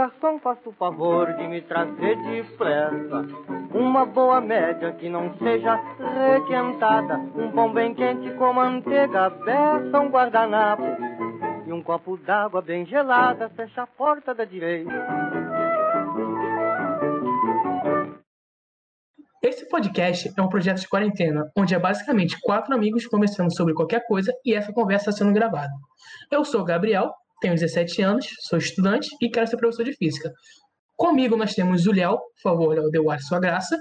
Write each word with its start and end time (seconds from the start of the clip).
garçom, 0.00 0.38
faça 0.38 0.66
o 0.66 0.72
favor 0.72 1.30
de 1.34 1.46
me 1.46 1.60
trazer 1.60 2.16
depressa 2.22 3.26
uma 3.74 4.06
boa 4.06 4.40
média 4.40 4.92
que 4.92 5.10
não 5.10 5.36
seja 5.36 5.78
requentada, 6.32 7.16
um 7.36 7.52
pão 7.52 7.70
bem 7.70 7.94
quente 7.94 8.30
com 8.32 8.50
manteiga, 8.50 9.28
beça, 9.28 10.00
um 10.00 10.08
guardanapo 10.08 10.84
e 11.66 11.72
um 11.72 11.82
copo 11.82 12.16
d'água 12.16 12.62
bem 12.62 12.86
gelada, 12.86 13.50
fecha 13.50 13.82
a 13.82 13.86
porta 13.86 14.34
da 14.34 14.46
direita. 14.46 14.90
Esse 19.42 19.68
podcast 19.68 20.32
é 20.34 20.42
um 20.42 20.48
projeto 20.48 20.80
de 20.80 20.88
quarentena, 20.88 21.50
onde 21.56 21.74
é 21.74 21.78
basicamente 21.78 22.38
quatro 22.40 22.74
amigos 22.74 23.06
conversando 23.06 23.54
sobre 23.54 23.74
qualquer 23.74 24.06
coisa 24.06 24.32
e 24.44 24.54
essa 24.54 24.72
conversa 24.72 25.12
sendo 25.12 25.32
gravada. 25.32 25.72
Eu 26.30 26.42
sou 26.44 26.62
o 26.62 26.64
Gabriel, 26.64 27.12
tenho 27.40 27.54
17 27.54 28.02
anos, 28.02 28.26
sou 28.40 28.58
estudante 28.58 29.08
e 29.20 29.30
quero 29.30 29.46
ser 29.46 29.56
professor 29.56 29.84
de 29.84 29.94
física. 29.94 30.32
Comigo 30.96 31.36
nós 31.36 31.54
temos 31.54 31.86
o 31.86 31.92
Léo, 31.92 32.18
por 32.18 32.42
favor, 32.42 32.74
Léo, 32.74 32.90
deu 32.90 33.10
ar 33.10 33.20
sua 33.20 33.40
graça. 33.40 33.76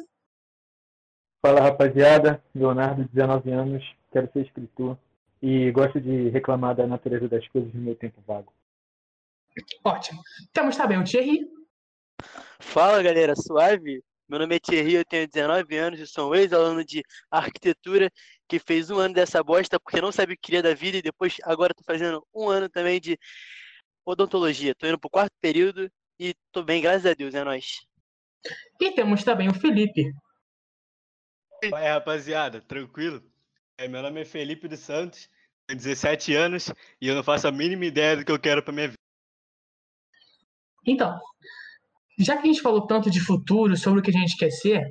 Fala 1.42 1.62
rapaziada, 1.62 2.44
Leonardo, 2.54 3.08
19 3.14 3.52
anos, 3.52 3.96
quero 4.12 4.32
ser 4.32 4.46
escritor 4.46 4.98
e 5.42 5.72
gosto 5.72 6.00
de 6.02 6.30
reclamar 6.30 6.76
da 6.76 6.86
natureza 6.86 7.28
das 7.28 7.48
coisas 7.48 7.74
no 7.74 7.82
meu 7.82 7.96
tempo 7.96 8.22
vago. 8.26 8.54
Ótimo. 9.84 10.22
Temos 10.54 10.76
também 10.76 11.00
o 11.00 11.04
Thierry. 11.04 11.48
Fala 12.60 13.02
galera, 13.02 13.36
suave? 13.36 14.04
Meu 14.30 14.38
nome 14.38 14.58
é 14.58 14.60
Thierry, 14.60 14.94
eu 14.94 15.04
tenho 15.04 15.28
19 15.28 15.76
anos 15.76 16.00
e 16.00 16.06
sou 16.06 16.30
um 16.30 16.36
ex-aluno 16.36 16.86
de 16.86 17.02
arquitetura 17.32 18.12
que 18.48 18.60
fez 18.60 18.92
um 18.92 19.00
ano 19.00 19.16
dessa 19.16 19.44
bosta 19.44 19.80
porque 19.80 20.00
não 20.00 20.12
sabe 20.12 20.34
o 20.34 20.36
que 20.36 20.44
queria 20.44 20.62
da 20.62 20.76
vida 20.76 20.98
e 20.98 21.02
depois 21.02 21.38
agora 21.44 21.74
tô 21.74 21.84
fazendo 21.84 22.24
um 22.32 22.48
ano 22.48 22.70
também 22.70 23.02
de 23.02 23.18
odontologia. 24.06 24.76
Tô 24.76 24.86
indo 24.86 25.00
pro 25.00 25.10
quarto 25.10 25.34
período 25.42 25.92
e 26.20 26.36
tô 26.52 26.62
bem, 26.62 26.80
graças 26.80 27.08
a 27.08 27.16
Deus, 27.16 27.34
é 27.34 27.44
nóis. 27.44 27.80
E 28.80 28.92
temos 28.92 29.24
também 29.24 29.50
o 29.50 29.54
Felipe. 29.54 30.14
Vai, 31.72 31.90
rapaziada, 31.90 32.62
tranquilo? 32.62 33.24
É, 33.80 33.88
meu 33.88 34.04
nome 34.04 34.22
é 34.22 34.26
Felipe 34.26 34.68
dos 34.68 34.80
Santos, 34.80 35.28
tenho 35.66 35.80
17 35.80 36.36
anos 36.36 36.72
e 37.02 37.08
eu 37.08 37.16
não 37.16 37.24
faço 37.24 37.48
a 37.48 37.52
mínima 37.52 37.86
ideia 37.86 38.16
do 38.16 38.24
que 38.24 38.32
eu 38.32 38.40
quero 38.40 38.62
pra 38.62 38.72
minha 38.72 38.90
vida. 38.90 39.00
Então, 40.86 41.20
já 42.20 42.36
que 42.38 42.44
a 42.44 42.52
gente 42.52 42.62
falou 42.62 42.86
tanto 42.86 43.10
de 43.10 43.20
futuro, 43.20 43.78
sobre 43.78 44.00
o 44.00 44.04
que 44.04 44.10
a 44.10 44.20
gente 44.20 44.36
quer 44.38 44.52
ser, 44.52 44.84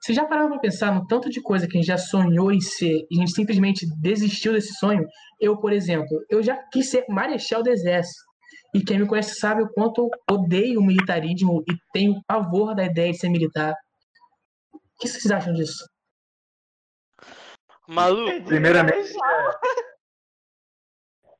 você 0.00 0.12
já 0.12 0.24
parou 0.24 0.48
para 0.48 0.58
pensar 0.58 0.94
no 0.94 1.06
tanto 1.06 1.30
de 1.30 1.40
coisa 1.40 1.66
que 1.66 1.76
a 1.76 1.80
gente 1.80 1.88
já 1.88 1.98
sonhou 1.98 2.52
em 2.52 2.60
ser 2.60 3.06
e 3.10 3.16
a 3.16 3.20
gente 3.20 3.32
simplesmente 3.32 3.86
desistiu 4.00 4.52
desse 4.52 4.74
sonho? 4.74 5.04
Eu, 5.40 5.56
por 5.58 5.72
exemplo, 5.72 6.24
eu 6.28 6.42
já 6.42 6.56
quis 6.72 6.90
ser 6.90 7.04
marechal 7.08 7.62
do 7.62 7.70
exército. 7.70 8.24
E 8.74 8.84
quem 8.84 8.98
me 8.98 9.06
conhece 9.06 9.38
sabe 9.38 9.62
o 9.62 9.68
quanto 9.68 10.02
eu 10.02 10.34
odeio 10.36 10.80
o 10.80 10.84
militarismo 10.84 11.62
e 11.68 11.74
tenho 11.92 12.20
pavor 12.26 12.74
da 12.74 12.84
ideia 12.84 13.10
de 13.10 13.18
ser 13.18 13.30
militar. 13.30 13.74
O 14.72 14.78
que 15.00 15.08
vocês 15.08 15.30
acham 15.30 15.54
disso? 15.54 15.84
Maluco, 17.88 18.44
Primeiramente, 18.44 19.12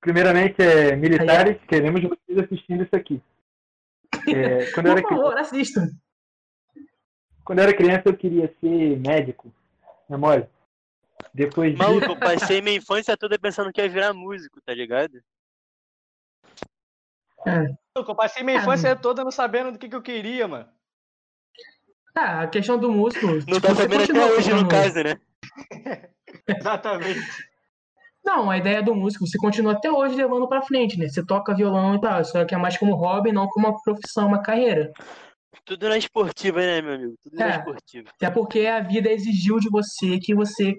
primeiramente 0.00 0.62
é, 0.62 0.94
militares, 0.96 1.58
queremos 1.68 2.00
vocês 2.02 2.38
assistindo 2.38 2.84
isso 2.84 2.94
aqui. 2.94 3.20
É, 4.26 4.70
quando, 4.72 4.86
eu 4.86 5.02
Por 5.02 5.08
favor, 5.08 5.38
assistam. 5.38 5.88
quando 7.44 7.58
eu 7.58 7.64
era 7.64 7.76
criança 7.76 8.02
eu 8.06 8.16
queria 8.16 8.52
ser 8.60 8.98
médico, 8.98 9.52
é 10.10 10.16
mole. 10.16 10.46
Depois 11.32 11.72
disso, 11.72 11.82
maluco, 11.82 12.06
eu 12.06 12.16
passei 12.16 12.60
minha 12.60 12.76
infância 12.76 13.16
toda 13.16 13.38
pensando 13.38 13.72
que 13.72 13.80
ia 13.80 13.88
virar 13.88 14.12
músico, 14.12 14.60
tá 14.60 14.74
ligado? 14.74 15.22
Eu 17.94 18.14
passei 18.14 18.42
minha 18.42 18.58
infância 18.58 18.96
toda 18.96 19.22
não 19.22 19.30
sabendo 19.30 19.72
do 19.72 19.78
que, 19.78 19.88
que 19.88 19.94
eu 19.94 20.02
queria, 20.02 20.48
mano. 20.48 20.68
Tá, 22.12 22.42
a 22.42 22.48
questão 22.48 22.78
do 22.78 22.90
músico. 22.90 23.26
Não 23.26 23.42
tipo, 23.42 23.60
tá 23.60 23.74
sabendo 23.74 24.04
até 24.04 24.32
hoje, 24.32 24.52
no 24.52 24.68
caso, 24.68 25.02
né? 25.02 25.20
Exatamente. 26.48 27.20
Não, 28.26 28.50
a 28.50 28.58
ideia 28.58 28.82
do 28.82 28.94
músico, 28.94 29.26
você 29.26 29.38
continua 29.38 29.72
até 29.72 29.90
hoje 29.90 30.16
levando 30.16 30.48
pra 30.48 30.60
frente, 30.62 30.98
né? 30.98 31.08
Você 31.08 31.24
toca 31.24 31.54
violão 31.54 31.94
e 31.94 32.00
tal, 32.00 32.24
só 32.24 32.44
que 32.44 32.54
é 32.54 32.58
mais 32.58 32.76
como 32.76 32.94
hobby, 32.96 33.30
não 33.32 33.46
como 33.46 33.68
uma 33.68 33.80
profissão, 33.82 34.26
uma 34.26 34.42
carreira. 34.42 34.90
Tudo 35.64 35.88
na 35.88 35.96
esportiva, 35.96 36.60
né, 36.60 36.82
meu 36.82 36.94
amigo? 36.94 37.14
Tudo 37.22 37.36
na 37.36 37.46
É. 37.46 37.56
esportiva. 37.58 38.08
Até 38.14 38.30
porque 38.30 38.66
a 38.66 38.80
vida 38.80 39.10
exigiu 39.10 39.58
de 39.60 39.68
você 39.70 40.18
que 40.18 40.34
você 40.34 40.74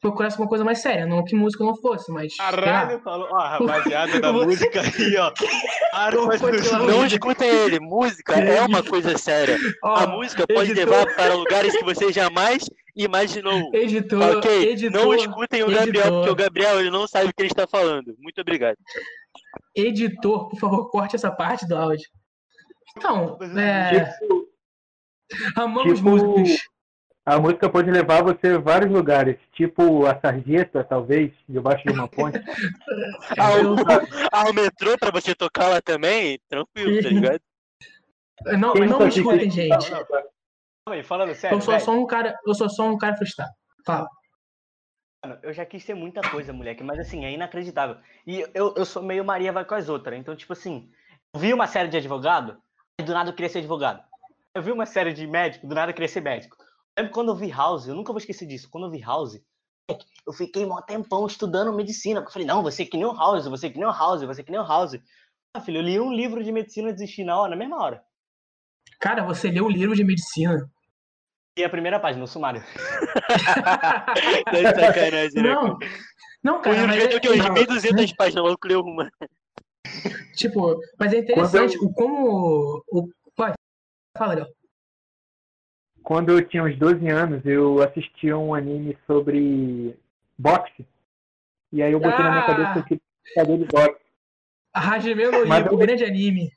procurasse 0.00 0.38
uma 0.38 0.46
coisa 0.48 0.64
mais 0.64 0.78
séria, 0.80 1.06
não 1.06 1.24
que 1.24 1.34
músico 1.34 1.64
não 1.64 1.74
fosse, 1.76 2.12
mas. 2.12 2.36
Caralho, 2.36 3.00
falou. 3.02 3.26
Ó, 3.30 3.38
rapaziada 3.96 4.20
da 4.20 4.32
música 4.32 4.80
aí, 4.82 5.16
ó. 5.16 5.32
Não 6.86 7.06
escutem 7.06 7.48
ele, 7.48 7.80
música 7.80 8.34
é 8.34 8.60
uma 8.62 8.82
coisa 8.82 9.16
séria. 9.16 9.56
Ó, 9.82 9.94
A 9.96 10.06
música 10.06 10.46
pode 10.46 10.70
editor- 10.72 10.90
levar 11.00 11.14
para 11.16 11.34
lugares 11.34 11.74
que 11.76 11.82
você 11.84 12.12
jamais 12.12 12.68
imaginou. 12.96 13.70
Editor, 13.74 14.38
Ok, 14.38 14.70
editor, 14.70 14.90
não 15.00 15.14
escutem 15.14 15.62
o 15.62 15.66
Gabriel, 15.70 15.88
editor. 15.88 16.12
porque 16.12 16.30
o 16.30 16.34
Gabriel 16.34 16.80
ele 16.80 16.90
não 16.90 17.06
sabe 17.06 17.26
o 17.28 17.34
que 17.34 17.42
ele 17.42 17.48
está 17.50 17.66
falando. 17.66 18.14
Muito 18.18 18.40
obrigado. 18.40 18.76
editor, 19.74 20.48
por 20.48 20.58
favor, 20.58 20.90
corte 20.90 21.14
essa 21.16 21.30
parte 21.30 21.66
do 21.68 21.76
áudio. 21.76 22.08
Então, 22.96 23.38
é, 23.58 24.04
tipo, 24.18 24.48
amamos 25.56 25.98
tipo- 25.98 26.08
músicos. 26.10 26.62
a 27.26 27.38
música 27.38 27.68
pode 27.68 27.90
levar 27.90 28.22
você 28.22 28.48
a 28.54 28.58
vários 28.58 28.90
lugares, 28.90 29.36
tipo 29.52 30.06
a 30.06 30.18
sarjeta, 30.18 30.82
talvez, 30.84 31.30
debaixo 31.48 31.84
de 31.86 31.92
uma 31.92 32.08
ponte. 32.08 32.38
Ah, 33.38 33.52
Eu- 33.58 33.74
o, 33.74 33.76
ah, 34.32 34.48
o 34.50 34.54
metrô 34.54 34.96
pra 34.98 35.10
você 35.10 35.34
tocar 35.34 35.68
lá 35.68 35.82
também, 35.82 36.38
tranquilo, 36.48 37.02
tá 37.02 37.08
ligado? 37.10 37.40
Não, 38.58 38.72
Quem 38.72 38.86
não 38.86 39.06
escutem, 39.08 39.50
gente. 39.50 39.90
Não, 39.90 39.98
não, 39.98 40.22
calma 40.86 40.96
aí, 40.96 41.02
falando 41.02 41.34
sério, 41.34 41.56
Eu 41.56 41.60
sou 41.60 41.72
velho, 41.72 41.84
só 41.84 41.92
um 41.92 42.06
cara, 42.06 42.38
eu 42.46 42.54
sou 42.54 42.70
só 42.70 42.88
um 42.88 42.96
cara 42.96 43.16
frustrado. 43.16 43.52
Fala. 43.84 44.08
mano, 45.22 45.38
eu 45.42 45.52
já 45.52 45.66
quis 45.66 45.82
ser 45.82 45.94
muita 45.94 46.20
coisa, 46.30 46.52
moleque, 46.52 46.84
mas 46.84 46.98
assim, 47.00 47.24
é 47.24 47.32
inacreditável. 47.32 47.96
E 48.26 48.40
eu, 48.54 48.72
eu 48.76 48.84
sou 48.84 49.02
meio 49.02 49.24
Maria 49.24 49.52
vai 49.52 49.64
com 49.64 49.74
as 49.74 49.88
outras, 49.88 50.18
então, 50.18 50.36
tipo 50.36 50.52
assim, 50.52 50.88
eu 51.34 51.40
vi 51.40 51.52
uma 51.52 51.66
série 51.66 51.88
de 51.88 51.96
advogado, 51.96 52.60
e 53.00 53.02
do 53.02 53.12
nada 53.12 53.30
eu 53.30 53.34
queria 53.34 53.50
ser 53.50 53.58
advogado. 53.58 54.02
Eu 54.54 54.62
vi 54.62 54.70
uma 54.70 54.86
série 54.86 55.12
de 55.12 55.26
médico, 55.26 55.66
do 55.66 55.74
nada 55.74 55.90
eu 55.90 55.94
queria 55.94 56.08
ser 56.08 56.22
médico. 56.22 56.56
Eu 56.96 57.02
lembro 57.02 57.12
quando 57.12 57.28
eu 57.28 57.36
vi 57.36 57.50
House, 57.50 57.88
eu 57.88 57.94
nunca 57.94 58.12
vou 58.12 58.18
esquecer 58.18 58.46
disso, 58.46 58.70
quando 58.70 58.84
eu 58.84 58.90
vi 58.90 59.00
House, 59.00 59.40
eu 60.26 60.32
fiquei 60.32 60.64
mó 60.64 60.80
tempão 60.80 61.26
estudando 61.26 61.72
medicina, 61.72 62.20
eu 62.20 62.30
falei, 62.30 62.46
não, 62.46 62.62
você 62.62 62.86
que 62.86 62.96
nem 62.96 63.06
o 63.06 63.14
House, 63.14 63.46
você 63.46 63.70
que 63.70 63.78
nem 63.78 63.86
o 63.86 63.92
House, 63.92 64.22
você 64.22 64.42
que 64.42 64.50
nem 64.50 64.60
o 64.60 64.66
House. 64.66 64.98
Ah, 65.54 65.60
filho, 65.60 65.78
eu 65.78 65.82
li 65.82 66.00
um 66.00 66.12
livro 66.12 66.42
de 66.42 66.52
medicina 66.52 66.90
e 66.90 66.92
desisti 66.92 67.24
na 67.24 67.38
hora, 67.38 67.50
na 67.50 67.56
mesma 67.56 67.80
hora. 67.82 68.04
Cara, 68.98 69.22
você 69.24 69.50
leu 69.50 69.66
o 69.66 69.70
livro 69.70 69.94
de 69.94 70.04
medicina. 70.04 70.70
E 71.56 71.64
a 71.64 71.70
primeira 71.70 71.98
página, 71.98 72.22
o 72.22 72.26
sumário. 72.28 72.62
Tá 74.46 74.74
sacanagem, 74.74 75.42
né? 75.42 75.54
Não, 75.54 75.78
não, 76.42 76.58
O 76.58 76.60
cara, 76.62 76.76
livro 76.76 76.88
mas 76.88 77.02
já 77.02 77.08
tem 77.08 77.16
o 77.16 77.20
quê? 77.20 77.28
Uns 77.30 77.38
não, 77.38 77.54
1.200 77.54 78.14
páginas, 78.16 78.44
logo 78.44 78.58
leu 78.64 78.80
uma. 78.80 79.10
tipo, 80.34 80.78
mas 80.98 81.12
é 81.14 81.18
interessante 81.18 81.78
o 81.78 81.92
como 81.92 82.82
o 82.92 83.08
vai, 83.36 83.52
fala, 84.16 84.34
Léo. 84.34 84.46
Quando 86.02 86.30
eu 86.32 86.46
tinha 86.46 86.62
uns 86.62 86.78
12 86.78 87.08
anos, 87.08 87.44
eu 87.44 87.82
assistia 87.82 88.36
um 88.36 88.54
anime 88.54 88.96
sobre 89.06 89.98
boxe. 90.38 90.86
E 91.72 91.82
aí 91.82 91.92
eu 91.92 91.98
botei 92.00 92.18
na 92.24 92.30
minha 92.30 92.42
Ah! 92.42 92.46
cabeça 92.46 92.82
que 92.86 92.94
eu 92.94 93.00
lutador 93.28 93.58
de 93.58 93.64
boxe. 93.64 94.00
A 94.72 94.80
Hajime 94.94 95.24
no 95.26 95.44
Ippo, 95.58 95.74
eu- 95.74 95.78
grande 95.78 96.04
anime. 96.04 96.50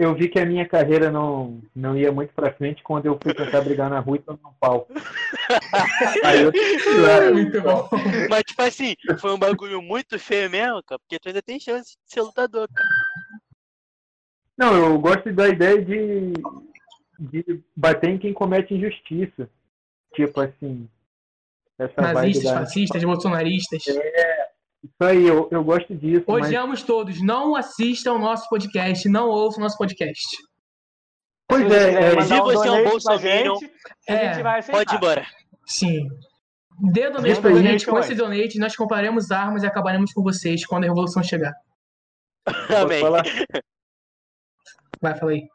Eu 0.00 0.14
vi 0.14 0.30
que 0.30 0.38
a 0.38 0.46
minha 0.46 0.66
carreira 0.66 1.10
não, 1.10 1.60
não 1.76 1.94
ia 1.94 2.10
muito 2.10 2.32
pra 2.32 2.50
frente 2.54 2.82
quando 2.82 3.04
eu 3.04 3.18
fui 3.22 3.34
tentar 3.34 3.60
brigar 3.60 3.90
na 3.90 4.00
rua 4.00 4.16
e 4.16 4.20
tomar 4.20 4.48
um 4.48 4.54
pau. 4.58 4.88
Aí 6.24 6.40
eu, 6.40 6.50
É 7.06 7.28
muito 7.30 7.60
bom. 7.60 7.86
Mas, 8.30 8.44
tipo 8.44 8.62
assim, 8.62 8.94
foi 9.20 9.34
um 9.34 9.38
bagulho 9.38 9.82
muito 9.82 10.18
feio 10.18 10.48
mesmo, 10.48 10.82
cara, 10.84 10.98
porque 11.00 11.18
tu 11.18 11.28
ainda 11.28 11.42
tem 11.42 11.60
chance 11.60 11.98
de 12.02 12.14
ser 12.14 12.22
lutador, 12.22 12.66
cara. 12.74 12.88
Não, 14.56 14.74
eu 14.74 14.98
gosto 14.98 15.30
da 15.34 15.48
ideia 15.48 15.84
de, 15.84 16.32
de 17.18 17.62
bater 17.76 18.08
em 18.08 18.18
quem 18.18 18.32
comete 18.32 18.72
injustiça. 18.72 19.50
Tipo 20.14 20.40
assim. 20.40 20.88
Nazistas, 21.94 22.44
da... 22.44 22.60
fascistas, 22.60 23.04
bolsonaristas. 23.04 23.84
Isso 24.82 24.94
aí, 25.00 25.26
eu, 25.26 25.48
eu 25.50 25.62
gosto 25.62 25.94
disso. 25.94 26.24
mas 26.26 26.46
Odiamos 26.46 26.82
todos. 26.82 27.22
Não 27.22 27.54
assistam 27.54 28.14
o 28.14 28.18
nosso 28.18 28.48
podcast, 28.48 29.08
não 29.08 29.28
ouçam 29.28 29.60
o 29.60 29.62
nosso 29.62 29.76
podcast. 29.76 30.26
Pois 31.46 31.66
Se 31.68 31.76
é, 31.76 31.92
é, 31.92 32.20
se 32.22 32.28
você 32.28 32.34
é 32.34 32.40
um 32.40 32.44
donate 32.44 32.82
pra 32.82 32.90
bolsominion, 32.90 33.58
é, 34.08 34.34
gente 34.34 34.42
vai 34.42 34.58
aceitar. 34.60 34.78
Pode 34.78 34.94
ir 34.94 34.96
embora. 34.96 35.26
Sim. 35.66 36.08
Dê 36.80 37.10
donate 37.10 37.40
pra 37.40 37.54
gente. 37.54 37.86
Com 37.86 37.98
esse 37.98 38.14
donate, 38.14 38.58
nós 38.58 38.74
compraremos 38.74 39.30
armas 39.30 39.62
e 39.62 39.66
acabaremos 39.66 40.12
com 40.12 40.22
vocês 40.22 40.64
quando 40.64 40.84
a 40.84 40.86
revolução 40.86 41.22
chegar. 41.22 41.52
Amém. 42.80 43.00
falar? 43.00 43.22
Vai, 45.00 45.18
fala 45.18 45.32
aí. 45.32 45.46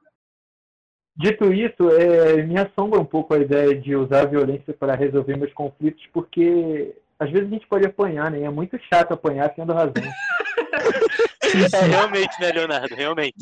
Dito 1.18 1.51
isso, 1.54 1.89
é, 1.92 2.44
me 2.44 2.60
assombra 2.60 3.00
um 3.00 3.06
pouco 3.06 3.33
a 3.33 3.39
ideia 3.39 3.74
de 3.74 3.95
usar 3.95 4.24
a 4.24 4.25
violência 4.25 4.74
para 4.74 4.95
resolver 4.95 5.38
meus 5.38 5.54
conflitos, 5.54 6.06
porque 6.12 6.94
às 7.19 7.29
vezes 7.31 7.47
a 7.47 7.51
gente 7.51 7.67
pode 7.67 7.85
apanhar, 7.85 8.29
né? 8.31 8.39
E 8.39 8.44
É 8.44 8.50
muito 8.50 8.77
chato 8.91 9.13
apanhar 9.13 9.50
tendo 9.53 9.73
razão. 9.73 9.94
É 11.73 11.85
realmente, 11.85 12.41
né, 12.41 12.51
Leonardo? 12.51 12.94
Realmente. 12.95 13.35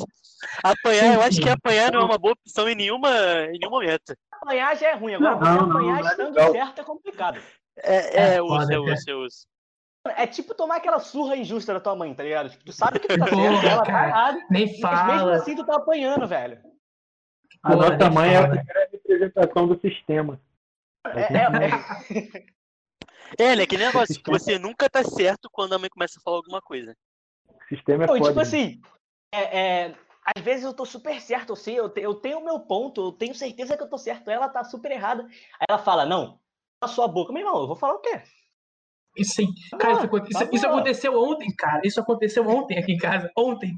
Apanhar, 0.62 1.14
eu 1.14 1.22
acho 1.22 1.40
que 1.40 1.48
apanhar 1.48 1.90
não 1.90 2.02
é 2.02 2.04
uma 2.04 2.18
boa 2.18 2.34
opção 2.34 2.68
em 2.68 2.74
nenhuma, 2.74 3.08
em 3.46 3.58
nenhum 3.58 3.70
momento. 3.70 4.14
Apanhar 4.30 4.76
já 4.76 4.90
é 4.90 4.94
ruim, 4.94 5.14
agora 5.14 5.30
Não, 5.34 5.38
você 5.40 5.44
não, 5.50 5.70
apanhar 5.70 6.00
não 6.00 6.08
é 6.08 6.10
estando 6.10 6.34
legal. 6.34 6.52
certo 6.52 6.80
é 6.80 6.84
complicado. 6.84 7.40
É, 7.78 7.96
É 8.20 8.34
é, 8.36 8.42
uso, 8.42 8.68
cara. 8.68 8.80
uso, 8.82 9.10
eu 9.10 9.18
uso. 9.20 9.36
É 10.16 10.26
tipo 10.26 10.54
tomar 10.54 10.76
aquela 10.76 10.98
surra 11.00 11.34
injusta 11.34 11.72
da 11.72 11.80
tua 11.80 11.96
mãe, 11.96 12.14
tá 12.14 12.22
ligado? 12.22 12.50
Tipo, 12.50 12.64
tu 12.66 12.72
sabe 12.72 12.98
que 13.00 13.08
tu 13.08 13.18
tá 13.18 13.26
Porra, 13.26 13.42
certo, 13.42 13.66
ela 13.66 13.82
tá 13.82 14.06
errada, 14.08 14.38
Nem 14.50 14.66
mas 14.66 15.06
mesmo 15.06 15.18
fala. 15.18 15.36
assim 15.36 15.56
tu 15.56 15.64
tá 15.66 15.76
apanhando, 15.76 16.26
velho. 16.28 16.60
A 17.62 17.72
Porra, 17.72 17.90
nossa 17.96 18.10
mãe 18.10 18.34
é 18.34 18.36
a 18.36 18.42
fala. 18.42 18.54
primeira 18.56 18.88
representação 18.92 19.66
do 19.66 19.80
sistema. 19.80 20.38
É, 21.06 21.20
é- 21.20 21.36
é- 21.38 22.44
É, 23.38 23.56
né? 23.56 23.66
Que 23.66 23.76
negócio 23.76 24.22
que 24.22 24.30
você 24.30 24.58
nunca 24.58 24.88
tá 24.88 25.02
certo 25.04 25.48
quando 25.50 25.74
a 25.74 25.78
mãe 25.78 25.88
começa 25.88 26.18
a 26.18 26.22
falar 26.22 26.36
alguma 26.36 26.60
coisa. 26.60 26.96
O 27.48 27.68
sistema 27.68 28.04
é 28.04 28.06
Não, 28.06 28.16
e 28.16 28.18
foda. 28.18 28.30
tipo 28.30 28.40
assim, 28.40 28.80
é, 29.32 29.58
é, 29.58 29.94
às 30.36 30.42
vezes 30.42 30.64
eu 30.64 30.72
tô 30.72 30.84
super 30.84 31.20
certo, 31.20 31.50
eu 31.50 31.56
sei, 31.56 31.78
eu, 31.78 31.88
te- 31.88 32.00
eu 32.00 32.14
tenho 32.14 32.38
o 32.38 32.44
meu 32.44 32.60
ponto, 32.60 33.00
eu 33.00 33.12
tenho 33.12 33.34
certeza 33.34 33.76
que 33.76 33.82
eu 33.82 33.88
tô 33.88 33.98
certo, 33.98 34.30
ela 34.30 34.48
tá 34.48 34.64
super 34.64 34.90
errada. 34.92 35.24
Aí 35.24 35.66
ela 35.68 35.78
fala, 35.78 36.04
não, 36.06 36.38
cala 36.80 36.92
sua 36.92 37.08
boca. 37.08 37.32
Meu 37.32 37.42
irmão, 37.42 37.60
eu 37.60 37.66
vou 37.66 37.76
falar 37.76 37.94
o 37.94 38.00
quê? 38.00 38.22
Isso, 39.16 39.40
aí, 39.40 39.48
cara, 39.78 40.08
tá 40.08 40.20
isso, 40.28 40.48
isso 40.52 40.66
aconteceu 40.66 41.14
ontem, 41.16 41.54
cara. 41.56 41.80
Isso 41.84 42.00
aconteceu 42.00 42.48
ontem 42.48 42.78
aqui 42.78 42.92
em 42.92 42.98
casa. 42.98 43.30
Ontem. 43.36 43.72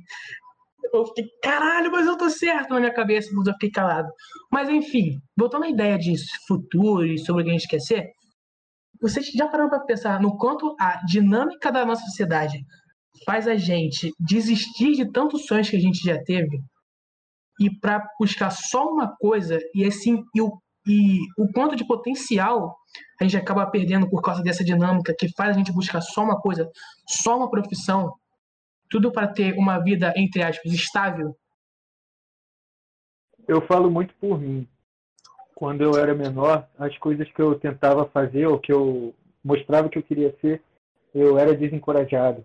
Eu 0.93 1.05
fiquei, 1.07 1.25
caralho, 1.43 1.91
mas 1.91 2.07
eu 2.07 2.17
tô 2.17 2.31
certo 2.31 2.71
na 2.71 2.79
minha 2.81 2.95
cabeça, 2.95 3.31
mas 3.35 3.47
eu 3.47 3.53
fiquei 3.55 3.71
calado. 3.71 4.09
Mas 4.51 4.69
enfim, 4.69 5.21
voltando 5.37 5.65
à 5.65 5.69
ideia 5.69 5.99
de 5.99 6.15
futuro 6.47 7.05
e 7.05 7.19
sobre 7.19 7.43
o 7.43 7.45
que 7.45 7.51
a 7.51 7.55
gente 7.55 7.69
quer 7.69 7.81
ser, 7.81 8.13
vocês 9.01 9.27
já 9.27 9.49
pararam 9.49 9.69
pra 9.69 9.81
pensar 9.81 10.21
no 10.21 10.37
quanto 10.37 10.75
a 10.81 11.05
dinâmica 11.05 11.71
da 11.71 11.85
nossa 11.85 12.05
sociedade 12.05 12.65
faz 13.25 13.49
a 13.49 13.57
gente 13.57 14.13
desistir 14.19 14.93
de 14.93 15.11
tantos 15.11 15.47
sonhos 15.47 15.71
que 15.71 15.77
a 15.77 15.81
gente 15.81 16.03
já 16.05 16.23
teve 16.23 16.61
e 17.61 17.71
para 17.79 18.07
buscar 18.19 18.51
só 18.51 18.87
uma 18.89 19.15
coisa 19.17 19.59
e 19.75 19.85
assim 19.85 20.23
e 20.35 20.41
o, 20.41 20.61
e 20.87 21.19
o 21.39 21.51
quanto 21.53 21.75
de 21.75 21.87
potencial 21.87 22.77
a 23.21 23.25
gente 23.25 23.37
acaba 23.37 23.71
perdendo 23.71 24.09
por 24.09 24.21
causa 24.21 24.43
dessa 24.43 24.65
dinâmica 24.65 25.15
que 25.19 25.29
faz 25.35 25.51
a 25.51 25.59
gente 25.59 25.73
buscar 25.73 26.01
só 26.01 26.23
uma 26.23 26.39
coisa, 26.41 26.69
só 27.09 27.37
uma 27.37 27.51
profissão, 27.51 28.13
tudo 28.91 29.11
para 29.11 29.27
ter 29.27 29.55
uma 29.55 29.79
vida 29.83 30.13
entre 30.17 30.43
aspas 30.43 30.73
estável. 30.73 31.35
eu 33.49 33.61
falo 33.67 33.91
muito 33.91 34.15
por 34.17 34.39
mim. 34.39 34.69
Quando 35.57 35.83
eu 35.83 35.97
era 35.97 36.15
menor, 36.15 36.69
as 36.79 36.97
coisas 36.99 37.27
que 37.33 37.41
eu 37.41 37.59
tentava 37.59 38.05
fazer, 38.05 38.47
ou 38.47 38.59
que 38.59 38.71
eu 38.71 39.15
mostrava 39.43 39.89
que 39.89 39.97
eu 39.97 40.03
queria 40.03 40.37
ser, 40.39 40.63
eu 41.15 41.39
era 41.39 41.57
desencorajado. 41.57 42.45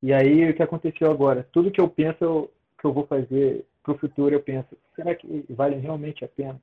E 0.00 0.12
aí, 0.12 0.48
o 0.48 0.54
que 0.54 0.62
aconteceu 0.62 1.10
agora? 1.10 1.48
Tudo 1.50 1.72
que 1.72 1.80
eu 1.80 1.88
penso 1.90 2.22
eu- 2.22 2.52
que 2.78 2.84
eu 2.84 2.92
vou 2.92 3.04
fazer 3.08 3.66
para 3.82 3.92
o 3.92 3.98
futuro, 3.98 4.32
eu 4.32 4.40
penso, 4.40 4.68
será 4.94 5.16
que 5.16 5.44
vale 5.50 5.74
realmente 5.78 6.24
a 6.24 6.28
pena? 6.28 6.62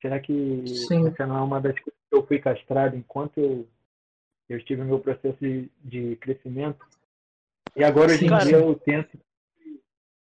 Será 0.00 0.18
que 0.18 0.64
Sim. 0.66 1.06
essa 1.08 1.26
não 1.26 1.36
é 1.36 1.42
uma 1.42 1.60
das 1.60 1.74
coisas 1.74 2.00
que 2.08 2.16
eu 2.16 2.26
fui 2.26 2.38
castrado 2.38 2.96
enquanto 2.96 3.36
eu, 3.36 3.66
eu 4.48 4.56
estive 4.56 4.80
no 4.80 4.88
meu 4.88 5.00
processo 5.00 5.36
de, 5.38 5.70
de 5.84 6.16
crescimento? 6.16 6.82
E 7.76 7.84
agora, 7.84 8.12
hoje 8.12 8.20
Sim, 8.20 8.26
em 8.26 8.30
cara. 8.30 8.44
dia, 8.46 8.56
eu 8.56 8.74
tento 8.76 9.18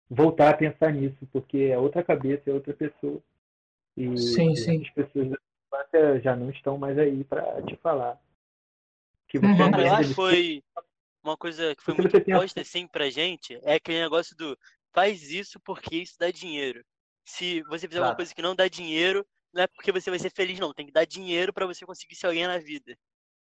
voltar 0.09 0.49
a 0.49 0.57
pensar 0.57 0.91
nisso, 0.91 1.27
porque 1.31 1.69
é 1.71 1.77
outra 1.77 2.03
cabeça, 2.03 2.49
é 2.49 2.53
outra 2.53 2.73
pessoa. 2.73 3.21
E, 3.97 4.17
Sim, 4.17 4.51
e 4.51 4.55
sim. 4.57 4.81
as 4.81 4.89
pessoas 4.91 5.29
da 5.29 5.37
infância 5.67 6.21
já 6.21 6.35
não 6.35 6.49
estão 6.49 6.77
mais 6.77 6.97
aí 6.97 7.23
para 7.23 7.61
te 7.63 7.75
falar. 7.77 8.19
Que 9.27 9.39
você 9.39 9.47
Uhum. 9.63 9.79
é 9.79 9.97
que 10.03 10.13
foi 10.13 10.63
uma 11.23 11.37
coisa 11.37 11.75
que 11.75 11.83
foi 11.83 11.93
muito 11.93 12.15
a- 12.15 12.19
imposta 12.19 12.61
assim 12.61 12.87
pra 12.87 13.09
gente, 13.09 13.59
é 13.63 13.75
aquele 13.75 14.01
negócio 14.01 14.35
do 14.35 14.57
faz 14.93 15.31
isso 15.31 15.59
porque 15.61 15.97
isso 15.97 16.15
dá 16.19 16.29
dinheiro. 16.31 16.83
Se 17.25 17.61
você 17.63 17.87
fizer 17.87 17.99
alguma 17.99 18.09
Exato. 18.11 18.17
coisa 18.17 18.35
que 18.35 18.41
não 18.41 18.55
dá 18.55 18.67
dinheiro, 18.67 19.25
não 19.51 19.63
é 19.63 19.67
porque 19.67 19.91
você 19.91 20.09
vai 20.09 20.19
ser 20.19 20.31
feliz, 20.31 20.59
não. 20.59 20.73
Tem 20.73 20.85
que 20.85 20.91
dar 20.91 21.05
dinheiro 21.05 21.51
pra 21.51 21.65
você 21.65 21.85
conseguir 21.85 22.15
ser 22.15 22.27
alguém 22.27 22.45
na 22.45 22.59
vida. 22.59 22.95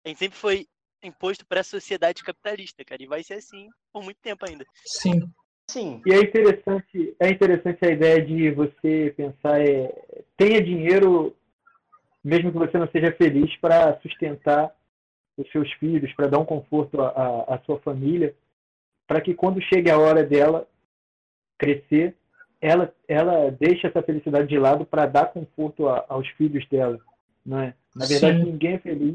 A 0.04 0.08
gente 0.08 0.18
sempre 0.18 0.38
foi 0.38 0.66
imposto 1.02 1.46
pra 1.46 1.62
sociedade 1.64 2.22
capitalista, 2.22 2.84
cara, 2.84 3.02
e 3.02 3.06
vai 3.06 3.22
ser 3.22 3.34
assim 3.34 3.68
por 3.92 4.02
muito 4.02 4.18
tempo 4.20 4.44
ainda. 4.46 4.66
Sim. 4.84 5.32
Sim, 5.70 6.02
E 6.04 6.12
é 6.12 6.18
interessante, 6.18 7.14
é 7.20 7.28
interessante 7.28 7.78
a 7.86 7.90
ideia 7.92 8.20
de 8.20 8.50
você 8.50 9.14
pensar, 9.16 9.60
é, 9.60 10.22
tenha 10.36 10.60
dinheiro, 10.60 11.32
mesmo 12.24 12.50
que 12.50 12.58
você 12.58 12.76
não 12.76 12.88
seja 12.88 13.12
feliz, 13.12 13.56
para 13.58 13.96
sustentar 14.00 14.74
os 15.36 15.48
seus 15.52 15.72
filhos, 15.74 16.12
para 16.14 16.26
dar 16.26 16.40
um 16.40 16.44
conforto 16.44 17.00
à, 17.00 17.60
sua 17.64 17.78
família, 17.80 18.34
para 19.06 19.20
que 19.20 19.32
quando 19.32 19.62
chegue 19.62 19.88
a 19.88 19.96
hora 19.96 20.24
dela 20.24 20.66
crescer, 21.56 22.16
ela, 22.60 22.92
ela 23.06 23.50
deixe 23.52 23.86
essa 23.86 24.02
felicidade 24.02 24.48
de 24.48 24.58
lado 24.58 24.84
para 24.84 25.06
dar 25.06 25.26
conforto 25.26 25.88
a- 25.88 26.04
aos 26.08 26.26
filhos 26.30 26.66
dela. 26.68 26.98
Não 27.46 27.60
é? 27.60 27.74
Na 27.94 28.06
verdade, 28.06 28.38
Sim. 28.38 28.44
ninguém 28.50 28.74
é 28.74 28.78
feliz 28.78 29.14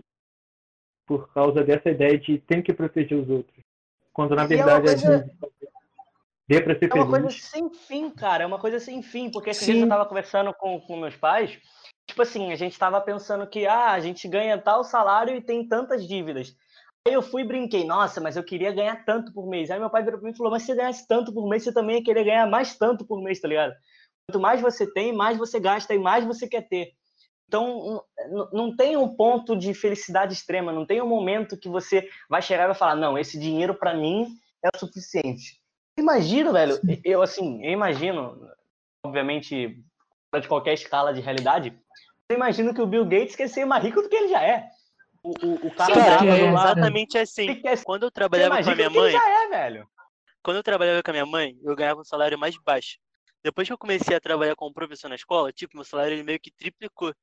por 1.05 1.31
causa 1.33 1.65
dessa 1.65 1.89
ideia 1.89 2.17
de 2.17 2.37
tem 2.39 2.61
que 2.61 2.73
proteger 2.73 3.17
os 3.17 3.29
outros. 3.29 3.57
Quando, 4.13 4.35
na 4.35 4.43
E 4.43 4.53
é 4.53 4.55
uma 4.55 4.65
verdade, 4.79 4.85
coisa- 4.87 5.17
às 5.17 5.25
vezes, 5.25 5.37
dê 6.47 6.61
para 6.61 6.77
ser 6.77 6.85
É 6.91 6.93
uma 6.95 7.05
feliz. 7.05 7.21
coisa 7.23 7.29
sem 7.31 7.73
fim, 7.73 8.09
cara. 8.09 8.43
É 8.43 8.47
uma 8.47 8.59
coisa 8.59 8.79
sem 8.79 9.01
fim. 9.01 9.29
Porque 9.31 9.49
esses 9.49 9.65
Sim. 9.65 9.73
dias 9.73 9.83
eu 9.83 9.89
tava 9.89 10.05
conversando 10.05 10.53
com, 10.53 10.79
com 10.81 10.97
meus 10.97 11.15
pais. 11.15 11.59
Tipo 12.07 12.21
assim, 12.21 12.51
a 12.51 12.55
gente 12.55 12.77
tava 12.77 13.01
pensando 13.01 13.47
que 13.47 13.65
ah, 13.65 13.91
a 13.91 13.99
gente 13.99 14.27
ganha 14.27 14.57
tal 14.57 14.83
salário 14.83 15.35
e 15.35 15.41
tem 15.41 15.67
tantas 15.67 16.07
dívidas. 16.07 16.55
Aí 17.07 17.13
eu 17.13 17.21
fui 17.21 17.43
e 17.43 17.47
brinquei, 17.47 17.83
nossa, 17.85 18.19
mas 18.19 18.35
eu 18.35 18.43
queria 18.43 18.71
ganhar 18.71 19.05
tanto 19.05 19.31
por 19.33 19.47
mês. 19.47 19.69
Aí 19.69 19.79
meu 19.79 19.89
pai 19.89 20.03
virou 20.03 20.19
pra 20.19 20.27
mim 20.27 20.33
e 20.33 20.37
falou, 20.37 20.51
mas 20.51 20.63
se 20.63 20.67
você 20.67 20.75
ganhasse 20.75 21.07
tanto 21.07 21.33
por 21.33 21.47
mês, 21.47 21.63
você 21.63 21.73
também 21.73 21.97
ia 21.97 22.03
querer 22.03 22.23
ganhar 22.23 22.47
mais 22.47 22.75
tanto 22.77 23.05
por 23.05 23.21
mês, 23.21 23.39
tá 23.39 23.47
ligado? 23.47 23.73
Quanto 24.27 24.39
mais 24.41 24.59
você 24.61 24.91
tem, 24.91 25.13
mais 25.13 25.37
você 25.37 25.59
gasta 25.59 25.93
e 25.93 25.99
mais 25.99 26.25
você 26.25 26.47
quer 26.47 26.67
ter. 26.67 26.93
Então, 27.47 28.03
não- 28.31 28.49
não 28.51 28.75
tem 28.75 28.97
um 28.97 29.15
ponto 29.15 29.55
de 29.55 29.71
felicidade 29.75 30.33
extrema, 30.33 30.71
não 30.71 30.83
tem 30.83 30.99
um 30.99 31.07
momento 31.07 31.57
que 31.59 31.69
você 31.69 32.09
vai 32.27 32.41
chegar 32.41 32.63
e 32.63 32.67
vai 32.67 32.75
falar, 32.75 32.95
não, 32.95 33.15
esse 33.17 33.39
dinheiro 33.39 33.75
pra 33.75 33.93
mim 33.93 34.27
é 34.63 34.69
o 34.75 34.79
suficiente. 34.79 35.59
Imagino, 35.97 36.51
velho, 36.51 36.79
eu 37.03 37.21
assim, 37.21 37.63
eu 37.63 37.71
imagino, 37.71 38.49
obviamente, 39.03 39.81
fora 40.29 40.41
de 40.41 40.47
qualquer 40.47 40.73
escala 40.73 41.13
de 41.13 41.21
realidade, 41.21 41.77
eu 42.29 42.35
imagino 42.35 42.73
que 42.73 42.81
o 42.81 42.87
Bill 42.87 43.05
Gates 43.05 43.35
quer 43.35 43.47
ser 43.47 43.65
mais 43.65 43.83
rico 43.83 44.01
do 44.01 44.09
que 44.09 44.15
ele 44.15 44.27
já 44.27 44.41
é. 44.41 44.69
O, 45.23 45.29
o, 45.29 45.67
o 45.67 45.75
cara 45.75 45.95
Sim, 45.95 46.01
Cara, 46.01 46.37
é 46.37 46.51
lá, 46.51 46.63
exatamente 46.63 47.17
assim. 47.17 47.61
Quando 47.83 48.03
eu 48.03 48.11
trabalhava 48.11 48.61
com 48.61 48.69
a 48.69 48.75
minha 48.75 48.89
do 48.89 48.93
que 48.93 48.99
ele 48.99 49.05
mãe, 49.05 49.11
já 49.11 49.29
é, 49.29 49.49
velho. 49.49 49.89
quando 50.43 50.57
eu 50.57 50.63
trabalhava 50.63 51.01
com 51.01 51.11
a 51.11 51.13
minha 51.13 51.25
mãe, 51.25 51.57
eu 51.63 51.75
ganhava 51.75 52.01
um 52.01 52.05
salário 52.05 52.37
mais 52.37 52.55
baixo. 52.63 52.97
Depois 53.43 53.67
que 53.67 53.73
eu 53.73 53.77
comecei 53.77 54.15
a 54.15 54.19
trabalhar 54.19 54.55
como 54.55 54.73
professor 54.73 55.07
na 55.07 55.15
escola, 55.15 55.51
tipo, 55.51 55.75
meu 55.75 55.85
salário 55.85 56.13
ele 56.13 56.23
meio 56.23 56.39
que 56.39 56.51
triplicou. 56.51 57.13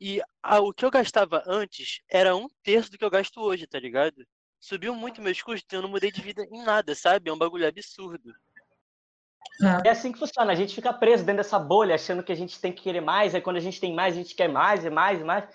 E 0.00 0.20
ah, 0.42 0.60
o 0.60 0.72
que 0.72 0.84
eu 0.84 0.90
gastava 0.90 1.42
antes 1.46 2.00
era 2.10 2.34
um 2.34 2.48
terço 2.62 2.90
do 2.90 2.98
que 2.98 3.04
eu 3.04 3.10
gasto 3.10 3.40
hoje, 3.40 3.66
tá 3.66 3.78
ligado? 3.78 4.24
Subiu 4.60 4.94
muito 4.94 5.22
meus 5.22 5.40
custos 5.40 5.72
e 5.72 5.76
eu 5.76 5.82
não 5.82 5.88
mudei 5.88 6.10
de 6.10 6.20
vida 6.20 6.46
em 6.50 6.62
nada, 6.62 6.94
sabe? 6.94 7.30
É 7.30 7.32
um 7.32 7.38
bagulho 7.38 7.66
absurdo. 7.66 8.34
É 9.84 9.90
assim 9.90 10.12
que 10.12 10.18
funciona, 10.18 10.52
a 10.52 10.54
gente 10.54 10.74
fica 10.74 10.92
preso 10.92 11.24
dentro 11.24 11.42
dessa 11.42 11.58
bolha, 11.58 11.94
achando 11.94 12.22
que 12.22 12.30
a 12.30 12.34
gente 12.34 12.60
tem 12.60 12.72
que 12.72 12.82
querer 12.82 13.00
mais, 13.00 13.34
aí 13.34 13.40
quando 13.40 13.56
a 13.56 13.60
gente 13.60 13.80
tem 13.80 13.92
mais, 13.92 14.14
a 14.14 14.18
gente 14.18 14.34
quer 14.34 14.48
mais 14.48 14.84
e 14.84 14.90
mais 14.90 15.20
e 15.20 15.24
mais, 15.24 15.48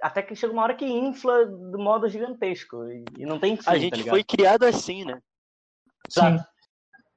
até 0.00 0.22
que 0.22 0.36
chega 0.36 0.52
uma 0.52 0.62
hora 0.62 0.74
que 0.74 0.84
infla 0.84 1.46
do 1.46 1.78
modo 1.78 2.08
gigantesco 2.08 2.86
e, 2.88 3.26
não 3.26 3.40
tem 3.40 3.56
fim, 3.56 3.62
A 3.62 3.72
tá 3.72 3.78
gente 3.78 3.96
ligado? 3.96 4.14
foi 4.14 4.22
criado 4.22 4.64
assim, 4.64 5.04
né? 5.04 5.20
Sim. 6.08 6.38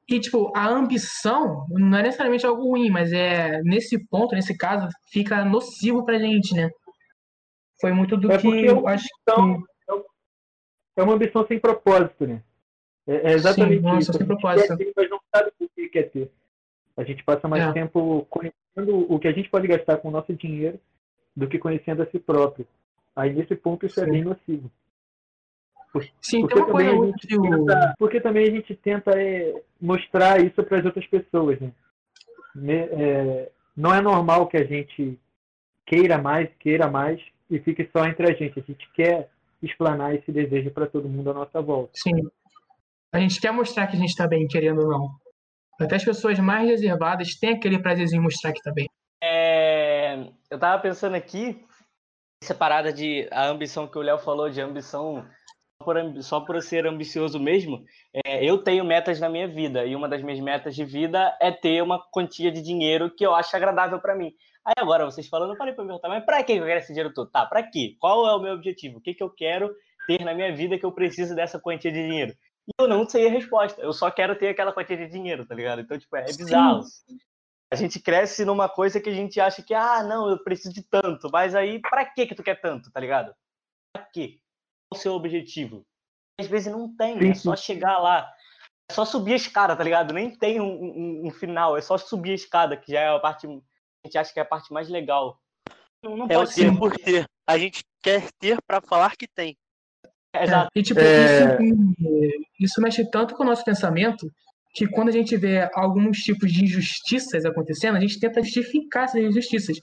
E, 0.09 0.19
tipo, 0.19 0.51
a 0.55 0.67
ambição 0.67 1.67
não 1.69 1.97
é 1.97 2.03
necessariamente 2.03 2.45
algo 2.45 2.63
ruim, 2.63 2.89
mas 2.89 3.13
é 3.13 3.61
nesse 3.61 4.03
ponto, 4.07 4.35
nesse 4.35 4.57
caso, 4.57 4.87
fica 5.11 5.45
nocivo 5.45 6.03
pra 6.03 6.19
gente, 6.19 6.53
né? 6.55 6.69
Foi 7.79 7.93
muito 7.93 8.17
do 8.17 8.31
É 8.31 8.37
que 8.37 8.47
eu 8.47 8.87
acho 8.87 9.05
que. 9.05 9.72
É 10.95 11.03
uma 11.03 11.13
ambição 11.13 11.45
sem 11.47 11.59
propósito, 11.59 12.25
né? 12.27 12.41
É, 13.07 13.31
é 13.31 13.33
exatamente 13.33 13.81
Sim, 13.81 13.97
isso. 13.97 14.13
sem 14.13 14.21
A 14.21 14.25
gente 14.25 14.27
propósito. 14.27 14.77
ter, 14.77 14.93
mas 14.95 15.09
não 15.09 15.19
sabe 15.33 15.51
o 15.59 15.69
que 15.69 15.89
quer 15.89 16.09
ter. 16.09 16.31
A 16.95 17.03
gente 17.03 17.23
passa 17.23 17.47
mais 17.47 17.63
É. 17.63 17.71
tempo 17.73 18.25
conhecendo 18.29 19.11
o 19.11 19.19
que 19.19 19.27
a 19.27 19.31
gente 19.31 19.49
pode 19.49 19.67
gastar 19.67 19.97
com 19.97 20.07
o 20.09 20.11
nosso 20.11 20.33
dinheiro 20.33 20.79
do 21.35 21.47
que 21.47 21.57
conhecendo 21.59 22.03
a 22.03 22.05
si 22.05 22.19
próprio. 22.19 22.67
Aí 23.15 23.33
nesse 23.33 23.55
ponto 23.55 23.85
isso 23.85 23.99
é 23.99 24.05
Sim. 24.05 24.11
bem 24.11 24.23
nocivo. 24.23 24.71
Sim, 26.21 26.41
Porque 26.41 26.55
tem 26.55 26.63
uma 26.63 26.71
também, 26.71 26.97
coisa 26.97 27.03
a 27.03 27.05
gente 27.17 27.37
o. 27.37 27.41
tenta, 27.65 27.95
porque 27.99 28.21
também 28.21 28.47
a 28.47 28.51
gente 28.51 28.75
tenta 28.75 29.11
é, 29.11 29.61
mostrar 29.79 30.43
isso 30.43 30.63
para 30.63 30.79
as 30.79 30.85
outras 30.85 31.05
pessoas. 31.05 31.59
Né? 31.59 31.71
Ne- 32.55 32.87
é, 32.91 33.51
não 33.77 33.93
é 33.93 34.01
normal 34.01 34.47
que 34.47 34.57
a 34.57 34.63
gente 34.63 35.19
queira 35.85 36.17
mais, 36.17 36.49
queira 36.59 36.89
mais 36.89 37.21
e 37.49 37.59
fique 37.59 37.87
só 37.95 38.05
entre 38.07 38.31
a 38.31 38.33
gente. 38.33 38.59
A 38.59 38.63
gente 38.63 38.89
quer 38.93 39.29
explanar 39.63 40.13
esse 40.13 40.31
desejo 40.31 40.71
para 40.71 40.87
todo 40.87 41.09
mundo 41.09 41.31
à 41.31 41.33
nossa 41.33 41.61
volta. 41.61 41.91
Sim. 41.95 42.29
A 43.11 43.19
gente 43.19 43.39
quer 43.39 43.51
mostrar 43.51 43.87
que 43.87 43.95
a 43.95 43.99
gente 43.99 44.15
tá 44.15 44.27
bem, 44.27 44.47
querendo 44.47 44.81
ou 44.81 44.89
não. 44.89 45.09
Até 45.79 45.95
as 45.95 46.03
pessoas 46.03 46.37
mais 46.39 46.67
reservadas 46.67 47.35
têm 47.35 47.53
aquele 47.53 47.79
prazerzinho 47.79 48.19
em 48.19 48.23
mostrar 48.23 48.51
que 48.51 48.61
tá 48.61 48.71
bem. 48.71 48.89
É, 49.21 50.27
eu 50.49 50.59
tava 50.59 50.81
pensando 50.81 51.15
aqui, 51.15 51.63
essa 52.43 52.53
parada 52.53 52.91
de 52.91 53.27
a 53.31 53.47
ambição 53.47 53.87
que 53.87 53.97
o 53.97 54.01
Léo 54.01 54.17
falou 54.17 54.49
de 54.49 54.59
ambição 54.61 55.25
por, 55.79 55.95
só 56.21 56.41
por 56.41 56.61
ser 56.61 56.85
ambicioso 56.85 57.39
mesmo, 57.39 57.83
é, 58.25 58.43
eu 58.43 58.57
tenho 58.57 58.83
metas 58.83 59.19
na 59.19 59.29
minha 59.29 59.47
vida. 59.47 59.85
E 59.85 59.95
uma 59.95 60.09
das 60.09 60.21
minhas 60.21 60.39
metas 60.39 60.75
de 60.75 60.83
vida 60.83 61.35
é 61.39 61.51
ter 61.51 61.81
uma 61.81 62.01
quantia 62.11 62.51
de 62.51 62.61
dinheiro 62.61 63.13
que 63.15 63.25
eu 63.25 63.33
acho 63.33 63.55
agradável 63.55 63.99
para 63.99 64.15
mim. 64.15 64.33
Aí 64.65 64.73
agora, 64.77 65.05
vocês 65.05 65.27
falando, 65.27 65.51
eu 65.53 65.57
parei 65.57 65.73
pra 65.73 65.83
me 65.83 65.89
perguntar, 65.89 66.07
mas 66.09 66.23
pra 66.25 66.41
que 66.43 66.53
eu 66.53 66.65
quero 66.65 66.79
esse 66.79 66.87
dinheiro 66.93 67.13
todo? 67.13 67.29
Tá, 67.29 67.45
pra 67.45 67.61
quê? 67.63 67.97
Qual 67.99 68.25
é 68.27 68.33
o 68.35 68.39
meu 68.39 68.53
objetivo? 68.53 68.97
O 68.97 69.01
que, 69.01 69.13
que 69.13 69.21
eu 69.23 69.29
quero 69.29 69.75
ter 70.07 70.23
na 70.23 70.33
minha 70.33 70.55
vida 70.55 70.77
que 70.77 70.85
eu 70.85 70.91
preciso 70.91 71.35
dessa 71.35 71.59
quantia 71.59 71.91
de 71.91 72.01
dinheiro? 72.01 72.33
E 72.67 72.71
eu 72.81 72.87
não 72.87 73.07
sei 73.07 73.27
a 73.27 73.31
resposta. 73.31 73.81
Eu 73.81 73.91
só 73.91 74.09
quero 74.09 74.37
ter 74.37 74.47
aquela 74.49 74.71
quantia 74.71 74.95
de 74.95 75.07
dinheiro, 75.09 75.45
tá 75.45 75.53
ligado? 75.53 75.81
Então, 75.81 75.97
tipo, 75.99 76.15
é, 76.15 76.21
é 76.23 76.27
Sim. 76.27 76.37
bizarro. 76.37 76.83
A 77.71 77.75
gente 77.75 77.99
cresce 77.99 78.45
numa 78.45 78.69
coisa 78.69 79.01
que 79.01 79.09
a 79.09 79.13
gente 79.13 79.39
acha 79.41 79.61
que, 79.61 79.73
ah, 79.73 80.01
não, 80.03 80.29
eu 80.29 80.41
preciso 80.41 80.73
de 80.73 80.81
tanto. 80.83 81.27
Mas 81.31 81.55
aí, 81.55 81.79
pra 81.81 82.05
que 82.05 82.25
que 82.27 82.35
tu 82.35 82.43
quer 82.43 82.61
tanto, 82.61 82.89
tá 82.91 82.99
ligado? 82.99 83.33
Pra 83.91 84.03
quê? 84.13 84.39
Qual 84.89 84.97
o 84.97 85.01
seu 85.01 85.13
objetivo? 85.13 85.83
Às 86.39 86.47
vezes 86.47 86.71
não 86.71 86.95
tem, 86.95 87.19
Sim, 87.19 87.29
é 87.31 87.33
só 87.33 87.55
chegar 87.55 87.97
lá. 87.97 88.31
É 88.89 88.93
só 88.93 89.03
subir 89.03 89.33
a 89.33 89.37
escada, 89.37 89.75
tá 89.75 89.83
ligado? 89.83 90.13
Nem 90.13 90.29
tem 90.35 90.61
um, 90.61 90.65
um- 90.65 91.21
um 91.27 91.31
final, 91.31 91.75
é 91.75 91.81
só 91.81 91.97
subir 91.97 92.31
a 92.31 92.35
escada, 92.35 92.77
que 92.77 92.91
já 92.91 92.99
é 93.01 93.07
a 93.09 93.19
parte. 93.19 93.47
A 94.03 94.07
gente 94.07 94.17
acha 94.17 94.33
que 94.33 94.39
é 94.39 94.41
a 94.41 94.45
parte 94.45 94.73
mais 94.73 94.89
legal. 94.89 95.39
Não, 96.03 96.17
não 96.17 96.25
É 96.29 96.35
o 96.35 96.41
pode 96.41 96.53
ser. 96.53 96.69
ter 96.69 96.77
por 96.77 96.93
ter. 96.97 97.25
A 97.47 97.57
gente 97.57 97.83
quer 98.01 98.27
ter 98.37 98.57
pra 98.67 98.81
falar 98.81 99.15
que 99.15 99.27
tem. 99.27 99.55
É, 100.35 100.43
Exato. 100.43 100.69
E 100.75 100.83
tipo, 100.83 100.99
É. 100.99 101.57
isso, 101.63 102.43
isso 102.59 102.81
mexe 102.81 103.09
tanto 103.09 103.35
com 103.35 103.43
o 103.43 103.45
nosso 103.45 103.63
pensamento 103.63 104.29
que 104.75 104.87
quando 104.87 105.09
a 105.09 105.11
gente 105.11 105.37
vê 105.37 105.69
alguns 105.73 106.17
tipos 106.17 106.51
de 106.51 106.63
injustiças 106.65 107.45
acontecendo, 107.45 107.95
a 107.95 107.99
gente 108.01 108.19
tenta 108.19 108.41
justificar 108.43 109.05
essas 109.05 109.21
injustiças. 109.21 109.77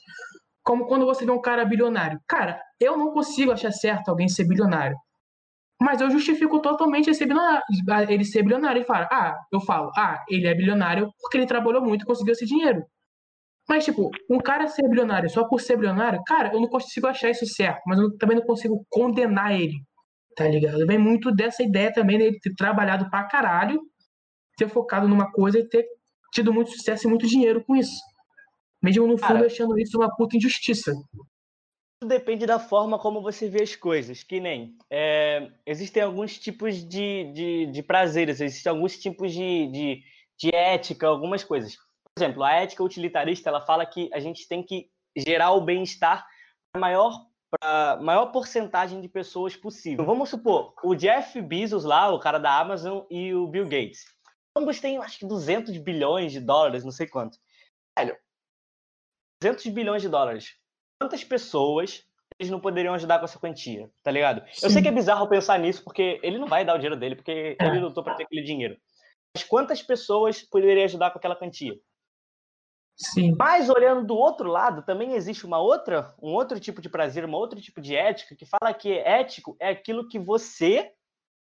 Como 0.63 0.87
quando 0.87 1.07
você 1.07 1.25
vê 1.25 1.31
um 1.31 1.41
cara 1.41 1.65
bilionário. 1.65 2.21
Cara, 2.29 2.61
eu 2.79 2.99
não 2.99 3.13
consigo 3.13 3.53
achar 3.53 3.73
certo 3.73 4.09
alguém 4.09 4.29
ser 4.29 4.47
bilionário. 4.47 4.97
Mas 5.81 6.03
eu 6.03 6.11
justifico 6.11 6.61
totalmente 6.61 7.07
ele 7.07 7.15
ser 7.15 7.25
bilionário. 7.27 7.63
Ele 8.09 8.25
ser 8.25 8.43
bilionário 8.43 8.83
e 8.83 8.85
fala, 8.85 9.09
ah, 9.11 9.39
eu 9.51 9.61
falo, 9.61 9.91
ah, 9.97 10.23
ele 10.29 10.47
é 10.47 10.55
bilionário 10.55 11.11
porque 11.21 11.39
ele 11.39 11.47
trabalhou 11.47 11.81
muito 11.83 12.03
e 12.03 12.07
conseguiu 12.07 12.33
esse 12.33 12.45
dinheiro. 12.45 12.85
Mas, 13.71 13.85
tipo, 13.85 14.11
um 14.29 14.39
cara 14.39 14.67
ser 14.67 14.87
bilionário 14.89 15.31
só 15.31 15.47
por 15.49 15.61
ser 15.61 15.77
bilionário, 15.77 16.21
cara, 16.27 16.53
eu 16.53 16.61
não 16.61 16.69
consigo 16.69 17.07
achar 17.07 17.31
isso 17.31 17.47
certo, 17.47 17.81
mas 17.87 17.99
eu 17.99 18.19
também 18.19 18.37
não 18.37 18.45
consigo 18.45 18.85
condenar 18.91 19.59
ele 19.59 19.77
tá 20.41 20.49
ligado? 20.49 20.87
Vem 20.87 20.99
muito 20.99 21.31
dessa 21.31 21.63
ideia 21.63 21.93
também 21.93 22.19
dele 22.19 22.39
ter 22.41 22.55
trabalhado 22.55 23.11
pra 23.11 23.25
caralho, 23.25 23.83
ter 24.57 24.69
focado 24.69 25.07
numa 25.07 25.31
coisa 25.31 25.59
e 25.59 25.69
ter 25.69 25.87
tido 26.33 26.51
muito 26.53 26.71
sucesso 26.71 27.07
e 27.07 27.11
muito 27.11 27.27
dinheiro 27.27 27.63
com 27.63 27.77
isso. 27.77 28.01
Mesmo 28.83 29.07
no 29.07 29.19
fundo 29.19 29.35
Cara. 29.35 29.47
achando 29.47 29.79
isso 29.79 29.99
uma 29.99 30.15
puta 30.17 30.39
injustiça. 30.39 30.95
Tudo 32.01 32.09
depende 32.09 32.47
da 32.47 32.59
forma 32.59 32.99
como 32.99 33.21
você 33.21 33.51
vê 33.51 33.63
as 33.63 33.77
coisas. 33.77 34.23
Que 34.23 34.41
nem. 34.41 34.79
é, 34.89 35.51
existem 35.67 36.03
alguns 36.03 36.39
tipos 36.39 36.77
de, 36.77 37.31
de, 37.35 37.67
de 37.67 37.83
prazeres, 37.83 38.41
existem 38.41 38.71
alguns 38.71 38.99
tipos 38.99 39.33
de, 39.33 39.67
de, 39.67 40.03
de 40.39 40.55
ética, 40.55 41.07
algumas 41.07 41.45
coisas. 41.45 41.77
Exemplo, 42.21 42.45
a 42.45 42.53
ética 42.53 42.83
utilitarista 42.85 43.49
ela 43.49 43.61
fala 43.61 43.87
que 43.87 44.11
a 44.13 44.21
gente 44.21 44.47
tem 44.47 44.63
que 44.63 44.91
gerar 45.17 45.53
o 45.53 45.61
bem-estar 45.61 46.27
para 46.73 46.81
maior 46.81 47.27
para 47.59 47.97
maior 48.01 48.27
porcentagem 48.27 49.01
de 49.01 49.09
pessoas 49.09 49.57
possível. 49.57 50.05
Vamos 50.05 50.29
supor, 50.29 50.73
o 50.85 50.95
Jeff 50.95 51.41
Bezos 51.43 51.85
lá, 51.85 52.09
o 52.09 52.21
cara 52.21 52.39
da 52.39 52.57
Amazon, 52.61 53.05
e 53.11 53.35
o 53.35 53.49
Bill 53.49 53.65
Gates. 53.65 54.05
Ambos 54.57 54.81
têm, 54.81 54.99
acho 54.99 55.19
que 55.19 55.27
200 55.27 55.77
bilhões 55.79 56.31
de 56.31 56.39
dólares, 56.39 56.85
não 56.85 56.93
sei 56.93 57.09
quanto. 57.09 57.39
Velho, 57.99 58.17
200 59.43 59.67
bilhões 59.67 60.03
de 60.03 60.09
dólares. 60.09 60.57
Quantas 61.01 61.25
pessoas 61.25 62.05
eles 62.39 62.51
não 62.51 62.61
poderiam 62.61 62.95
ajudar 62.95 63.19
com 63.19 63.25
essa 63.25 63.39
quantia, 63.39 63.91
tá 64.03 64.11
ligado? 64.13 64.41
Eu 64.47 64.55
sei 64.55 64.71
Sim. 64.71 64.83
que 64.83 64.89
é 64.89 64.93
bizarro 64.93 65.29
pensar 65.29 65.59
nisso, 65.59 65.83
porque 65.83 66.21
ele 66.23 66.39
não 66.39 66.47
vai 66.47 66.65
dar 66.65 66.75
o 66.75 66.79
dinheiro 66.79 66.97
dele, 66.97 67.17
porque 67.17 67.57
É. 67.59 67.67
ele 67.67 67.81
lutou 67.81 68.05
para 68.05 68.15
ter 68.15 68.23
aquele 68.25 68.43
dinheiro. 68.43 68.77
Mas 69.35 69.45
quantas 69.45 69.83
pessoas 69.83 70.43
poderiam 70.43 70.85
ajudar 70.85 71.11
com 71.11 71.19
aquela 71.19 71.35
quantia? 71.37 71.75
Sim. 73.03 73.35
Mas 73.39 73.71
olhando 73.71 74.07
do 74.07 74.15
outro 74.15 74.49
lado, 74.51 74.83
também 74.83 75.15
existe 75.15 75.47
uma 75.47 75.59
outra, 75.59 76.15
um 76.23 76.33
outro 76.35 76.61
tipo 76.61 76.83
de 76.83 76.89
prazer, 76.91 77.25
um 77.25 77.33
outro 77.33 77.61
tipo 77.61 77.81
de 77.81 77.97
ética 77.97 78.37
que 78.37 78.45
fala 78.45 78.75
que 78.75 78.93
ético 78.93 79.57
é 79.59 79.71
aquilo 79.71 80.07
que 80.09 80.19
você, 80.19 80.93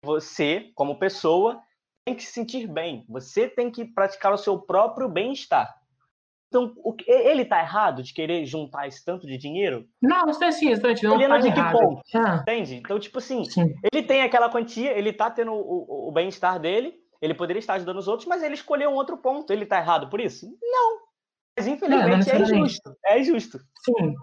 você 0.05 0.71
como 0.75 0.99
pessoa, 0.99 1.61
tem 2.05 2.15
que 2.15 2.23
se 2.23 2.33
sentir 2.33 2.67
bem. 2.67 3.05
Você 3.09 3.49
tem 3.49 3.71
que 3.71 3.85
praticar 3.85 4.33
o 4.33 4.39
seu 4.39 4.59
próprio 4.61 5.09
bem-estar. 5.09 5.75
Então, 6.49 6.73
o 6.85 6.93
que- 6.93 7.11
ele 7.11 7.45
tá 7.45 7.59
errado 7.61 8.03
de 8.03 8.13
querer 8.15 8.45
juntar 8.47 8.87
esse 8.87 9.05
tanto 9.05 9.27
de 9.27 9.37
dinheiro? 9.37 9.85
Não, 10.01 10.29
isso 10.31 10.45
é 10.45 10.49
assim, 10.49 10.69
exatamente. 10.71 11.03
Não 11.05 11.17
Olhando 11.17 11.31
tá 11.33 11.39
de 11.39 11.53
que 11.53 11.59
errado. 11.59 11.79
ponto? 11.79 12.03
Ah, 12.15 12.37
Entende? 12.43 12.77
Então, 12.77 12.99
tipo 13.01 13.19
assim, 13.19 13.45
sim. 13.47 13.75
ele 13.93 14.03
tem 14.07 14.23
aquela 14.23 14.49
quantia, 14.49 14.93
ele 14.97 15.13
tá 15.13 15.29
tendo 15.31 15.53
o, 15.53 15.57
o- 15.59 16.09
o 16.09 16.13
bem-estar 16.13 16.61
dele, 16.61 16.95
ele 17.21 17.35
poderia 17.35 17.59
estar 17.59 17.75
ajudando 17.75 17.97
os 17.99 18.07
outros, 18.07 18.29
mas 18.29 18.43
ele 18.45 18.55
escolheu 18.55 18.91
um 18.91 18.95
outro 18.95 19.17
ponto. 19.17 19.53
Ele 19.53 19.67
tá 19.67 19.79
errado 19.79 20.09
por 20.09 20.21
isso? 20.21 20.47
Não. 20.63 21.06
Mas 21.57 21.67
infelizmente 21.67 22.13
é 22.13 22.17
necessariamente. 22.17 22.59
injusto. 22.59 22.97
É 23.07 23.21
injusto. 23.21 23.59
Sim. 23.85 24.15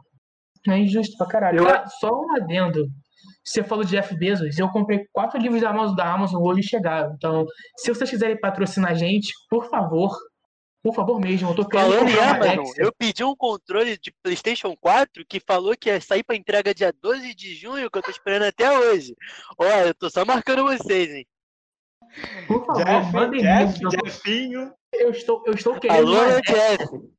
É 0.69 0.77
injusto 0.77 1.17
pra 1.17 1.27
caralho. 1.27 1.59
Eu- 1.59 1.65
Cara, 1.65 1.87
só 1.87 2.09
um 2.11 2.35
adendo. 2.35 2.87
Você 3.43 3.63
falou 3.63 3.83
de 3.83 3.91
Jeff 3.91 4.15
Bezos, 4.17 4.57
eu 4.57 4.69
comprei 4.69 5.05
quatro 5.11 5.39
livros 5.39 5.61
da 5.61 5.69
Amazon, 5.69 5.95
da 5.95 6.13
Amazon 6.13 6.41
hoje 6.41 6.61
e 6.61 6.63
chegaram. 6.67 7.13
Então, 7.15 7.45
se 7.77 7.93
vocês 7.93 8.09
quiserem 8.09 8.39
patrocinar 8.39 8.91
a 8.91 8.93
gente, 8.93 9.33
por 9.49 9.69
favor, 9.69 10.15
por 10.81 10.93
favor 10.95 11.19
mesmo, 11.19 11.49
eu 11.49 11.55
tô 11.55 11.65
querendo 11.67 11.91
Falando 11.93 12.09
em 12.09 12.19
Amazon, 12.19 12.59
Alexa. 12.59 12.81
eu 12.81 12.91
pedi 12.97 13.23
um 13.23 13.35
controle 13.35 13.97
de 13.97 14.13
PlayStation 14.23 14.75
4 14.79 15.25
que 15.27 15.39
falou 15.41 15.75
que 15.77 15.89
ia 15.89 15.99
sair 15.99 16.23
pra 16.23 16.35
entrega 16.37 16.73
dia 16.73 16.93
12 17.01 17.33
de 17.33 17.53
junho, 17.55 17.89
que 17.91 17.97
eu 17.97 18.01
tô 18.01 18.11
esperando 18.11 18.43
até 18.43 18.71
hoje. 18.77 19.13
Olha, 19.57 19.87
eu 19.87 19.93
tô 19.95 20.09
só 20.09 20.23
marcando 20.25 20.63
vocês, 20.63 21.09
hein? 21.13 21.25
Por 22.47 22.65
favor, 22.65 22.83
Jeff, 22.85 23.13
mandem 23.13 23.41
Jeff, 23.41 23.79
tô- 23.81 23.89
Jeffinho. 23.89 24.71
eu 24.93 25.09
estou, 25.11 25.43
eu 25.45 25.53
estou 25.53 25.79
querendo 25.79 26.07
Alô. 26.15 26.41
Jeff. 26.45 27.12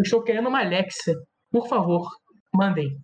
Eu 0.00 0.02
estou 0.02 0.22
querendo 0.22 0.48
uma 0.48 0.60
Alexa. 0.60 1.12
Por 1.52 1.68
favor, 1.68 2.08
mandem. 2.54 2.96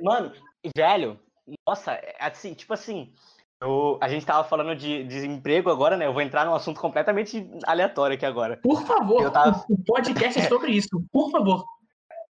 Mano, 0.00 0.32
velho, 0.74 1.20
nossa, 1.68 1.92
é 1.92 2.16
assim, 2.18 2.54
tipo 2.54 2.72
assim, 2.72 3.12
eu- 3.60 3.98
a 4.00 4.08
gente 4.08 4.24
tava 4.24 4.48
falando 4.48 4.74
de 4.74 5.04
desemprego 5.04 5.68
agora, 5.68 5.98
né? 5.98 6.06
Eu 6.06 6.14
vou 6.14 6.22
entrar 6.22 6.46
num 6.46 6.54
assunto 6.54 6.80
completamente 6.80 7.46
aleatório 7.66 8.16
aqui 8.16 8.24
agora. 8.24 8.58
Por 8.62 8.80
favor, 8.86 9.22
Eu 9.22 9.30
tava- 9.30 9.62
o 9.68 9.84
podcast 9.84 10.40
é 10.40 10.48
sobre 10.48 10.72
isso. 10.72 10.88
Por 11.12 11.30
favor. 11.30 11.62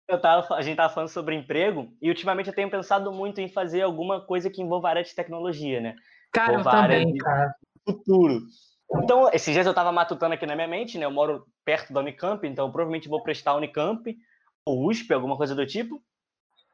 Eu 0.09 0.21
tava, 0.21 0.53
a 0.57 0.63
gente 0.63 0.77
tava 0.77 0.93
falando 0.93 1.09
sobre 1.11 1.37
emprego 1.37 1.89
e 2.03 2.09
ultimamente 2.09 2.49
eu 2.49 2.55
tenho 2.55 2.69
pensado 2.69 3.13
muito 3.13 3.41
em 3.41 3.49
fazer 3.49 3.83
alguma 3.83 4.21
coisa 4.21 4.51
que 4.51 4.61
envolva 4.61 4.89
a 4.89 4.91
área 4.91 5.05
de 5.05 5.15
tecnologia, 5.15 5.81
né? 5.81 5.95
Cara, 6.33 6.55
eu 6.55 6.59
Ou 6.59 6.65
várias 6.65 6.99
também, 7.03 7.13
de- 7.15 7.19
cara. 7.21 7.55
Futuro. 7.89 8.41
Então, 8.97 9.29
esses 9.33 9.53
dias 9.53 9.67
eu 9.67 9.75
tava 9.75 9.91
matutando 9.91 10.35
aqui 10.35 10.47
na 10.47 10.55
minha 10.55 10.69
mente, 10.69 10.99
né? 10.99 11.05
Eu 11.05 11.11
moro 11.11 11.47
perto 11.65 11.93
da 11.93 12.01
Unicamp, 12.01 12.47
então 12.47 12.67
eu 12.67 12.73
provavelmente 12.73 13.09
vou 13.09 13.23
prestar 13.23 13.55
Unicamp 13.55 14.17
ou 14.67 14.87
USP, 14.89 15.13
alguma 15.13 15.37
coisa 15.37 15.55
do 15.55 15.67
tipo. 15.67 16.03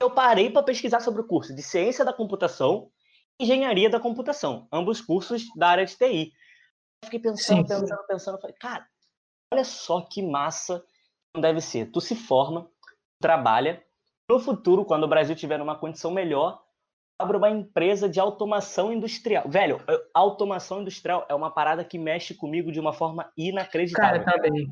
Eu 0.01 0.11
parei 0.11 0.51
para 0.51 0.63
pesquisar 0.63 1.01
sobre 1.01 1.23
o 1.23 1.27
curso 1.27 1.55
de 1.55 1.63
Ciência 1.63 2.05
da 2.05 2.13
Computação 2.13 2.91
e 3.39 3.45
Engenharia 3.45 3.91
da 3.91 4.01
Computação, 4.01 4.67
ambos 4.73 5.01
cursos 5.01 5.45
da 5.57 5.69
área 5.69 5.87
de 5.87 5.97
TI. 5.97 6.33
Eu 7.03 7.07
fiquei 7.07 7.21
pensando, 7.21 7.57
Sim. 7.59 7.67
pensando, 7.67 8.07
pensando, 8.07 8.41
falei, 8.41 8.57
cara, 8.57 8.87
olha 9.53 9.65
só 9.65 10.01
que 10.01 10.23
massa 10.23 10.85
não 11.35 11.41
deve 11.41 11.61
ser. 11.61 11.91
Tu 11.91 12.01
se 12.01 12.15
forma, 12.15 12.71
trabalha, 13.21 13.83
no 14.29 14.39
futuro, 14.39 14.85
quando 14.85 15.05
o 15.05 15.09
Brasil 15.09 15.35
tiver 15.35 15.59
numa 15.59 15.79
condição 15.79 16.11
melhor, 16.11 16.63
abre 17.19 17.37
uma 17.37 17.51
empresa 17.51 18.09
de 18.09 18.21
automação 18.21 18.93
industrial. 18.93 19.49
Velho, 19.49 19.81
automação 20.15 20.81
industrial 20.81 21.27
é 21.29 21.35
uma 21.35 21.51
parada 21.51 21.85
que 21.85 21.99
mexe 21.99 22.33
comigo 22.35 22.71
de 22.71 22.79
uma 22.79 22.93
forma 22.93 23.25
Cara, 23.25 23.33
inacreditável. 23.37 24.25
também. 24.25 24.69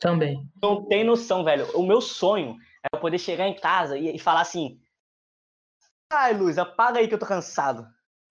Também. 0.00 0.48
Não 0.62 0.86
tem 0.86 1.02
noção, 1.02 1.42
velho. 1.42 1.66
O 1.76 1.82
meu 1.84 2.00
sonho 2.00 2.56
é 2.84 2.94
eu 2.94 3.00
poder 3.00 3.18
chegar 3.18 3.48
em 3.48 3.56
casa 3.56 3.98
e, 3.98 4.14
e 4.14 4.18
falar 4.18 4.42
assim: 4.42 4.80
ai, 6.12 6.32
Luz, 6.34 6.56
apaga 6.56 7.00
aí 7.00 7.08
que 7.08 7.14
eu 7.14 7.18
tô 7.18 7.26
cansado. 7.26 7.84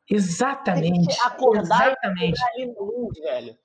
Exatamente. 0.10 1.20
Acordar 1.26 1.90
e 1.90 1.92
Exatamente. 1.92 2.44
Ali 2.46 2.66
no 2.68 2.84
luz, 2.86 3.20
velho. 3.20 3.58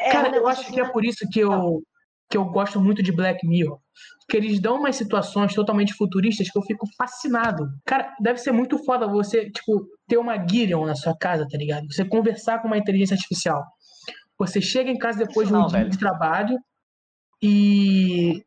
É, 0.00 0.10
Cara, 0.10 0.30
um 0.30 0.34
eu 0.34 0.48
acho 0.48 0.66
que 0.72 0.80
é 0.80 0.82
assim, 0.82 0.92
por 0.92 1.04
isso 1.04 1.24
que 1.30 1.38
eu, 1.38 1.82
que 2.28 2.36
eu 2.36 2.44
gosto 2.46 2.80
muito 2.80 3.02
de 3.02 3.12
Black 3.12 3.46
Mirror. 3.46 3.80
Que 4.28 4.36
eles 4.36 4.60
dão 4.60 4.78
umas 4.78 4.96
situações 4.96 5.54
totalmente 5.54 5.94
futuristas 5.94 6.50
que 6.50 6.58
eu 6.58 6.62
fico 6.62 6.86
fascinado. 6.96 7.68
Cara, 7.84 8.14
deve 8.20 8.38
ser 8.38 8.52
muito 8.52 8.82
foda 8.84 9.06
você, 9.06 9.50
tipo, 9.50 9.86
ter 10.08 10.16
uma 10.18 10.36
Gideon 10.46 10.84
na 10.84 10.94
sua 10.94 11.16
casa, 11.16 11.46
tá 11.48 11.56
ligado? 11.56 11.86
Você 11.92 12.04
conversar 12.04 12.60
com 12.60 12.66
uma 12.66 12.78
inteligência 12.78 13.14
artificial. 13.14 13.64
Você 14.38 14.60
chega 14.60 14.90
em 14.90 14.98
casa 14.98 15.24
depois 15.24 15.48
de 15.48 15.54
um 15.54 15.58
Não, 15.60 15.66
dia 15.66 15.78
velho. 15.78 15.90
de 15.90 15.98
trabalho 15.98 16.58
e, 17.42 18.42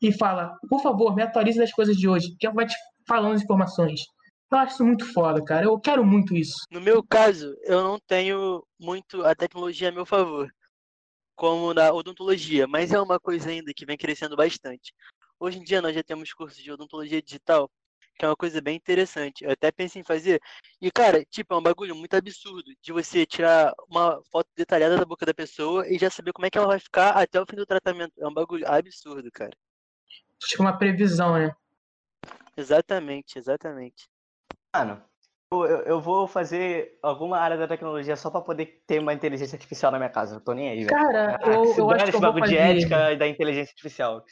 e 0.00 0.12
fala, 0.12 0.56
por 0.68 0.82
favor, 0.82 1.14
me 1.14 1.22
atualize 1.22 1.58
das 1.58 1.72
coisas 1.72 1.96
de 1.96 2.08
hoje, 2.08 2.34
que 2.38 2.46
ela 2.46 2.54
vai 2.54 2.66
te 2.66 2.74
falando 3.06 3.34
as 3.34 3.42
informações. 3.42 4.00
Eu 4.50 4.58
acho 4.58 4.74
isso 4.74 4.84
muito 4.84 5.10
foda, 5.12 5.42
cara. 5.42 5.64
Eu 5.64 5.80
quero 5.80 6.04
muito 6.04 6.36
isso. 6.36 6.54
No 6.70 6.80
meu 6.80 7.02
caso, 7.02 7.54
eu 7.64 7.82
não 7.82 7.98
tenho 8.06 8.62
muito 8.78 9.24
a 9.24 9.34
tecnologia 9.34 9.88
a 9.88 9.92
meu 9.92 10.04
favor, 10.04 10.48
como 11.42 11.74
na 11.74 11.92
odontologia, 11.92 12.68
mas 12.68 12.92
é 12.92 13.00
uma 13.00 13.18
coisa 13.18 13.50
ainda 13.50 13.74
que 13.74 13.84
vem 13.84 13.96
crescendo 13.96 14.36
bastante. 14.36 14.94
Hoje 15.40 15.58
em 15.58 15.64
dia 15.64 15.82
nós 15.82 15.92
já 15.92 16.00
temos 16.00 16.32
cursos 16.32 16.62
de 16.62 16.70
odontologia 16.70 17.20
digital 17.20 17.68
que 18.16 18.24
é 18.24 18.28
uma 18.28 18.36
coisa 18.36 18.60
bem 18.60 18.76
interessante. 18.76 19.42
Eu 19.42 19.50
até 19.50 19.72
pensei 19.72 20.00
em 20.00 20.04
fazer. 20.04 20.40
E, 20.80 20.88
cara, 20.92 21.24
tipo, 21.24 21.52
é 21.52 21.56
um 21.56 21.62
bagulho 21.62 21.96
muito 21.96 22.14
absurdo 22.14 22.70
de 22.80 22.92
você 22.92 23.26
tirar 23.26 23.74
uma 23.88 24.22
foto 24.30 24.48
detalhada 24.54 24.96
da 24.96 25.04
boca 25.04 25.26
da 25.26 25.34
pessoa 25.34 25.84
e 25.88 25.98
já 25.98 26.10
saber 26.10 26.32
como 26.32 26.46
é 26.46 26.50
que 26.50 26.58
ela 26.58 26.68
vai 26.68 26.78
ficar 26.78 27.10
até 27.10 27.40
o 27.40 27.46
fim 27.46 27.56
do 27.56 27.66
tratamento. 27.66 28.12
É 28.18 28.28
um 28.28 28.34
bagulho 28.34 28.64
absurdo, 28.68 29.28
cara. 29.32 29.56
Tipo 30.38 30.62
uma 30.62 30.78
previsão, 30.78 31.36
né? 31.36 31.56
Exatamente, 32.56 33.36
exatamente. 33.36 34.08
Mano, 34.72 35.02
eu, 35.52 35.64
eu- 35.82 36.00
vou 36.00 36.26
fazer 36.26 36.98
alguma 37.02 37.38
área 37.38 37.56
da 37.56 37.68
tecnologia 37.68 38.16
só 38.16 38.30
pra 38.30 38.40
poder 38.40 38.80
ter 38.86 38.98
uma 39.00 39.12
inteligência 39.12 39.54
artificial 39.56 39.92
na 39.92 39.98
minha 39.98 40.10
casa. 40.10 40.36
Eu 40.36 40.40
tô 40.40 40.52
nem 40.52 40.68
aí, 40.70 40.84
velho. 40.84 40.88
Cara, 40.88 41.38
Ah, 41.42 41.50
eu, 41.50 41.74
eu 41.76 41.90
acho 41.90 42.04
que 42.04 42.10
esse 42.10 42.20
bagulho 42.20 42.44
de 42.46 42.56
ética 42.56 43.12
e 43.12 43.16
da 43.16 43.26
inteligência 43.28 43.70
artificial. 43.72 44.22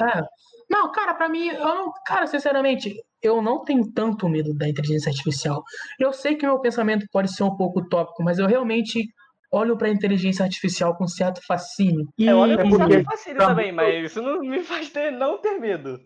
É. 0.00 0.22
Não, 0.70 0.90
cara, 0.92 1.14
pra 1.14 1.28
mim, 1.28 1.48
eu 1.48 1.60
não. 1.64 1.92
Cara, 2.06 2.26
sinceramente, 2.26 2.94
eu 3.22 3.42
não 3.42 3.62
tenho 3.64 3.90
tanto 3.92 4.28
medo 4.28 4.54
da 4.54 4.68
inteligência 4.68 5.10
artificial. 5.10 5.62
Eu 5.98 6.12
sei 6.12 6.36
que 6.36 6.46
o 6.46 6.48
meu 6.48 6.60
pensamento 6.60 7.06
pode 7.12 7.34
ser 7.34 7.42
um 7.42 7.56
pouco 7.56 7.80
utópico, 7.80 8.22
mas 8.22 8.38
eu 8.38 8.46
realmente 8.46 9.04
olho 9.52 9.76
pra 9.76 9.88
inteligência 9.88 10.44
artificial 10.44 10.96
com 10.96 11.08
certo 11.08 11.40
fascínio. 11.44 12.06
E, 12.16 12.26
Eu 12.26 12.38
olho 12.38 12.52
é 12.52 12.62
com 12.62 12.70
certo 12.76 13.02
fascínio 13.04 13.38
também, 13.38 13.72
mas 13.72 14.04
isso 14.04 14.22
não 14.22 14.38
me 14.40 14.62
faz 14.62 14.88
ter, 14.90 15.10
não 15.10 15.38
ter 15.38 15.58
medo. 15.58 15.98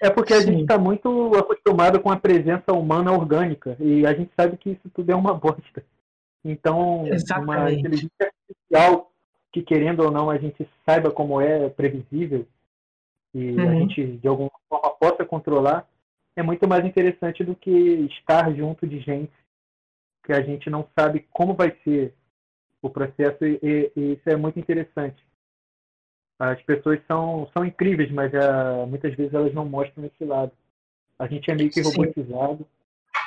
É 0.00 0.10
porque 0.10 0.32
a 0.32 0.40
Sim. 0.40 0.46
gente 0.52 0.60
está 0.62 0.78
muito 0.78 1.34
acostumado 1.34 2.00
com 2.00 2.10
a 2.10 2.16
presença 2.16 2.72
humana 2.72 3.12
orgânica 3.12 3.76
e 3.80 4.06
a 4.06 4.12
gente 4.14 4.30
sabe 4.38 4.56
que 4.56 4.70
isso 4.70 4.88
tudo 4.94 5.10
é 5.10 5.14
uma 5.14 5.34
bosta. 5.34 5.84
Então, 6.44 7.02
uma 7.04 7.08
Exatamente. 7.14 7.78
inteligência 7.80 8.10
artificial 8.20 9.12
que, 9.52 9.62
querendo 9.62 10.04
ou 10.04 10.10
não, 10.10 10.30
a 10.30 10.38
gente 10.38 10.68
saiba 10.88 11.10
como 11.10 11.40
é 11.40 11.68
previsível 11.68 12.46
e 13.34 13.58
a 13.60 13.72
Uhum. 13.72 13.78
gente, 13.80 14.06
de 14.18 14.28
alguma 14.28 14.50
forma, 14.68 14.90
possa 14.90 15.24
controlar, 15.24 15.88
é 16.36 16.42
muito 16.42 16.66
mais 16.68 16.84
interessante 16.84 17.42
do 17.42 17.54
que 17.54 17.70
estar 17.70 18.54
junto 18.54 18.86
de 18.86 19.00
gente 19.00 19.32
que 20.24 20.32
a 20.32 20.40
gente 20.42 20.70
não 20.70 20.86
sabe 20.98 21.26
como 21.32 21.54
vai 21.54 21.76
ser 21.82 22.14
o 22.82 22.88
processo 22.88 23.44
e, 23.44 23.58
e- 23.62 23.92
e 23.96 24.12
isso 24.12 24.28
é 24.28 24.36
muito 24.36 24.58
interessante. 24.60 25.20
As 26.38 26.62
pessoas 26.62 27.00
são, 27.06 27.50
são 27.52 27.64
incríveis, 27.64 28.10
mas 28.12 28.32
ah, 28.34 28.86
muitas 28.86 29.14
vezes 29.14 29.34
elas 29.34 29.52
não 29.52 29.64
mostram 29.64 30.04
esse 30.04 30.24
lado. 30.24 30.52
A 31.18 31.26
gente 31.26 31.50
é 31.50 31.54
meio 31.54 31.70
que 31.70 31.82
Sim. 31.82 31.90
robotizado, 31.90 32.66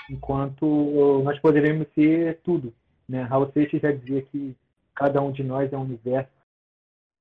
enquanto 0.09 1.21
nós 1.23 1.37
poderíamos 1.39 1.87
ser 1.93 2.39
tudo. 2.41 2.73
Né? 3.07 3.23
Raul 3.23 3.51
Seixas 3.51 3.81
já 3.81 3.91
dizia 3.91 4.21
que 4.21 4.55
cada 4.95 5.21
um 5.21 5.31
de 5.31 5.43
nós 5.43 5.71
é 5.73 5.77
um 5.77 5.81
universo, 5.81 6.31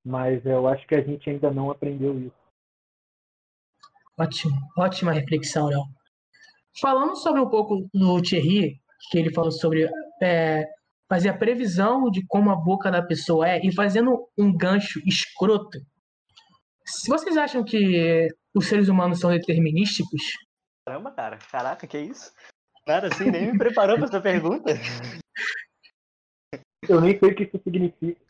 mas 0.05 0.45
eu 0.47 0.69
acho 0.69 0.87
que 0.87 0.95
a 0.95 1.03
gente 1.03 1.29
ainda 1.29 1.51
não 1.51 1.71
aprendeu 1.71 2.17
isso. 2.19 2.41
Ótimo, 4.17 4.55
ótima 4.79 5.13
reflexão, 5.13 5.67
Léo. 5.67 5.83
Falando 6.81 7.17
sobre 7.17 7.41
um 7.41 7.49
pouco 7.49 7.89
do 7.93 8.23
Thierry, 8.23 8.81
que 9.11 9.19
ele 9.19 9.33
falou 9.33 9.51
sobre 9.51 9.91
é, 10.23 10.65
fazer 11.11 11.29
a 11.29 11.37
previsão 11.37 12.11
de 12.11 12.25
como 12.27 12.51
a 12.51 12.57
boca 12.57 12.91
da 12.91 13.03
pessoa 13.03 13.49
é 13.49 13.61
e 13.63 13.75
fazendo 13.75 14.29
um 14.39 14.57
gancho 14.57 15.01
escroto. 15.05 15.79
Se 16.87 17.11
vocês 17.11 17.37
acham 17.37 17.63
que 17.63 18.29
os 18.55 18.67
seres 18.67 18.89
humanos 18.89 19.21
são 19.21 19.31
determinísticos, 19.31 20.23
Caramba, 20.91 21.13
cara. 21.13 21.39
Caraca, 21.51 21.87
que 21.87 21.99
isso? 21.99 22.33
Nada 22.85 23.07
assim, 23.07 23.31
nem 23.31 23.53
me 23.53 23.59
preparou 23.59 23.97
pra 23.97 24.07
essa 24.07 24.21
pergunta. 24.21 24.73
Eu 26.89 27.01
nem 27.01 27.17
sei 27.17 27.31
o 27.31 27.35
que 27.37 27.45
isso 27.45 27.61
significa. 27.63 28.21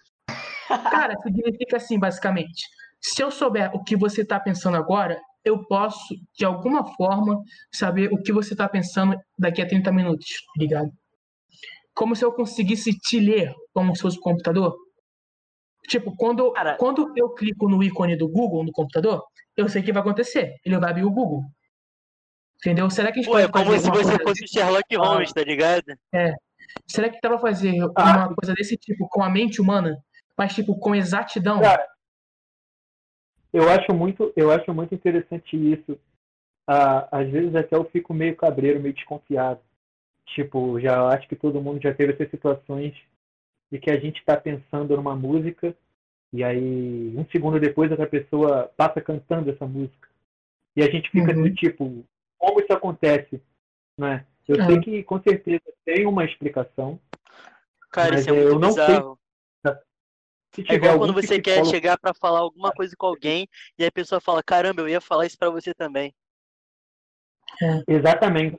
cara, 0.69 1.17
significa 1.23 1.79
assim, 1.79 1.99
basicamente. 1.99 2.67
Se 3.01 3.23
eu 3.23 3.31
souber 3.31 3.75
o 3.75 3.83
que 3.83 3.97
você 3.97 4.21
está 4.21 4.39
pensando 4.39 4.77
agora, 4.77 5.19
eu 5.43 5.65
posso, 5.67 6.15
de 6.37 6.45
alguma 6.45 6.85
forma, 6.97 7.43
saber 7.73 8.13
o 8.13 8.21
que 8.21 8.33
você 8.33 8.53
está 8.53 8.69
pensando 8.69 9.17
daqui 9.39 9.63
a 9.63 9.67
30 9.67 9.91
minutos, 9.91 10.29
tá 10.29 10.63
ligado? 10.63 10.93
Como 11.94 12.14
se 12.16 12.25
eu 12.25 12.32
conseguisse 12.32 12.97
te 12.99 13.18
ler 13.20 13.54
como 13.75 13.94
se 13.94 14.02
fosse 14.02 14.18
um 14.18 14.23
computador. 14.23 14.76
Tipo, 15.88 16.14
quando, 16.16 16.53
Cara- 16.53 16.76
quando 16.76 17.12
eu 17.16 17.31
clico 17.35 17.68
no 17.68 17.83
ícone 17.83 18.16
do 18.16 18.29
Google 18.29 18.64
no 18.64 18.72
computador, 18.72 19.22
eu 19.57 19.68
sei 19.68 19.83
o 19.83 19.85
que 19.85 19.92
vai 19.92 20.00
acontecer. 20.03 20.55
Ele 20.64 20.79
vai 20.79 20.90
abrir 20.90 21.05
o 21.05 21.11
Google. 21.11 21.42
Entendeu? 22.59 22.88
Será 22.90 23.11
que 23.11 23.20
a 23.20 23.22
gente 23.22 23.31
Pô, 23.33 23.38
é 23.38 23.48
pode 23.48 23.64
como 23.64 23.76
fazer 23.76 23.85
se 23.85 23.90
você 23.90 24.22
fosse 24.22 24.44
o 24.44 24.48
Sherlock 24.48 24.94
Holmes, 24.96 25.33
tá 25.33 25.42
ligado? 25.42 25.83
Será 26.87 27.09
que 27.09 27.18
dá 27.20 27.29
pra 27.31 27.38
fazer 27.38 27.74
Ah. 27.96 28.16
uma 28.26 28.35
coisa 28.35 28.55
desse 28.55 28.76
tipo 28.76 29.09
com 29.09 29.22
a 29.22 29.31
mente 29.31 29.61
humana? 29.61 29.96
Mas, 30.37 30.55
tipo, 30.55 30.79
com 30.79 30.94
exatidão? 30.94 31.61
Cara, 31.61 31.87
eu 33.53 33.68
acho 33.68 33.92
muito, 33.92 34.33
eu 34.37 34.50
acho 34.50 34.72
muito 34.72 34.94
interessante 34.94 35.57
isso. 35.57 35.98
Ah, 36.66 37.09
às 37.11 37.29
vezes 37.31 37.55
até 37.55 37.74
eu 37.74 37.85
fico 37.90 38.14
meio 38.14 38.37
cabreiro, 38.37 38.79
meio 38.81 38.94
desconfiado. 38.94 39.61
Tipo, 40.35 40.79
já 40.81 41.09
acho 41.09 41.29
que 41.29 41.37
todo 41.37 41.61
mundo 41.61 41.83
já 41.83 41.93
teve 41.95 42.12
essas 42.12 42.31
situações 42.31 42.95
de 43.71 43.79
que 43.79 43.90
a 43.90 43.99
gente 43.99 44.19
está 44.19 44.37
pensando 44.37 44.97
numa 44.97 45.14
música 45.16 45.77
e 46.33 46.45
aí 46.45 47.12
um 47.16 47.25
segundo 47.31 47.59
depois 47.59 47.90
outra 47.90 48.07
pessoa 48.07 48.71
passa 48.77 49.01
cantando 49.01 49.51
essa 49.51 49.66
música 49.66 50.09
e 50.77 50.83
a 50.83 50.90
gente 50.90 51.11
fica 51.11 51.33
Uhum. 51.35 51.43
do 51.43 51.55
tipo, 51.55 52.05
como 52.38 52.61
isso 52.61 52.73
acontece, 52.73 53.43
né? 53.99 54.25
Eu 54.47 54.61
É. 54.61 54.66
sei 54.66 54.81
que 54.81 55.03
com 55.05 55.21
certeza 55.23 55.62
tem 55.85 56.07
uma 56.07 56.25
explicação. 56.25 56.99
Cara, 57.90 58.12
Mas 58.12 58.21
isso 58.21 58.31
é 58.31 58.33
eu 58.33 58.51
muito 58.53 58.61
não 58.61 58.71
sei 58.73 58.87
bizarro. 58.87 59.19
Se 60.53 60.62
É 60.62 60.64
tiver 60.64 60.77
igual 60.77 60.93
algum 60.95 61.05
quando 61.07 61.14
você 61.14 61.40
quer 61.40 61.43
psicólogo- 61.61 61.71
chegar 61.71 61.97
pra 61.99 62.12
falar 62.12 62.40
alguma 62.40 62.73
coisa 62.73 62.95
com 62.97 63.07
alguém 63.07 63.49
e 63.79 63.85
a 63.85 63.93
pessoa 63.93 64.21
fala, 64.21 64.43
caramba, 64.43 64.81
eu 64.83 64.88
ia 64.88 65.01
falar 65.01 65.25
isso 65.27 65.38
pra 65.38 65.49
você 65.51 65.73
também. 65.73 66.12
Exatamente. 67.87 68.59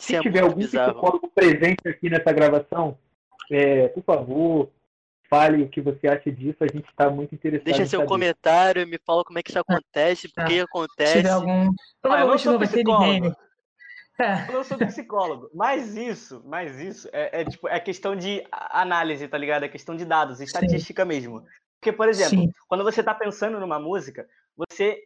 Se 0.00 0.16
é 0.16 0.20
tiver 0.20 0.40
algum 0.40 0.60
psicólogo 0.60 1.30
presente 1.34 1.86
aqui 1.86 2.08
nessa 2.08 2.32
gravação, 2.32 2.98
é, 3.50 3.88
por 3.88 4.02
favor, 4.02 4.70
fale 5.28 5.62
o 5.62 5.68
que 5.68 5.80
você 5.80 6.08
acha 6.08 6.30
disso. 6.32 6.56
A 6.60 6.66
gente 6.66 6.88
está 6.88 7.10
muito 7.10 7.34
interessado 7.34 7.64
Deixa 7.64 7.82
em 7.82 7.86
seu 7.86 8.00
saber. 8.00 8.08
comentário, 8.08 8.86
me 8.86 8.98
fala 8.98 9.24
como 9.24 9.38
é 9.38 9.42
que 9.42 9.50
isso 9.50 9.58
acontece, 9.58 10.28
por 10.28 10.44
que 10.46 10.54
Se 10.54 10.60
acontece. 10.60 11.12
tiver 11.18 11.30
algum. 11.30 11.72
Ah, 12.02 12.20
eu 12.20 12.26
não 12.28 12.38
sou 12.38 12.58
psicólogo. 12.58 13.28
né? 13.28 13.34
É. 14.18 14.48
Eu 14.50 14.52
não 14.52 14.64
sou 14.64 14.76
psicólogo, 14.76 15.50
mas 15.54 15.96
isso, 15.96 16.42
mas 16.44 16.78
isso 16.78 17.08
é, 17.10 17.40
é, 17.40 17.44
tipo, 17.44 17.66
é 17.68 17.80
questão 17.80 18.14
de 18.14 18.44
análise, 18.50 19.26
tá 19.26 19.38
ligado? 19.38 19.64
É 19.64 19.68
questão 19.68 19.96
de 19.96 20.04
dados, 20.04 20.40
estatística 20.40 21.06
mesmo. 21.06 21.42
Porque, 21.80 21.90
por 21.90 22.06
exemplo, 22.06 22.38
Sim. 22.38 22.52
quando 22.68 22.84
você 22.84 23.02
tá 23.02 23.14
pensando 23.14 23.58
numa 23.58 23.78
música, 23.78 24.28
você 24.54 25.04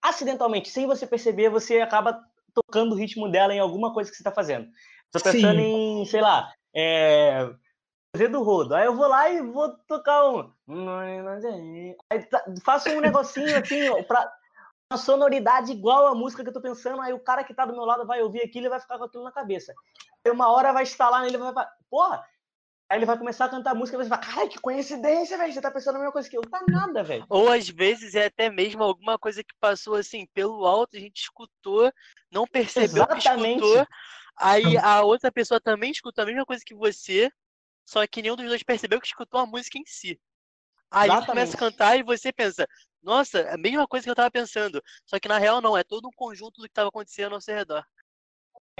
acidentalmente, 0.00 0.70
sem 0.70 0.86
você 0.86 1.06
perceber, 1.06 1.50
você 1.50 1.80
acaba 1.80 2.24
tocando 2.54 2.92
o 2.92 2.96
ritmo 2.96 3.30
dela 3.30 3.54
em 3.54 3.58
alguma 3.58 3.92
coisa 3.92 4.10
que 4.10 4.16
você 4.16 4.22
tá 4.22 4.32
fazendo. 4.32 4.68
Tô 5.10 5.20
pensando 5.20 5.60
Sim. 5.60 6.02
em, 6.02 6.04
sei 6.06 6.20
lá, 6.20 6.52
é. 6.74 7.50
Zé 8.16 8.26
do 8.28 8.42
Rodo. 8.42 8.74
Aí 8.74 8.86
eu 8.86 8.96
vou 8.96 9.06
lá 9.06 9.30
e 9.30 9.40
vou 9.40 9.76
tocar 9.86 10.28
um. 10.28 10.52
Aí 12.10 12.24
tá- 12.24 12.44
faço 12.64 12.90
um 12.90 13.00
negocinho 13.00 13.46
assim, 13.58 13.88
ó, 13.88 14.02
pra 14.02 14.30
uma 14.92 14.98
sonoridade 14.98 15.70
igual 15.70 16.08
à 16.08 16.14
música 16.14 16.42
que 16.42 16.48
eu 16.48 16.52
tô 16.52 16.60
pensando, 16.60 17.00
aí 17.00 17.12
o 17.12 17.20
cara 17.20 17.44
que 17.44 17.54
tá 17.54 17.64
do 17.64 17.72
meu 17.72 17.84
lado 17.84 18.04
vai 18.04 18.20
ouvir 18.22 18.42
aquilo 18.42 18.66
e 18.66 18.68
vai 18.68 18.80
ficar 18.80 18.98
com 18.98 19.04
aquilo 19.04 19.22
na 19.22 19.30
cabeça. 19.30 19.72
Aí 20.24 20.32
uma 20.32 20.50
hora 20.50 20.72
vai 20.72 20.82
instalar 20.82 21.22
nele 21.22 21.36
e 21.36 21.38
vai 21.38 21.52
falar, 21.52 21.70
porra! 21.88 22.24
Aí 22.90 22.98
ele 22.98 23.06
vai 23.06 23.16
começar 23.16 23.44
a 23.44 23.48
cantar 23.48 23.72
música 23.72 23.96
e 23.96 23.98
vai 23.98 24.08
falar, 24.08 24.34
cara, 24.34 24.48
que 24.48 24.58
coincidência, 24.58 25.38
velho, 25.38 25.52
você 25.52 25.60
tá 25.60 25.70
pensando 25.70 25.94
a 25.94 25.98
mesma 26.00 26.12
coisa 26.12 26.28
que 26.28 26.36
eu. 26.36 26.40
Tá 26.40 26.60
nada, 26.68 27.04
velho. 27.04 27.24
Ou 27.28 27.48
às 27.48 27.68
vezes 27.68 28.16
é 28.16 28.26
até 28.26 28.50
mesmo 28.50 28.82
alguma 28.82 29.16
coisa 29.16 29.44
que 29.44 29.54
passou 29.60 29.94
assim 29.94 30.26
pelo 30.34 30.66
alto, 30.66 30.96
a 30.96 31.00
gente 31.00 31.20
escutou, 31.20 31.92
não 32.32 32.48
percebeu 32.48 33.06
que 33.06 33.18
Exatamente. 33.18 33.62
escutou, 33.62 33.86
aí 34.36 34.76
a 34.78 35.02
outra 35.02 35.30
pessoa 35.30 35.60
também 35.60 35.92
escutou 35.92 36.24
a 36.24 36.26
mesma 36.26 36.44
coisa 36.44 36.64
que 36.66 36.74
você, 36.74 37.30
só 37.86 38.04
que 38.08 38.22
nenhum 38.22 38.34
dos 38.34 38.48
dois 38.48 38.64
percebeu 38.64 39.00
que 39.00 39.06
escutou 39.06 39.38
a 39.38 39.46
música 39.46 39.78
em 39.78 39.86
si. 39.86 40.20
Aí 40.90 41.10
começa 41.24 41.54
a 41.54 41.60
cantar 41.60 41.96
e 41.96 42.02
você 42.02 42.32
pensa, 42.32 42.66
nossa, 43.00 43.38
é 43.38 43.54
a 43.54 43.58
mesma 43.58 43.86
coisa 43.86 44.02
que 44.02 44.10
eu 44.10 44.16
tava 44.16 44.32
pensando. 44.32 44.82
Só 45.06 45.20
que 45.20 45.28
na 45.28 45.38
real 45.38 45.60
não, 45.60 45.78
é 45.78 45.84
todo 45.84 46.08
um 46.08 46.12
conjunto 46.16 46.60
do 46.60 46.66
que 46.66 46.74
tava 46.74 46.88
acontecendo 46.88 47.36
ao 47.36 47.40
seu 47.40 47.54
redor. 47.54 47.86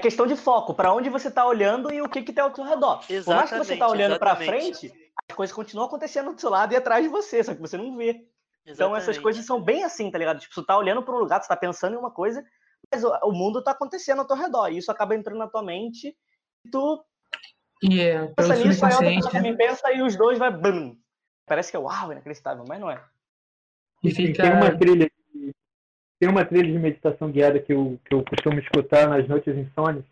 É 0.00 0.02
questão 0.02 0.26
de 0.26 0.34
foco, 0.34 0.72
pra 0.72 0.94
onde 0.94 1.10
você 1.10 1.30
tá 1.30 1.46
olhando 1.46 1.92
e 1.92 2.00
o 2.00 2.08
que 2.08 2.22
que 2.22 2.32
tem 2.32 2.42
ao 2.42 2.54
seu 2.54 2.64
redor. 2.64 3.00
Por 3.06 3.34
mais 3.34 3.50
que 3.50 3.58
você 3.58 3.76
tá 3.76 3.84
Exatamente, 3.84 3.84
olhando 3.84 4.18
pra 4.18 4.30
exatamente. 4.30 4.78
frente, 4.88 5.12
as 5.28 5.36
coisas 5.36 5.54
continuam 5.54 5.86
acontecendo 5.86 6.32
do 6.32 6.40
seu 6.40 6.48
lado 6.48 6.72
e 6.72 6.76
atrás 6.76 7.04
de 7.04 7.10
você, 7.10 7.44
só 7.44 7.54
que 7.54 7.60
você 7.60 7.76
não 7.76 7.94
vê. 7.94 8.26
Então 8.66 8.96
essas 8.96 9.10
Exatamente. 9.10 9.22
coisas 9.22 9.44
são 9.44 9.60
bem 9.60 9.84
assim, 9.84 10.10
tá 10.10 10.16
ligado? 10.16 10.40
Tipo, 10.40 10.54
você 10.54 10.64
tá 10.64 10.76
olhando 10.78 11.02
pra 11.02 11.14
um 11.14 11.18
lugar, 11.18 11.42
você 11.42 11.48
tá 11.48 11.56
pensando 11.56 11.94
em 11.94 11.98
uma 11.98 12.10
coisa, 12.10 12.42
mas 12.90 13.04
o, 13.04 13.30
mundo 13.30 13.62
tá 13.62 13.72
acontecendo 13.72 14.20
ao 14.20 14.26
teu 14.26 14.36
redor. 14.36 14.68
E 14.68 14.78
isso 14.78 14.90
acaba 14.90 15.14
entrando 15.14 15.38
na 15.38 15.48
tua 15.48 15.62
mente 15.62 16.16
e 16.64 16.70
tu 16.70 17.04
E 17.82 18.00
é, 18.00 18.26
pensa 18.28 18.56
nisso, 18.56 18.86
aí 18.86 18.92
outra 18.94 19.10
pessoa 19.10 19.32
também 19.32 19.56
pensa 19.56 19.92
e 19.92 20.00
os 20.00 20.16
dois 20.16 20.38
vai. 20.38 20.50
Bum. 20.50 20.96
Parece 21.46 21.70
que 21.70 21.76
é 21.76 21.80
uau, 21.80 22.10
inacreditável, 22.10 22.64
mas 22.66 22.80
não 22.80 22.90
é. 22.90 23.04
E 24.02 24.14
fica. 24.14 24.42
Tem 24.42 24.52
uma 24.52 24.74
trilha 24.78 25.09
tem 26.20 26.28
uma 26.28 26.44
trilha 26.44 26.70
de 26.70 26.78
meditação 26.78 27.32
guiada 27.32 27.58
que 27.58 27.72
eu, 27.72 27.98
que 28.04 28.14
eu 28.14 28.22
costumo 28.22 28.60
escutar 28.60 29.08
nas 29.08 29.26
noites 29.26 29.56
insônias, 29.56 30.04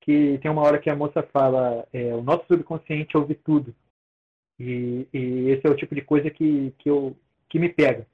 que 0.00 0.38
tem 0.38 0.50
uma 0.50 0.62
hora 0.62 0.78
que 0.78 0.88
a 0.88 0.96
moça 0.96 1.22
fala, 1.22 1.86
é, 1.92 2.14
o 2.14 2.22
nosso 2.22 2.46
subconsciente 2.46 3.16
ouve 3.16 3.34
tudo. 3.34 3.74
E, 4.58 5.06
e 5.12 5.50
esse 5.50 5.66
é 5.66 5.70
o 5.70 5.76
tipo 5.76 5.94
de 5.94 6.00
coisa 6.00 6.30
que, 6.30 6.72
que, 6.78 6.88
eu, 6.88 7.14
que 7.50 7.58
me 7.58 7.68
pega. 7.68 8.06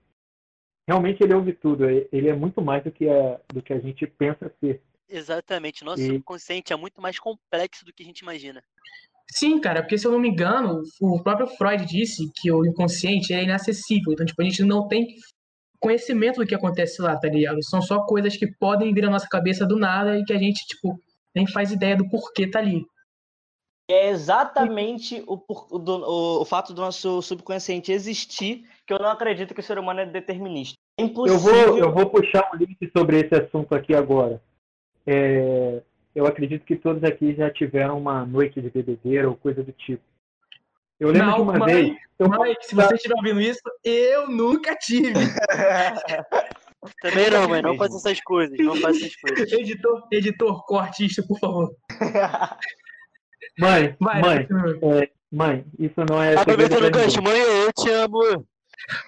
realmente 0.89 1.23
ele 1.23 1.35
ouve 1.35 1.53
tudo. 1.53 1.89
Ele 1.89 2.29
é 2.29 2.35
muito 2.35 2.61
mais 2.61 2.83
do 2.83 2.91
que 2.91 3.09
a, 3.09 3.41
do 3.53 3.63
que 3.63 3.73
a 3.73 3.79
gente 3.79 4.05
pensa 4.07 4.53
ser. 4.59 4.83
Exatamente. 5.09 5.85
Nosso 5.85 6.03
E- 6.03 6.07
subconsciente 6.07 6.73
é 6.73 6.77
muito 6.77 7.01
mais 7.01 7.19
complexo 7.21 7.85
do 7.85 7.93
que 7.93 8.03
a 8.03 8.07
gente 8.07 8.21
imagina. 8.21 8.61
Sim, 9.31 9.61
cara, 9.61 9.81
porque 9.83 9.97
se 9.97 10.07
eu 10.07 10.11
não 10.13 10.19
me 10.19 10.29
engano, 10.29 10.83
o 11.01 11.23
próprio 11.23 11.47
Freud 11.47 11.87
disse 11.87 12.31
que 12.35 12.51
o 12.51 12.67
inconsciente 12.67 13.33
é 13.33 13.45
inacessível. 13.45 14.13
Então, 14.13 14.27
tipo, 14.27 14.43
a 14.43 14.45
gente 14.45 14.63
não 14.65 14.89
tem 14.89 15.07
conhecimento 15.83 16.37
do 16.41 16.47
que 16.47 16.55
acontece 16.55 17.03
lá, 17.03 17.17
tá 17.19 17.29
ligado? 17.29 17.63
São 17.65 17.83
só 17.83 18.01
coisas 18.07 18.37
que 18.37 18.47
podem 18.47 18.95
vir 18.95 19.05
à 19.05 19.11
nossa 19.11 19.29
cabeça 19.29 19.67
do 19.67 19.77
nada 19.77 20.17
e 20.19 20.25
que 20.25 20.33
a 20.33 20.39
gente, 20.39 20.65
tipo, 20.67 20.99
nem 21.35 21.47
faz 21.47 21.73
ideia 21.73 21.97
do 21.97 22.09
porquê 22.09 22.47
tá 22.49 22.61
ali. 22.61 22.87
É 23.91 24.09
exatamente 24.09 25.23
o, 25.27 25.37
por- 25.37 25.67
o 25.71 25.79
do- 25.79 26.05
o- 26.05 26.41
o 26.43 26.45
fato 26.45 26.73
do 26.73 26.81
nosso 26.81 27.21
subconsciente 27.21 27.93
existir 27.93 28.65
que 28.87 28.93
eu 28.95 28.99
não 28.99 29.11
acredito 29.11 29.53
que 29.53 29.61
o 29.61 29.63
ser 29.63 29.79
humano 29.79 30.01
é 30.01 30.07
determinista. 30.07 30.77
É 30.99 31.03
Eu 31.03 31.07
impossível. 31.07 31.41
vou, 31.41 31.79
eu 31.79 31.93
vou 31.93 32.09
puxar 32.09 32.49
um 32.55 32.57
link 32.57 32.79
sobre 32.97 33.21
esse 33.21 33.35
assunto 33.35 33.75
aqui 33.75 33.95
agora. 33.95 34.41
É, 35.07 35.83
eu 36.15 36.27
acredito 36.27 36.65
que 36.65 36.77
todos 36.77 37.03
aqui 37.03 37.35
já 37.35 37.51
tiveram 37.51 37.99
uma 37.99 38.25
noite 38.25 38.61
de 38.63 38.71
bebedeira 38.71 39.29
ou 39.29 39.37
coisa 39.37 39.63
do 39.63 39.73
tipo. 39.73 40.03
Eu 41.03 41.11
lembro 41.11 41.27
Não, 41.27 41.35
de 41.35 41.41
uma 41.43 41.59
mãe, 41.59 41.75
vez. 41.75 41.97
Eu, 42.17 42.29
Mike, 42.29 42.65
se 42.65 42.77
você 42.77 42.95
estiver 42.95 43.17
ouvindo 43.17 43.41
isso, 43.41 43.61
eu 43.83 44.31
nunca 44.31 44.77
tive. 44.77 45.13
Também 47.03 47.29
não, 47.29 47.49
mãe. 47.49 47.61
Não 47.61 47.77
faça 47.77 47.97
essas 47.97 48.21
coisas. 48.21 48.57
Não 48.57 48.77
faça 48.77 48.99
essas 48.99 49.17
coisas. 49.17 49.53
editor, 49.53 50.07
editor, 50.13 50.65
corte 50.65 51.07
isso, 51.07 51.27
por 51.27 51.41
favor. 51.41 51.75
mãe, 53.59 53.97
Vai, 53.99 54.21
mãe, 54.23 54.47
continua. 54.47 55.09
mãe, 55.33 55.67
isso 55.77 56.05
não 56.09 56.23
é. 56.23 56.37
Aproveitando 56.37 56.87
o 56.87 56.91
gancho, 56.93 57.21
mãe, 57.21 57.41
eu 57.41 57.73
te 57.73 57.91
amo. 57.91 58.47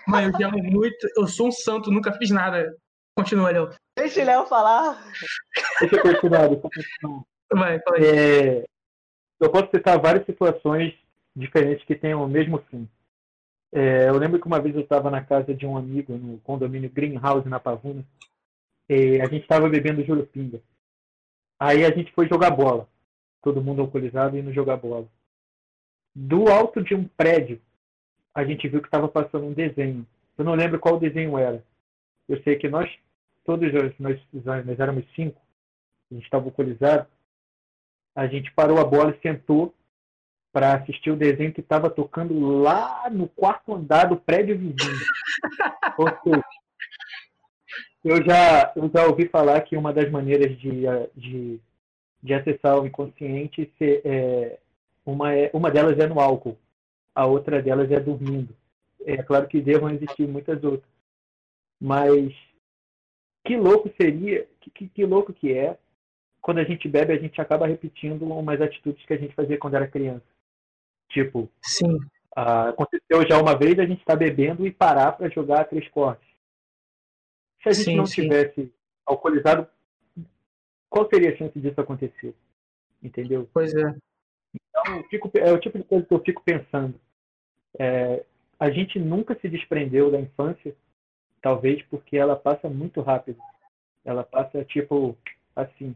Mãe, 0.09 0.25
eu 0.25 0.33
te 0.33 0.43
amo 0.43 0.59
muito. 0.59 1.09
Eu 1.17 1.29
sou 1.29 1.47
um 1.47 1.53
santo, 1.53 1.93
nunca 1.93 2.13
fiz 2.15 2.31
nada. 2.31 2.75
Continua, 3.17 3.53
Léo. 3.53 3.71
Deixa 3.97 4.21
o 4.21 4.27
Léo 4.27 4.47
falar. 4.47 5.01
Deixa 5.79 5.95
eu 5.95 6.03
continuar, 6.03 6.49
deixa 6.49 6.55
eu 6.55 6.61
continuar. 6.61 7.23
Vai, 7.53 7.81
fala 7.83 7.97
aí. 7.99 8.05
É, 8.05 8.65
eu 9.41 9.49
posso 9.49 9.71
citar 9.71 10.01
várias 10.01 10.27
situações 10.27 10.93
diferentes 11.35 11.85
que 11.85 11.95
tenham 11.95 12.23
o 12.25 12.29
mesmo 12.29 12.59
fim. 12.71 12.89
É, 13.73 14.09
eu 14.09 14.17
lembro 14.17 14.41
que 14.41 14.47
uma 14.47 14.61
vez 14.61 14.75
eu 14.75 14.83
estava 14.83 15.11
na 15.11 15.25
casa 15.25 15.53
de 15.53 15.67
um 15.67 15.77
amigo 15.77 16.17
no 16.17 16.39
condomínio 16.41 16.89
Greenhouse 16.89 17.49
na 17.49 17.59
Pavuna. 17.59 18.05
E 18.89 19.21
a 19.21 19.27
gente 19.27 19.43
estava 19.43 19.69
bebendo 19.69 20.05
jurupinga. 20.05 20.61
Aí 21.59 21.85
a 21.85 21.91
gente 21.91 22.13
foi 22.13 22.29
jogar 22.29 22.51
bola. 22.51 22.89
Todo 23.43 23.63
mundo 23.63 23.83
alcoolizado 23.83 24.39
indo 24.39 24.53
jogar 24.53 24.77
bola. 24.77 25.09
Do 26.15 26.49
alto 26.49 26.83
de 26.83 26.95
um 26.95 27.09
prédio, 27.09 27.61
a 28.33 28.45
gente 28.45 28.69
viu 28.69 28.81
que 28.81 28.87
estava 28.87 29.09
passando 29.09 29.47
um 29.47 29.53
desenho. 29.53 30.07
Eu 30.39 30.45
não 30.45 30.55
lembro 30.55 30.79
qual 30.79 30.99
desenho 30.99 31.37
era. 31.37 31.65
Eu 32.29 32.41
sei 32.43 32.57
que 32.57 32.69
nós, 32.69 32.89
todos 33.45 33.73
nós, 33.99 34.21
nós 34.65 34.79
éramos 34.79 35.05
cinco, 35.15 35.41
a 36.11 36.15
gente 36.15 36.25
estava 36.25 36.45
alcoolizado. 36.45 37.09
A 38.15 38.27
gente 38.29 38.53
parou 38.53 38.79
a 38.79 38.85
bola 38.85 39.11
e 39.11 39.21
sentou 39.21 39.75
para 40.55 40.75
assistir 40.77 41.11
o 41.11 41.17
desenho 41.17 41.53
que 41.53 41.61
estava 41.61 41.91
tocando 41.91 42.39
lá 42.63 43.11
no 43.11 43.29
quarto 43.29 43.75
andar 43.75 44.05
do 44.09 44.17
prédio 44.17 44.57
vizinho. 44.57 44.77
Ou 45.99 46.09
seja, 46.23 46.45
eu 48.05 48.25
já, 48.25 48.73
eu 48.77 48.89
já 48.95 49.05
ouvi 49.07 49.27
falar 49.29 49.61
que 49.63 49.77
uma 49.77 49.93
das 49.93 50.09
maneiras 50.09 50.57
de, 50.61 50.83
de, 51.17 51.61
de 52.23 52.35
acessar 52.35 52.79
o 52.79 52.87
inconsciente, 52.87 53.69
se- 53.77 54.01
é, 54.05 54.61
uma, 55.05 55.35
é, 55.35 55.51
uma 55.53 55.73
delas 55.73 55.99
é 55.99 56.07
no 56.07 56.21
álcool, 56.21 56.57
a 57.13 57.27
outra 57.27 57.61
delas 57.61 57.91
é 57.91 57.99
dormindo. 57.99 58.55
É 59.05 59.23
claro 59.25 59.49
que 59.49 59.61
devam 59.61 59.91
existir 59.91 60.29
muitas 60.29 60.63
outras. 60.63 60.89
Mas 61.81 62.33
que 63.45 63.57
louco 63.57 63.91
seria, 64.01 64.47
que, 64.61 64.71
que, 64.71 64.89
que 64.89 65.05
louco 65.05 65.33
que 65.33 65.53
é, 65.53 65.77
quando 66.41 66.59
a 66.59 66.65
gente 66.65 66.89
bebe, 66.89 67.13
a 67.13 67.19
gente 67.19 67.41
acaba 67.41 67.67
repetindo 67.67 68.23
umas 68.25 68.61
atitudes 68.61 69.05
que 69.05 69.15
a 69.15 69.19
gente 69.19 69.35
fazia 69.35 69.59
quando 69.59 69.75
era 69.75 69.89
criança. 69.89 70.34
Tipo, 71.09 71.51
Sim. 71.63 71.99
ah, 72.35 72.71
aconteceu 72.71 73.27
já 73.29 73.39
uma 73.41 73.57
vez 73.57 73.79
a 73.79 73.87
gente 73.87 74.01
estar 74.01 74.17
bebendo 74.17 74.67
e 74.67 74.73
parar 74.73 75.13
para 75.13 75.29
jogar 75.29 75.65
três 75.65 75.87
cortes. 75.89 76.27
Se 77.63 77.69
a 77.69 77.73
gente 77.73 77.85
Sim, 77.85 77.97
não 77.97 78.07
sim. 78.07 78.23
tivesse 78.23 78.73
alcoolizado, 79.07 79.67
qual 80.89 81.09
seria 81.09 81.33
a 81.33 81.37
chance 81.37 81.59
disso 81.59 81.81
acontecer? 81.81 82.35
Entendeu? 83.03 83.49
Pois 83.53 83.75
é. 83.75 83.95
Então, 84.55 84.97
eu 84.97 85.05
fico- 85.05 85.31
é 85.35 85.53
o 85.53 85.59
tipo 85.59 85.79
de 85.79 85.85
coisa 85.85 86.05
que 86.07 86.15
eu 86.15 86.21
fico 86.21 86.43
pensando. 86.43 86.95
É, 87.79 88.25
a 88.59 88.71
gente 88.71 88.99
nunca 88.99 89.39
se 89.41 89.49
desprendeu 89.49 90.11
da 90.11 90.21
infância, 90.21 90.75
talvez 91.43 91.83
porque 91.85 92.17
ela 92.17 92.37
passa 92.37 92.69
muito 92.69 93.01
rápido. 93.01 93.39
Ela 94.05 94.23
passa, 94.25 94.65
tipo, 94.65 95.17
assim. 95.57 95.95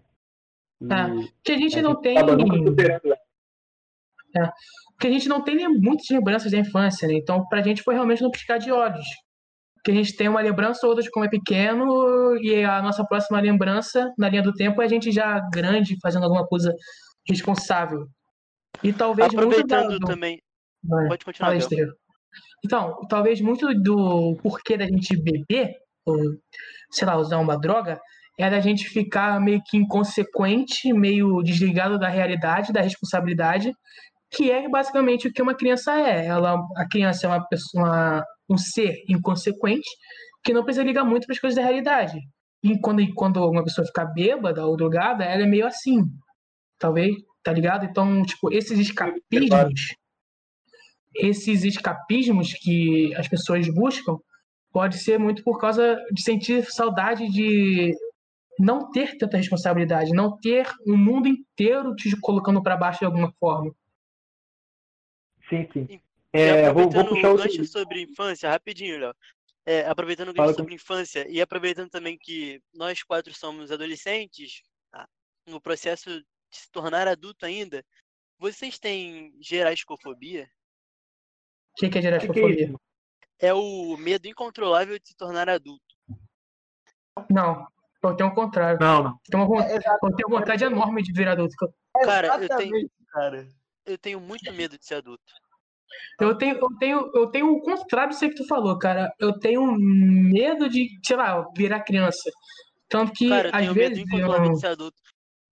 Ah, 0.90 1.08
Que 1.44 1.52
a 1.52 1.58
gente 1.58 1.78
a 1.78 1.82
não 1.82 1.92
gente 1.92 2.02
tem. 2.02 2.16
acaba 2.18 2.36
nunca 2.36 2.56
superando 2.56 3.06
ela. 3.06 3.17
Porque 4.92 5.06
a 5.06 5.10
gente 5.10 5.28
não 5.28 5.42
tem 5.42 5.54
nem 5.56 5.68
muitas 5.68 6.06
lembranças 6.10 6.50
da 6.52 6.58
infância, 6.58 7.06
né? 7.08 7.14
Então, 7.14 7.46
pra 7.48 7.62
gente 7.62 7.82
foi 7.82 7.94
realmente 7.94 8.22
no 8.22 8.30
piscar 8.30 8.58
de 8.58 8.70
olhos. 8.72 9.04
Que 9.84 9.90
a 9.92 9.94
gente 9.94 10.16
tem 10.16 10.28
uma 10.28 10.40
lembrança 10.40 10.80
ou 10.84 10.90
outra 10.90 11.02
de 11.04 11.10
como 11.10 11.24
é 11.24 11.28
pequeno, 11.28 12.36
e 12.42 12.64
a 12.64 12.82
nossa 12.82 13.04
próxima 13.04 13.40
lembrança, 13.40 14.12
na 14.18 14.28
linha 14.28 14.42
do 14.42 14.52
tempo, 14.52 14.82
é 14.82 14.84
a 14.84 14.88
gente 14.88 15.10
já 15.12 15.38
grande, 15.52 15.96
fazendo 16.02 16.24
alguma 16.24 16.46
coisa 16.46 16.74
responsável. 17.28 18.06
E 18.82 18.92
talvez 18.92 19.32
muito 19.32 19.46
Aproveitando 19.46 19.90
da- 19.90 19.98
do- 19.98 20.06
também. 20.06 20.38
Vai. 20.82 21.08
Pode 21.08 21.24
continuar, 21.24 21.60
Fala. 21.60 21.92
Então, 22.64 22.98
talvez 23.08 23.40
muito 23.40 23.72
do 23.74 24.36
porquê 24.42 24.76
da 24.76 24.84
gente 24.86 25.16
beber, 25.16 25.74
ou, 26.04 26.16
sei 26.90 27.06
lá, 27.06 27.16
usar 27.16 27.38
uma 27.38 27.56
droga, 27.56 28.00
é 28.38 28.48
da 28.50 28.60
gente 28.60 28.88
ficar 28.88 29.40
meio 29.40 29.60
que 29.66 29.76
inconsequente, 29.76 30.92
meio 30.92 31.42
desligado 31.42 31.98
da 31.98 32.08
realidade, 32.08 32.72
da 32.72 32.80
responsabilidade, 32.80 33.72
que 34.30 34.50
é 34.50 34.68
basicamente 34.68 35.28
o 35.28 35.32
que 35.32 35.42
uma 35.42 35.54
criança 35.54 35.92
é. 35.98 36.26
Ela, 36.26 36.54
a 36.76 36.88
criança 36.88 37.26
é 37.26 37.30
uma 37.30 37.46
pessoa, 37.46 38.24
um 38.48 38.56
ser 38.56 39.02
inconsequente 39.08 39.88
que 40.44 40.52
não 40.52 40.64
precisa 40.64 40.84
ligar 40.84 41.04
muito 41.04 41.26
para 41.26 41.34
as 41.34 41.40
coisas 41.40 41.56
da 41.56 41.62
realidade. 41.62 42.18
E 42.62 42.78
quando, 42.80 43.02
quando 43.14 43.44
uma 43.48 43.64
pessoa 43.64 43.86
fica 43.86 44.04
bêbada 44.04 44.66
ou 44.66 44.76
drogada, 44.76 45.24
ela 45.24 45.42
é 45.42 45.46
meio 45.46 45.66
assim. 45.66 46.02
Talvez, 46.78 47.14
tá 47.42 47.52
ligado? 47.52 47.84
Então, 47.84 48.22
tipo, 48.22 48.52
esses 48.52 48.78
escapismos, 48.78 49.94
esses 51.14 51.64
escapismos 51.64 52.52
que 52.52 53.14
as 53.16 53.28
pessoas 53.28 53.68
buscam, 53.72 54.16
pode 54.72 54.98
ser 54.98 55.18
muito 55.18 55.42
por 55.42 55.58
causa 55.58 55.96
de 56.12 56.22
sentir 56.22 56.64
saudade 56.70 57.28
de 57.28 57.92
não 58.58 58.90
ter 58.90 59.16
tanta 59.16 59.36
responsabilidade, 59.36 60.12
não 60.12 60.36
ter 60.36 60.68
o 60.86 60.96
mundo 60.96 61.28
inteiro 61.28 61.94
te 61.94 62.14
colocando 62.20 62.62
para 62.62 62.76
baixo 62.76 63.00
de 63.00 63.04
alguma 63.06 63.32
forma. 63.38 63.72
Sim, 65.48 65.68
sim. 65.72 65.86
E 65.90 66.00
É, 66.32 66.64
vou, 66.72 66.74
vou 66.74 66.82
aproveitando 66.82 67.08
puxar 67.08 67.32
o 67.32 67.36
gancho 67.36 67.64
sobre 67.64 68.02
infância, 68.02 68.50
rapidinho, 68.50 68.98
Léo. 68.98 69.14
É, 69.66 69.86
aproveitando 69.86 70.30
o 70.30 70.34
Fala 70.34 70.46
gancho 70.48 70.56
com- 70.56 70.62
sobre 70.62 70.74
infância 70.74 71.26
e 71.28 71.40
aproveitando 71.40 71.90
também 71.90 72.16
que 72.18 72.62
nós 72.74 73.02
quatro 73.02 73.34
somos 73.34 73.70
adolescentes, 73.70 74.62
ah, 74.92 75.06
no 75.46 75.60
processo 75.60 76.10
de 76.20 76.26
se 76.50 76.70
tornar 76.70 77.06
adulto 77.08 77.44
ainda, 77.44 77.84
vocês 78.38 78.78
têm 78.78 79.34
geraiscofobia? 79.40 80.48
O 81.72 81.80
que 81.80 81.80
que 81.80 81.84
é 81.84 81.88
O 81.88 81.90
que 81.90 81.90
que 81.90 81.98
é 81.98 82.02
gerascofobia? 82.02 82.74
É 83.38 83.54
o 83.54 83.96
medo 83.96 84.26
incontrolável 84.26 84.98
de 84.98 85.08
se 85.08 85.16
tornar 85.16 85.48
adulto. 85.48 85.82
Não, 87.30 87.66
eu 88.02 88.16
tenho 88.16 88.30
o 88.30 88.34
contrário. 88.34 88.78
Não, 88.80 89.02
não. 89.02 89.10
Eu 89.10 89.18
tenho, 89.30 89.44
uma, 89.44 89.64
É, 89.64 89.76
exato, 89.76 90.06
eu 90.06 90.16
tenho 90.16 90.28
vontade 90.28 90.64
enorme 90.64 91.02
de 91.02 91.12
virar 91.12 91.32
adulto. 91.32 91.54
Cara, 92.04 92.42
eu 92.42 92.48
tenho- 92.48 92.90
cara. 93.08 93.48
Eu 93.88 93.96
tenho 93.98 94.20
muito 94.20 94.52
medo 94.52 94.78
de 94.78 94.86
ser 94.86 94.96
adulto. 94.96 95.24
Eu 96.20 96.36
tenho, 96.36 96.56
eu 96.56 96.78
tenho, 96.78 97.10
eu 97.14 97.30
tenho 97.30 97.50
o 97.50 97.62
contrário 97.62 98.14
aí 98.14 98.28
que 98.28 98.34
tu 98.34 98.46
falou, 98.46 98.78
cara. 98.78 99.10
Eu 99.18 99.38
tenho 99.38 99.64
medo 99.72 100.68
de, 100.68 100.88
sei 101.04 101.16
lá, 101.16 101.42
virar 101.56 101.80
criança. 101.80 102.30
Tanto 102.88 103.12
que, 103.12 103.28
Cara, 103.28 103.48
eu 103.48 103.54
às 103.54 103.60
tenho 103.60 103.74
medo 103.74 103.88
vezes, 103.94 104.04
incontrolável 104.04 104.46
eu, 104.46 104.52
de 104.52 104.60
ser 104.60 104.66
adulto. 104.68 104.96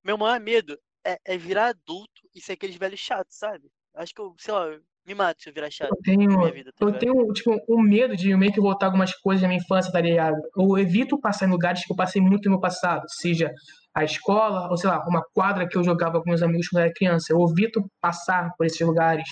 Meu 0.04 0.18
maior 0.18 0.38
medo 0.38 0.78
é, 1.04 1.18
é 1.24 1.38
virar 1.38 1.68
adulto 1.68 2.22
e 2.34 2.40
ser 2.40 2.52
aqueles 2.52 2.76
velhos 2.76 3.00
chatos, 3.00 3.36
sabe? 3.38 3.70
Acho 3.94 4.12
que 4.14 4.20
eu, 4.20 4.34
sei 4.38 4.52
lá, 4.52 4.66
eu 4.66 4.80
me 5.06 5.14
mato 5.14 5.42
se 5.42 5.48
eu 5.48 5.54
virar 5.54 5.70
chato 5.70 5.90
eu 5.90 6.02
tenho, 6.02 6.30
na 6.30 6.38
minha 6.38 6.52
vida, 6.52 6.72
tá 6.72 6.84
eu 6.84 6.98
tenho, 6.98 7.32
tipo, 7.32 7.56
um 7.68 7.80
medo 7.80 8.16
de 8.16 8.36
meio 8.36 8.52
que 8.52 8.60
voltar 8.60 8.86
algumas 8.86 9.14
coisas 9.14 9.40
da 9.40 9.48
minha 9.48 9.60
infância, 9.60 9.92
tá 9.92 10.00
ligado? 10.00 10.36
Eu 10.56 10.76
evito 10.76 11.18
passar 11.18 11.46
em 11.46 11.50
lugares 11.50 11.84
que 11.84 11.92
eu 11.92 11.96
passei 11.96 12.20
muito 12.20 12.50
no 12.50 12.60
passado, 12.60 13.04
seja 13.20 13.50
a 13.96 14.04
escola, 14.04 14.68
ou 14.68 14.76
sei 14.76 14.90
lá, 14.90 15.02
uma 15.08 15.24
quadra 15.32 15.66
que 15.66 15.74
eu 15.74 15.82
jogava 15.82 16.20
com 16.20 16.28
meus 16.28 16.42
amigos 16.42 16.68
quando 16.68 16.80
eu 16.80 16.84
era 16.84 16.94
criança. 16.94 17.32
Eu 17.32 17.42
evito 17.48 17.90
passar 17.98 18.54
por 18.54 18.66
esses 18.66 18.86
lugares, 18.86 19.26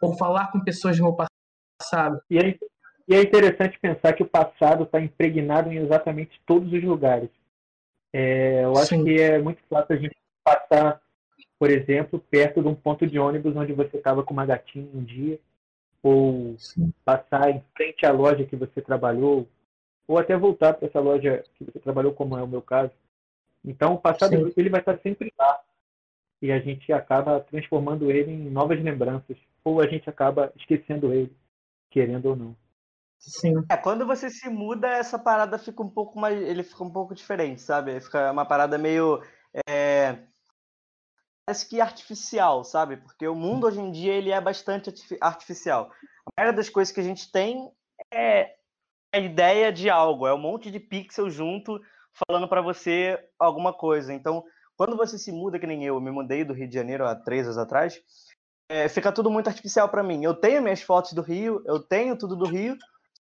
ou 0.00 0.16
falar 0.16 0.50
com 0.50 0.64
pessoas 0.64 0.96
do 0.96 1.02
meu 1.02 1.14
passado. 1.78 2.18
E 2.30 2.38
é, 2.38 2.58
e 3.06 3.14
é 3.14 3.20
interessante 3.20 3.78
pensar 3.78 4.14
que 4.14 4.22
o 4.22 4.28
passado 4.28 4.84
está 4.84 4.98
impregnado 4.98 5.70
em 5.70 5.76
exatamente 5.76 6.40
todos 6.46 6.72
os 6.72 6.82
lugares. 6.82 7.28
É, 8.10 8.64
eu 8.64 8.72
acho 8.78 8.86
Sim. 8.86 9.04
que 9.04 9.20
é 9.20 9.38
muito 9.38 9.60
fácil 9.68 9.94
a 9.94 9.98
gente 9.98 10.16
passar, 10.42 11.02
por 11.58 11.70
exemplo, 11.70 12.18
perto 12.18 12.62
de 12.62 12.68
um 12.68 12.74
ponto 12.74 13.06
de 13.06 13.18
ônibus 13.18 13.54
onde 13.54 13.74
você 13.74 13.98
estava 13.98 14.22
com 14.22 14.32
uma 14.32 14.46
gatinha 14.46 14.88
um 14.94 15.04
dia, 15.04 15.38
ou 16.02 16.54
Sim. 16.58 16.94
passar 17.04 17.50
em 17.50 17.62
frente 17.76 18.06
à 18.06 18.10
loja 18.10 18.46
que 18.46 18.56
você 18.56 18.80
trabalhou, 18.80 19.46
ou 20.06 20.16
até 20.16 20.34
voltar 20.34 20.72
para 20.72 20.88
essa 20.88 20.98
loja 20.98 21.44
que 21.56 21.64
você 21.64 21.78
trabalhou, 21.78 22.14
como 22.14 22.38
é 22.38 22.42
o 22.42 22.48
meu 22.48 22.62
caso. 22.62 22.90
Então, 23.64 23.94
o 23.94 24.00
passado 24.00 24.36
Sim. 24.36 24.52
ele 24.56 24.70
vai 24.70 24.80
estar 24.80 24.98
sempre 24.98 25.32
lá 25.38 25.60
e 26.40 26.52
a 26.52 26.60
gente 26.60 26.92
acaba 26.92 27.40
transformando 27.40 28.10
ele 28.10 28.30
em 28.30 28.50
novas 28.50 28.80
lembranças, 28.82 29.36
ou 29.64 29.80
a 29.80 29.86
gente 29.86 30.08
acaba 30.08 30.52
esquecendo 30.56 31.12
ele, 31.12 31.36
querendo 31.90 32.26
ou 32.26 32.36
não. 32.36 32.56
Sim. 33.18 33.54
É, 33.68 33.76
quando 33.76 34.06
você 34.06 34.30
se 34.30 34.48
muda, 34.48 34.86
essa 34.88 35.18
parada 35.18 35.58
fica 35.58 35.82
um 35.82 35.90
pouco 35.90 36.18
mais. 36.18 36.40
Ele 36.40 36.62
fica 36.62 36.84
um 36.84 36.90
pouco 36.90 37.14
diferente, 37.14 37.60
sabe? 37.60 38.00
Fica 38.00 38.30
uma 38.30 38.46
parada 38.46 38.78
meio. 38.78 39.20
é, 39.68 40.18
Parece 41.44 41.66
que 41.66 41.80
artificial, 41.80 42.62
sabe? 42.62 42.98
Porque 42.98 43.26
o 43.26 43.34
mundo 43.34 43.66
hoje 43.66 43.80
em 43.80 43.90
dia 43.90 44.12
ele 44.12 44.30
é 44.30 44.40
bastante 44.40 44.90
artifi- 44.90 45.18
artificial. 45.18 45.90
A 46.26 46.40
maioria 46.42 46.56
das 46.56 46.68
coisas 46.68 46.92
que 46.92 47.00
a 47.00 47.02
gente 47.02 47.32
tem 47.32 47.72
é 48.12 48.54
a 49.14 49.18
ideia 49.18 49.72
de 49.72 49.88
algo, 49.88 50.26
é 50.26 50.34
um 50.34 50.38
monte 50.38 50.70
de 50.70 50.78
pixel 50.78 51.30
junto 51.30 51.80
falando 52.26 52.48
pra 52.48 52.60
você 52.60 53.18
alguma 53.38 53.72
coisa. 53.72 54.12
Então, 54.12 54.44
quando 54.76 54.96
você 54.96 55.18
se 55.18 55.32
muda, 55.32 55.58
que 55.58 55.66
nem 55.66 55.84
eu, 55.84 55.94
eu 55.94 56.00
me 56.00 56.10
mudei 56.10 56.44
do 56.44 56.52
Rio 56.52 56.68
de 56.68 56.74
Janeiro 56.74 57.06
há 57.06 57.14
três 57.14 57.46
anos 57.46 57.58
atrás, 57.58 58.00
é, 58.68 58.88
fica 58.88 59.12
tudo 59.12 59.30
muito 59.30 59.48
artificial 59.48 59.88
pra 59.88 60.02
mim. 60.02 60.22
Eu 60.22 60.34
tenho 60.34 60.62
minhas 60.62 60.82
fotos 60.82 61.12
do 61.12 61.22
Rio, 61.22 61.62
eu 61.66 61.80
tenho 61.80 62.16
tudo 62.16 62.36
do 62.36 62.46
Rio, 62.46 62.76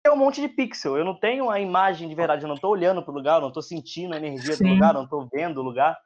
é 0.04 0.10
um 0.10 0.16
monte 0.16 0.40
de 0.40 0.48
pixel. 0.48 0.96
Eu 0.96 1.04
não 1.04 1.18
tenho 1.18 1.50
a 1.50 1.60
imagem 1.60 2.08
de 2.08 2.14
verdade, 2.14 2.42
eu 2.42 2.48
não 2.48 2.56
estou 2.56 2.70
olhando 2.70 3.02
para 3.02 3.12
o 3.12 3.14
lugar, 3.14 3.36
eu 3.36 3.42
não 3.42 3.48
estou 3.48 3.62
sentindo 3.62 4.14
a 4.14 4.18
energia 4.18 4.56
Sim. 4.56 4.64
do 4.64 4.70
lugar, 4.70 4.90
eu 4.90 4.98
não 4.98 5.04
estou 5.04 5.28
vendo 5.32 5.58
o 5.58 5.64
lugar. 5.64 5.98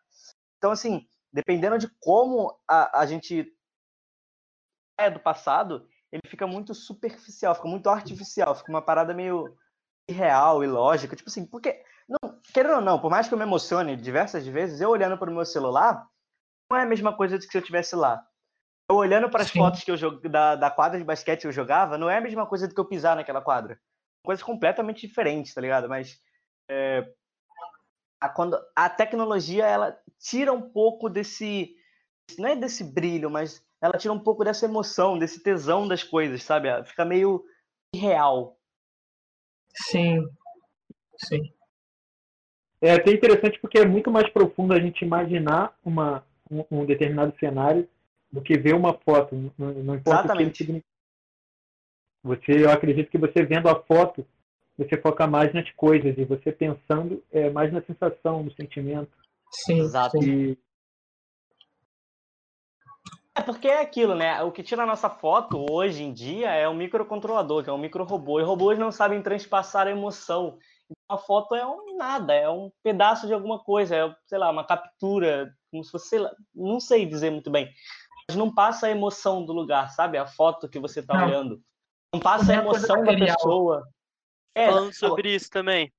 Então, 0.59 0.71
assim, 0.71 1.07
dependendo 1.33 1.79
de 1.79 1.89
como 2.01 2.57
a, 2.69 3.01
a 3.01 3.07
gente 3.07 3.53
é 4.99 5.11
do 5.11 5.21
passado, 5.21 5.87
ele 6.11 6.23
fica 6.27 6.47
muito 6.47 6.75
superficial, 6.75 7.55
fica 7.55 7.69
muito 7.69 7.89
artificial, 7.89 8.55
fica 8.55 8.71
uma 8.71 8.83
parada 8.83 9.13
meio 9.13 9.57
irreal, 10.09 10.63
ilógica. 10.63 11.17
Tipo 11.17 11.29
assim, 11.29 11.45
porque, 11.45 11.83
querendo 12.57 12.77
ou 12.77 12.81
não, 12.81 12.99
por 12.99 13.11
mais 13.11 13.29
que 13.29 13.35
eu 13.35 13.39
me 13.39 13.45
emocione 13.45 13.95
diversas 13.97 14.47
vezes, 14.47 14.81
eu 14.81 14.89
olhando 14.89 15.19
para 15.19 15.31
o 15.31 15.35
meu 15.35 15.45
celular, 15.45 16.09
não 16.71 16.79
é 16.79 16.85
a 16.85 16.87
mesma 16.87 17.15
coisa 17.15 17.37
do 17.37 17.45
que 17.45 17.53
se 17.53 17.59
eu 17.59 17.61
estivesse 17.61 17.95
lá. 17.95 18.27
Eu 18.89 18.97
olhando 18.97 19.29
para 19.29 19.43
as 19.43 19.51
Sim. 19.51 19.59
fotos 19.59 19.85
que 19.85 19.91
eu 19.91 19.97
jog... 19.99 20.27
da, 20.27 20.57
da 20.57 20.71
quadra 20.71 20.99
de 20.99 21.05
basquete 21.05 21.43
que 21.43 21.47
eu 21.47 21.53
jogava, 21.53 21.99
não 21.99 22.09
é 22.09 22.17
a 22.17 22.21
mesma 22.21 22.47
coisa 22.47 22.67
do 22.67 22.75
que 22.75 22.81
eu 22.81 22.87
pisar 22.87 23.15
naquela 23.15 23.43
quadra. 23.43 23.79
Coisas 24.25 24.43
completamente 24.43 25.07
diferentes, 25.07 25.53
tá 25.53 25.61
ligado? 25.61 25.87
Mas 25.87 26.19
é, 26.71 27.07
a, 28.19 28.31
quando, 28.31 28.59
a 28.75 28.89
tecnologia 28.89 29.67
ela 29.67 29.95
tira 30.19 30.51
um 30.51 30.71
pouco 30.71 31.11
desse. 31.11 31.77
Não 32.39 32.49
é 32.49 32.57
desse 32.57 32.83
brilho, 32.83 33.29
mas 33.29 33.63
ela 33.83 33.99
tira 33.99 34.15
um 34.15 34.19
pouco 34.19 34.43
dessa 34.43 34.65
emoção, 34.65 35.19
desse 35.19 35.43
tesão 35.43 35.87
das 35.87 36.03
coisas, 36.03 36.43
sabe? 36.43 36.69
Fica 36.87 37.05
meio 37.05 37.45
irreal. 37.95 38.59
Sim. 39.91 40.27
Sim. 41.19 41.56
É 42.81 42.93
até 42.93 43.13
interessante 43.13 43.59
porque 43.61 43.79
é 43.79 43.87
muito 43.87 44.11
mais 44.11 44.29
profundo 44.31 44.75
a 44.75 44.81
gente 44.81 45.05
imaginar 45.05 45.75
uma, 45.85 46.25
um, 46.51 46.65
um 46.71 46.85
determinado 46.85 47.35
cenário 47.39 47.89
do 48.31 48.43
que 48.43 48.59
ver 48.59 48.75
uma 48.75 48.93
foto. 48.93 49.35
Não, 49.57 49.73
não 49.73 49.95
importa 49.95 50.25
Exatamente. 50.25 50.49
o 50.49 50.51
que 50.53 50.59
significa. 50.59 50.97
Você, 52.23 52.65
eu 52.65 52.71
acredito 52.71 53.11
que 53.11 53.19
você 53.19 53.45
vendo 53.45 53.69
a 53.69 53.81
foto, 53.83 54.27
você 54.77 55.01
foca 55.01 55.27
mais 55.27 55.55
nas 55.55 55.71
coisas 55.73 56.17
e 56.19 56.25
você 56.25 56.51
pensando 56.51 57.23
é, 57.33 57.49
mais 57.51 57.73
na 57.73 57.81
sensação, 57.83 58.43
no 58.43 58.53
sentimento. 58.53 59.11
Sim. 59.51 59.81
Exato. 59.81 60.23
E 60.23 60.59
É 63.35 63.43
porque 63.43 63.69
é 63.69 63.81
aquilo, 63.81 64.15
né? 64.15 64.43
O 64.43 64.51
que 64.51 64.63
tira 64.63 64.83
a 64.83 64.87
nossa 64.87 65.09
foto 65.09 65.65
hoje 65.71 66.03
em 66.03 66.13
dia 66.13 66.51
é 66.51 66.69
um 66.69 66.75
microcontrolador, 66.75 67.63
que 67.63 67.71
é 67.71 67.73
um 67.73 67.79
micro-robô. 67.79 68.41
E 68.41 68.43
robôs 68.43 68.79
não 68.79 68.91
sabem 68.91 69.23
transpassar 69.23 69.87
a 69.87 69.91
emoção. 69.91 70.59
A 71.09 71.19
foto 71.19 71.55
é 71.55 71.67
um 71.67 71.97
nada, 71.97 72.33
é 72.35 72.49
um 72.49 72.71
pedaço 72.83 73.27
de 73.27 73.33
alguma 73.33 73.59
coisa, 73.59 73.97
é, 73.97 74.17
sei 74.27 74.39
lá, 74.39 74.51
uma 74.51 74.65
captura, 74.65 75.53
como 75.71 75.85
se 75.85 75.91
fosse, 75.91 76.09
sei 76.09 76.19
lá, 76.19 76.35
não 76.55 76.81
sei 76.81 77.07
dizer 77.07 77.31
muito 77.31 77.51
bem. 77.51 77.73
Mas 78.29 78.37
não 78.37 78.53
passa 78.53 78.87
a 78.87 78.91
emoção 78.91 79.45
do 79.45 79.53
lugar, 79.53 79.91
sabe? 79.91 80.19
A 80.19 80.27
foto 80.27 80.69
que 80.69 80.79
você 80.79 81.03
tá 81.03 81.15
Não. 81.15 81.27
olhando. 81.27 81.63
Não 82.13 82.21
passa 82.21 82.53
a 82.53 82.57
é 82.57 82.59
emoção 82.59 83.05
da 83.05 83.15
pessoa. 83.15 83.89
É, 84.55 84.67
Falando 84.67 84.93
sobre 84.93 85.35
isso 85.35 85.51
também, 85.51 85.93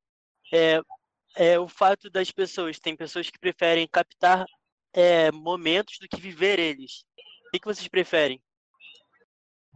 é, 0.52 0.82
é 1.36 1.60
o 1.60 1.67
fato 1.67 2.10
das 2.10 2.32
pessoas, 2.32 2.80
tem 2.80 2.95
pessoas 2.95 3.30
que 3.30 3.39
preferem 3.39 3.88
captar 3.88 4.45
é, 4.93 5.32
momentos 5.32 5.97
do 6.00 6.08
que 6.08 6.19
viver 6.19 6.60
eles. 6.60 7.06
O 7.47 7.52
que, 7.52 7.60
que 7.60 7.67
vocês 7.67 7.88
preferem? 7.88 8.41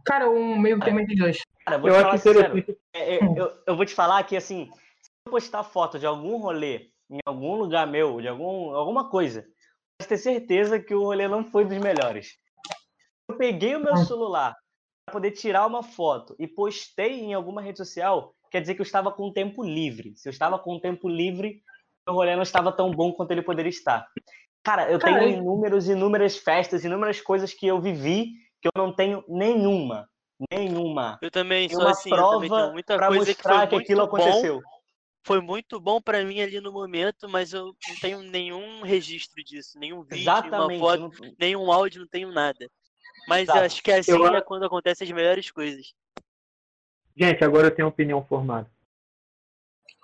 Cara, 0.04 0.28
um 0.28 0.58
meio 0.58 0.80
termo 0.80 1.00
entre 1.00 1.14
os 1.14 1.20
dois. 1.20 1.38
cara, 1.64 1.78
vou 1.78 1.88
eu 1.88 1.94
te 1.94 2.04
acho 2.04 2.18
sincero. 2.18 2.76
É, 2.92 3.16
é, 3.16 3.18
eu, 3.22 3.62
eu 3.66 3.76
vou 3.76 3.86
te 3.86 3.94
falar 3.94 4.22
que, 4.24 4.36
assim, 4.36 4.68
eu 4.68 4.81
postar 5.24 5.64
foto 5.64 5.98
de 5.98 6.06
algum 6.06 6.36
rolê 6.36 6.90
em 7.10 7.18
algum 7.26 7.56
lugar 7.56 7.86
meu, 7.86 8.20
de 8.20 8.28
algum, 8.28 8.74
alguma 8.74 9.10
coisa, 9.10 9.46
pode 9.98 10.08
ter 10.08 10.16
certeza 10.16 10.80
que 10.80 10.94
o 10.94 11.02
rolê 11.02 11.28
não 11.28 11.44
foi 11.44 11.64
dos 11.64 11.76
melhores. 11.78 12.38
Eu 13.28 13.36
peguei 13.36 13.76
o 13.76 13.80
meu 13.80 13.96
celular 13.98 14.56
para 15.04 15.12
poder 15.12 15.32
tirar 15.32 15.66
uma 15.66 15.82
foto 15.82 16.34
e 16.38 16.46
postei 16.46 17.20
em 17.20 17.34
alguma 17.34 17.60
rede 17.60 17.78
social, 17.78 18.34
quer 18.50 18.60
dizer 18.60 18.74
que 18.74 18.80
eu 18.80 18.86
estava 18.86 19.12
com 19.12 19.32
tempo 19.32 19.62
livre. 19.62 20.14
Se 20.16 20.28
eu 20.28 20.30
estava 20.30 20.58
com 20.58 20.80
tempo 20.80 21.08
livre, 21.08 21.62
o 22.08 22.12
rolê 22.12 22.34
não 22.34 22.42
estava 22.42 22.72
tão 22.72 22.90
bom 22.90 23.12
quanto 23.12 23.30
ele 23.30 23.42
poderia 23.42 23.70
estar. 23.70 24.06
Cara, 24.62 24.90
eu 24.90 24.98
Cara, 24.98 25.18
tenho 25.18 25.38
inúmeros, 25.38 25.88
inúmeras 25.88 26.36
festas, 26.36 26.84
inúmeras 26.84 27.20
coisas 27.20 27.52
que 27.52 27.66
eu 27.66 27.80
vivi 27.80 28.32
que 28.60 28.68
eu 28.68 28.72
não 28.76 28.94
tenho 28.94 29.24
nenhuma. 29.28 30.08
Nenhuma. 30.50 31.18
Eu 31.20 31.30
também 31.30 31.68
sou 31.68 31.80
uma 31.80 31.90
assim, 31.90 32.10
eu 32.10 32.16
também 32.16 32.48
prova 32.48 32.62
tenho 32.62 32.72
muita 32.72 32.96
para 32.96 33.08
coisa 33.08 33.24
que 33.24 33.38
mostrar 33.38 33.58
foi 33.58 33.66
que, 33.68 33.76
aquilo 33.76 34.06
bom, 34.06 34.16
aconteceu. 34.16 34.60
Foi 35.24 35.40
muito 35.40 35.80
bom 35.80 36.00
pra 36.00 36.24
mim 36.24 36.40
ali 36.40 36.60
no 36.60 36.72
momento, 36.72 37.28
mas 37.28 37.52
eu 37.52 37.66
não 37.66 37.96
tenho 38.00 38.22
nenhum 38.22 38.82
registro 38.82 39.42
disso, 39.44 39.78
nenhum 39.78 40.02
vídeo, 40.02 40.30
uma 40.30 40.38
Exatamente. 40.40 40.80
foto, 40.80 41.00
não- 41.00 41.34
nenhum 41.38 41.70
áudio, 41.72 42.00
não 42.00 42.08
tenho 42.08 42.32
nada. 42.32 42.68
Mas 43.28 43.42
Exato. 43.42 43.60
acho 43.60 43.82
que 43.82 43.92
assim 43.92 44.10
Eu- 44.12 44.26
é 44.34 44.40
quando 44.40 44.64
acontecem 44.64 45.06
as 45.06 45.12
melhores 45.12 45.50
coisas. 45.50 45.94
Gente, 47.16 47.44
agora 47.44 47.68
eu 47.68 47.74
tenho 47.74 47.88
opinião 47.88 48.24
formada. 48.24 48.68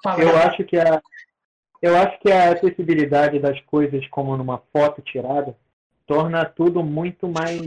Fala, 0.03 0.23
Eu 0.23 0.33
cara. 0.33 0.49
acho 0.51 0.65
que 0.65 0.77
a 0.79 1.03
eu 1.81 1.97
acho 1.97 2.19
que 2.21 2.31
a 2.31 2.53
acessibilidade 2.53 3.39
das 3.39 3.61
coisas 3.63 4.07
como 4.09 4.37
numa 4.37 4.59
foto 4.73 5.01
tirada 5.01 5.57
torna 6.07 6.45
tudo 6.45 6.83
muito 6.83 7.29
mais 7.29 7.61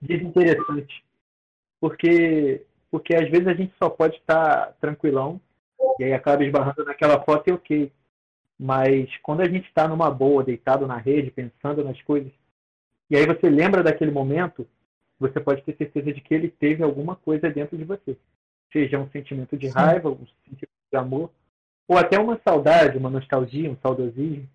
desinteressante. 0.00 1.04
Porque 1.80 2.64
porque 2.90 3.14
às 3.14 3.28
vezes 3.30 3.46
a 3.46 3.54
gente 3.54 3.74
só 3.78 3.88
pode 3.90 4.16
estar 4.16 4.72
tranquilão 4.80 5.40
e 5.98 6.04
aí 6.04 6.12
acaba 6.12 6.44
esbarrando 6.44 6.84
naquela 6.84 7.22
foto 7.22 7.48
e 7.48 7.52
ok. 7.52 7.92
Mas 8.58 9.14
quando 9.18 9.42
a 9.42 9.48
gente 9.48 9.66
está 9.68 9.86
numa 9.86 10.10
boa, 10.10 10.42
deitado 10.42 10.86
na 10.86 10.96
rede, 10.96 11.30
pensando 11.30 11.84
nas 11.84 12.00
coisas, 12.02 12.32
e 13.10 13.16
aí 13.16 13.26
você 13.26 13.48
lembra 13.48 13.82
daquele 13.82 14.10
momento, 14.10 14.66
você 15.18 15.40
pode 15.40 15.62
ter 15.62 15.76
certeza 15.76 16.12
de 16.12 16.20
que 16.20 16.34
ele 16.34 16.48
teve 16.48 16.82
alguma 16.82 17.16
coisa 17.16 17.50
dentro 17.50 17.76
de 17.76 17.84
você. 17.84 18.16
Seja 18.72 18.98
um 18.98 19.08
sentimento 19.10 19.56
de 19.56 19.68
raiva, 19.68 20.10
um 20.10 20.26
sentimento 20.44 20.70
de 20.90 20.98
amor, 20.98 21.30
ou 21.86 21.96
até 21.96 22.18
uma 22.18 22.40
saudade, 22.46 22.98
uma 22.98 23.10
nostalgia, 23.10 23.70
um 23.70 23.76
saudosismo. 23.76 24.48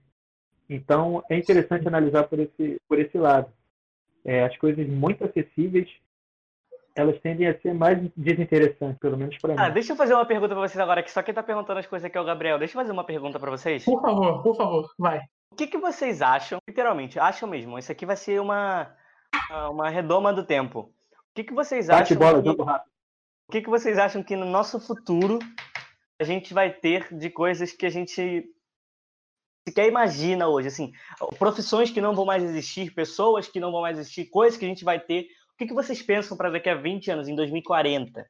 Então, 0.70 1.24
é 1.30 1.38
interessante 1.38 1.88
analisar 1.88 2.24
por 2.24 2.40
esse, 2.40 2.80
por 2.88 3.00
esse 3.00 3.18
lado. 3.18 3.52
É, 4.24 4.44
as 4.44 4.56
coisas 4.58 4.88
muito 4.88 5.24
acessíveis, 5.24 5.90
elas 6.96 7.20
tendem 7.22 7.48
a 7.48 7.60
ser 7.60 7.74
mais 7.74 7.98
desinteressantes, 8.16 9.00
pelo 9.00 9.18
menos 9.18 9.38
para 9.38 9.54
Ah, 9.58 9.68
mim. 9.68 9.74
deixa 9.74 9.94
eu 9.94 9.96
fazer 9.98 10.14
uma 10.14 10.26
pergunta 10.26 10.54
pra 10.56 10.68
vocês 10.68 10.80
agora, 10.80 11.02
que 11.04 11.12
só 11.12 11.22
quem 11.24 11.34
tá 11.34 11.42
perguntando 11.44 11.80
as 11.80 11.88
coisas 11.88 12.06
aqui 12.06 12.18
é 12.18 12.22
o 12.22 12.26
Gabriel. 12.26 12.60
Deixa 12.60 12.74
eu 12.78 12.82
fazer 12.82 12.92
uma 12.92 13.04
pergunta 13.04 13.40
pra 13.40 13.50
vocês. 13.52 13.84
Por 13.86 14.02
favor, 14.02 14.42
por 14.44 14.56
favor, 14.56 14.92
vai. 14.98 15.20
O 15.52 15.56
que, 15.56 15.68
que 15.68 15.78
vocês 15.78 16.22
acham, 16.22 16.60
literalmente, 16.68 17.20
acham 17.20 17.48
mesmo, 17.50 17.78
isso 17.78 17.92
aqui 17.92 18.06
vai 18.06 18.16
ser 18.16 18.40
uma, 18.40 18.94
uma- 19.70 19.90
redoma 19.90 20.32
do 20.34 20.44
tempo. 20.46 20.80
O 20.80 21.34
que, 21.36 21.44
que 21.44 21.54
vocês 21.54 21.88
Bate 21.88 22.14
acham 22.14 22.18
bola, 22.18 22.42
que, 22.42 22.48
jogo 22.50 22.64
rápido. 22.64 22.92
o 23.48 23.52
que, 23.52 23.62
que 23.62 23.70
vocês 23.70 23.98
acham 23.98 24.22
que 24.24 24.36
no 24.36 24.46
nosso 24.46 24.80
futuro 24.80 25.40
a 26.20 26.24
gente 26.24 26.54
vai 26.54 26.72
ter 26.72 27.14
de 27.18 27.30
coisas 27.30 27.72
que 27.72 27.86
a 27.86 27.90
gente 27.90 28.46
sequer 29.68 29.88
imagina 29.88 30.48
hoje, 30.48 30.68
assim, 30.70 30.92
profissões 31.38 31.92
que 31.92 32.02
não 32.02 32.16
vão 32.16 32.26
mais 32.26 32.44
existir, 32.44 32.94
pessoas 32.94 33.48
que 33.48 33.60
não 33.60 33.72
vão 33.72 33.82
mais 33.82 33.98
existir, 33.98 34.26
coisas 34.26 34.58
que 34.58 34.66
a 34.66 34.68
gente 34.68 34.84
vai 34.84 35.00
ter. 35.00 35.28
O 35.62 35.64
que, 35.64 35.68
que 35.68 35.76
vocês 35.76 36.02
pensam 36.02 36.36
para 36.36 36.50
daqui 36.50 36.68
a 36.68 36.74
20 36.74 37.12
anos, 37.12 37.28
em 37.28 37.36
2040? 37.36 38.28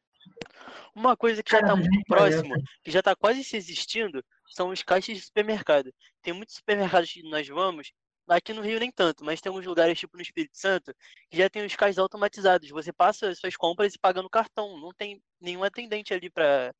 Uma 0.93 1.15
coisa 1.15 1.41
que 1.41 1.49
já 1.49 1.61
Cara, 1.61 1.71
tá 1.71 1.75
muito 1.77 1.89
2040. 1.89 2.13
próximo, 2.13 2.63
que 2.83 2.91
já 2.91 3.01
tá 3.01 3.15
quase 3.15 3.41
se 3.41 3.55
existindo, 3.55 4.21
são 4.49 4.67
os 4.67 4.83
caixas 4.83 5.15
de 5.15 5.23
supermercado. 5.23 5.93
Tem 6.21 6.33
muitos 6.33 6.55
supermercados 6.55 7.09
que 7.09 7.23
nós 7.23 7.47
vamos, 7.47 7.93
aqui 8.27 8.51
no 8.51 8.61
Rio 8.61 8.81
nem 8.81 8.91
tanto, 8.91 9.23
mas 9.23 9.39
tem 9.39 9.49
alguns 9.49 9.65
lugares, 9.65 9.97
tipo 9.97 10.17
no 10.17 10.21
Espírito 10.21 10.57
Santo, 10.57 10.93
que 11.29 11.37
já 11.37 11.49
tem 11.49 11.65
os 11.65 11.73
caixas 11.73 11.99
automatizados. 11.99 12.67
Você 12.67 12.91
passa 12.91 13.29
as 13.29 13.39
suas 13.39 13.55
compras 13.55 13.95
e 13.95 13.97
paga 13.97 14.21
no 14.21 14.29
cartão. 14.29 14.77
Não 14.77 14.91
tem 14.91 15.23
nenhum 15.39 15.63
atendente 15.63 16.13
ali 16.13 16.29
pra 16.29 16.73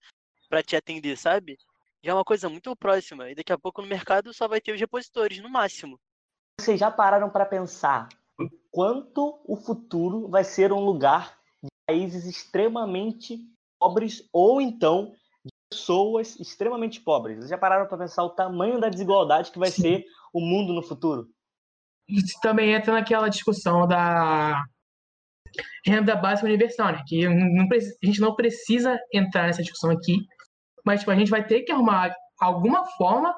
te 0.65 0.75
atender, 0.75 1.17
sabe? 1.17 1.57
Já 2.03 2.11
é 2.11 2.13
uma 2.13 2.25
coisa 2.25 2.49
muito 2.49 2.75
próxima. 2.75 3.31
E 3.31 3.35
daqui 3.35 3.53
a 3.53 3.57
pouco 3.57 3.81
no 3.81 3.87
mercado 3.87 4.33
só 4.33 4.49
vai 4.49 4.59
ter 4.59 4.73
os 4.73 4.79
repositores, 4.81 5.39
no 5.39 5.49
máximo. 5.49 5.97
Vocês 6.59 6.77
já 6.77 6.91
pararam 6.91 7.29
para 7.29 7.45
pensar 7.45 8.09
o 8.39 8.49
quanto 8.71 9.41
o 9.45 9.55
futuro 9.55 10.27
vai 10.27 10.43
ser 10.43 10.71
um 10.71 10.79
lugar 10.79 11.37
de 11.61 11.69
países 11.87 12.25
extremamente 12.25 13.39
pobres 13.79 14.27
ou 14.31 14.61
então 14.61 15.13
de 15.43 15.51
pessoas 15.69 16.39
extremamente 16.39 17.01
pobres. 17.01 17.37
Vocês 17.37 17.49
já 17.49 17.57
pararam 17.57 17.87
para 17.87 17.97
pensar 17.97 18.23
o 18.23 18.29
tamanho 18.29 18.79
da 18.79 18.89
desigualdade 18.89 19.51
que 19.51 19.59
vai 19.59 19.71
Sim. 19.71 19.81
ser 19.81 20.05
o 20.33 20.39
mundo 20.39 20.73
no 20.73 20.83
futuro? 20.83 21.27
Isso 22.07 22.39
também 22.41 22.73
entra 22.73 22.93
naquela 22.93 23.29
discussão 23.29 23.87
da 23.87 24.63
renda 25.85 26.15
básica 26.15 26.47
universal, 26.47 26.91
né? 26.91 27.03
Que 27.07 27.27
não, 27.27 27.67
a 27.71 28.05
gente 28.05 28.21
não 28.21 28.35
precisa 28.35 28.99
entrar 29.13 29.47
nessa 29.47 29.61
discussão 29.61 29.91
aqui, 29.91 30.17
mas 30.85 30.99
tipo, 31.01 31.11
a 31.11 31.15
gente 31.15 31.31
vai 31.31 31.45
ter 31.45 31.61
que 31.61 31.71
arrumar 31.71 32.13
alguma 32.39 32.85
forma 32.97 33.35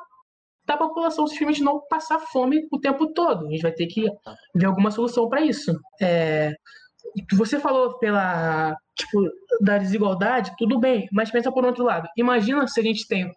da 0.65 0.77
população 0.77 1.27
simplesmente 1.27 1.63
não 1.63 1.81
passar 1.87 2.19
fome 2.19 2.67
o 2.71 2.79
tempo 2.79 3.13
todo. 3.13 3.47
A 3.47 3.49
gente 3.49 3.61
vai 3.61 3.71
ter 3.71 3.87
que 3.87 4.05
ver 4.55 4.65
alguma 4.65 4.91
solução 4.91 5.27
para 5.27 5.41
isso. 5.41 5.73
É, 6.01 6.53
você 7.33 7.59
falou 7.59 7.97
pela 7.99 8.75
tipo 8.95 9.21
da 9.61 9.77
desigualdade, 9.77 10.53
tudo 10.57 10.79
bem, 10.79 11.07
mas 11.11 11.31
pensa 11.31 11.51
por 11.51 11.65
outro 11.65 11.83
lado. 11.83 12.07
Imagina 12.17 12.67
se 12.67 12.79
a 12.79 12.83
gente 12.83 13.07
tem 13.07 13.31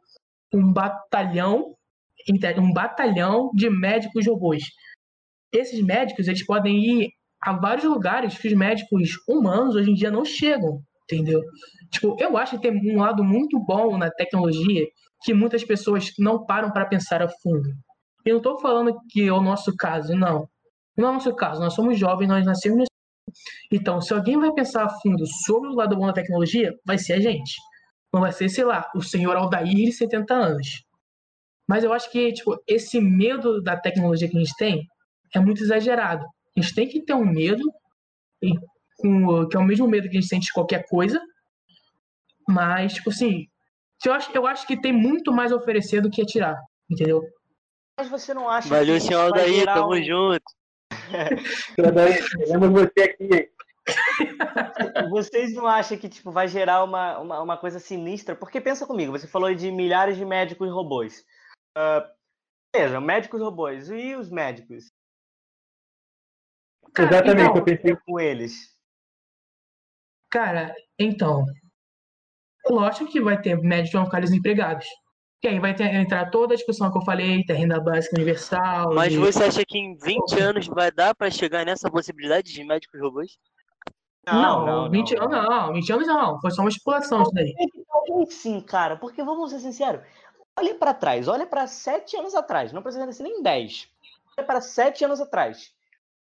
um 0.52 0.72
batalhão 0.72 1.74
um 2.58 2.72
batalhão 2.72 3.50
de 3.54 3.70
médicos 3.70 4.26
robôs. 4.26 4.64
Esses 5.52 5.80
médicos 5.80 6.26
eles 6.26 6.44
podem 6.44 6.76
ir 6.76 7.10
a 7.40 7.52
vários 7.52 7.84
lugares 7.84 8.36
que 8.36 8.48
os 8.48 8.54
médicos 8.54 9.10
humanos 9.28 9.76
hoje 9.76 9.90
em 9.90 9.94
dia 9.94 10.10
não 10.10 10.24
chegam, 10.24 10.80
entendeu? 11.04 11.40
Tipo, 11.92 12.16
eu 12.18 12.36
acho 12.36 12.58
que 12.58 12.62
tem 12.62 12.92
um 12.92 13.00
lado 13.00 13.22
muito 13.22 13.58
bom 13.60 13.96
na 13.96 14.10
tecnologia 14.10 14.84
que 15.26 15.34
muitas 15.34 15.64
pessoas 15.64 16.12
não 16.16 16.46
param 16.46 16.70
para 16.70 16.86
pensar 16.86 17.20
a 17.20 17.28
fundo. 17.28 17.68
Eu 18.24 18.34
não 18.34 18.38
estou 18.38 18.60
falando 18.60 18.96
que 19.10 19.26
é 19.26 19.32
o 19.32 19.42
nosso 19.42 19.76
caso, 19.76 20.14
não. 20.14 20.48
Não 20.96 21.08
é 21.08 21.10
o 21.10 21.14
nosso 21.14 21.34
caso, 21.34 21.60
nós 21.60 21.74
somos 21.74 21.98
jovens, 21.98 22.28
nós 22.28 22.46
nascemos 22.46 22.78
nesse 22.78 22.90
então, 23.70 24.00
se 24.00 24.14
alguém 24.14 24.38
vai 24.38 24.52
pensar 24.52 24.84
a 24.84 24.88
fundo 24.88 25.26
sobre 25.44 25.68
o 25.68 25.74
lado 25.74 25.96
bom 25.96 26.06
da 26.06 26.12
tecnologia, 26.12 26.72
vai 26.86 26.96
ser 26.96 27.14
a 27.14 27.20
gente. 27.20 27.56
Não 28.14 28.20
vai 28.20 28.32
ser, 28.32 28.48
sei 28.48 28.64
lá, 28.64 28.88
o 28.94 29.02
senhor 29.02 29.36
Aldair 29.36 29.74
de 29.74 29.92
70 29.92 30.32
anos. 30.32 30.84
Mas 31.68 31.82
eu 31.82 31.92
acho 31.92 32.10
que, 32.10 32.32
tipo, 32.32 32.56
esse 32.66 33.00
medo 33.00 33.60
da 33.60 33.76
tecnologia 33.76 34.28
que 34.28 34.36
a 34.36 34.40
gente 34.40 34.56
tem 34.56 34.86
é 35.34 35.40
muito 35.40 35.62
exagerado. 35.62 36.24
A 36.56 36.60
gente 36.62 36.74
tem 36.74 36.88
que 36.88 37.04
ter 37.04 37.14
um 37.14 37.26
medo, 37.26 37.64
que 38.40 39.56
é 39.56 39.58
o 39.58 39.64
mesmo 39.64 39.88
medo 39.88 40.08
que 40.08 40.16
a 40.16 40.20
gente 40.20 40.28
sente 40.28 40.46
de 40.46 40.52
qualquer 40.52 40.86
coisa, 40.88 41.20
mas, 42.48 42.94
tipo 42.94 43.10
assim, 43.10 43.48
eu 44.04 44.12
acho, 44.12 44.30
eu 44.36 44.46
acho 44.46 44.66
que 44.66 44.80
tem 44.80 44.92
muito 44.92 45.32
mais 45.32 45.52
a 45.52 45.56
oferecer 45.56 46.00
do 46.00 46.10
que 46.10 46.22
a 46.22 46.26
tirar, 46.26 46.56
entendeu? 46.90 47.22
Mas 47.98 48.08
você 48.08 48.34
não 48.34 48.48
acha 48.48 48.68
Valeu, 48.68 48.86
que 48.86 48.92
isso 48.98 49.06
senhor 49.06 49.38
gerar 49.48 49.74
tamo 49.74 49.94
um- 49.94 50.02
junto. 50.02 50.44
Lembro 52.46 52.70
você 52.72 53.02
aqui. 53.02 53.50
Vocês 55.10 55.54
não 55.54 55.66
acham 55.66 55.96
que 55.96 56.08
tipo, 56.08 56.32
vai 56.32 56.48
gerar 56.48 56.82
uma, 56.82 57.18
uma, 57.18 57.40
uma 57.40 57.56
coisa 57.56 57.78
sinistra? 57.78 58.34
Porque 58.34 58.60
pensa 58.60 58.84
comigo, 58.84 59.12
você 59.12 59.28
falou 59.28 59.54
de 59.54 59.70
milhares 59.70 60.16
de 60.16 60.24
médicos 60.24 60.68
robôs. 60.72 61.24
Ah, 61.76 62.10
beleza, 62.74 63.00
médicos 63.00 63.40
robôs. 63.40 63.88
E 63.88 64.16
os 64.16 64.28
médicos? 64.28 64.90
Cara, 66.92 67.08
Exatamente, 67.10 67.42
então, 67.48 67.56
eu 67.58 67.64
pensei. 67.64 67.96
Com 68.04 68.18
eles? 68.18 68.74
Cara, 70.30 70.74
então. 70.98 71.44
Lógico 72.70 73.06
que 73.10 73.20
vai 73.20 73.40
ter 73.40 73.56
médicos 73.58 73.90
que 73.90 73.96
vão 73.96 74.06
ficar 74.06 74.20
desempregados. 74.20 74.86
E 75.44 75.48
aí 75.48 75.60
vai 75.60 75.74
ter, 75.74 75.94
entrar 75.94 76.30
toda 76.30 76.54
a 76.54 76.56
discussão 76.56 76.90
que 76.90 76.98
eu 76.98 77.04
falei, 77.04 77.44
da 77.46 77.54
renda 77.54 77.78
básica 77.78 78.16
universal. 78.16 78.92
Mas 78.94 79.12
de- 79.12 79.18
você 79.18 79.44
acha 79.44 79.64
que 79.64 79.78
em 79.78 79.96
20 79.96 80.40
anos 80.40 80.66
vai 80.66 80.90
dar 80.90 81.14
pra 81.14 81.30
chegar 81.30 81.64
nessa 81.64 81.88
possibilidade 81.90 82.52
de 82.52 82.64
médicos 82.64 83.00
robôs? 83.00 83.38
Não, 84.26 84.90
20 84.90 85.14
anos 85.16 85.30
não, 85.30 85.72
20 85.72 85.92
anos 85.92 86.06
não. 86.08 86.40
Foi 86.40 86.50
só 86.50 86.62
uma 86.62 86.68
especulação 86.68 87.22
isso 87.22 87.30
daí. 87.32 87.54
Sim, 88.28 88.60
cara, 88.60 88.96
porque 88.96 89.22
vamos 89.22 89.50
ser 89.52 89.60
sinceros. 89.60 90.00
Olha 90.58 90.74
pra 90.74 90.92
trás, 90.94 91.28
olha 91.28 91.46
pra 91.46 91.66
sete 91.68 92.16
anos 92.16 92.34
atrás, 92.34 92.72
não 92.72 92.82
precisa 92.82 93.12
ser 93.12 93.22
nem 93.22 93.40
10. 93.42 93.88
Olha 94.36 94.46
pra 94.46 94.60
sete 94.60 95.04
anos 95.04 95.20
atrás. 95.20 95.72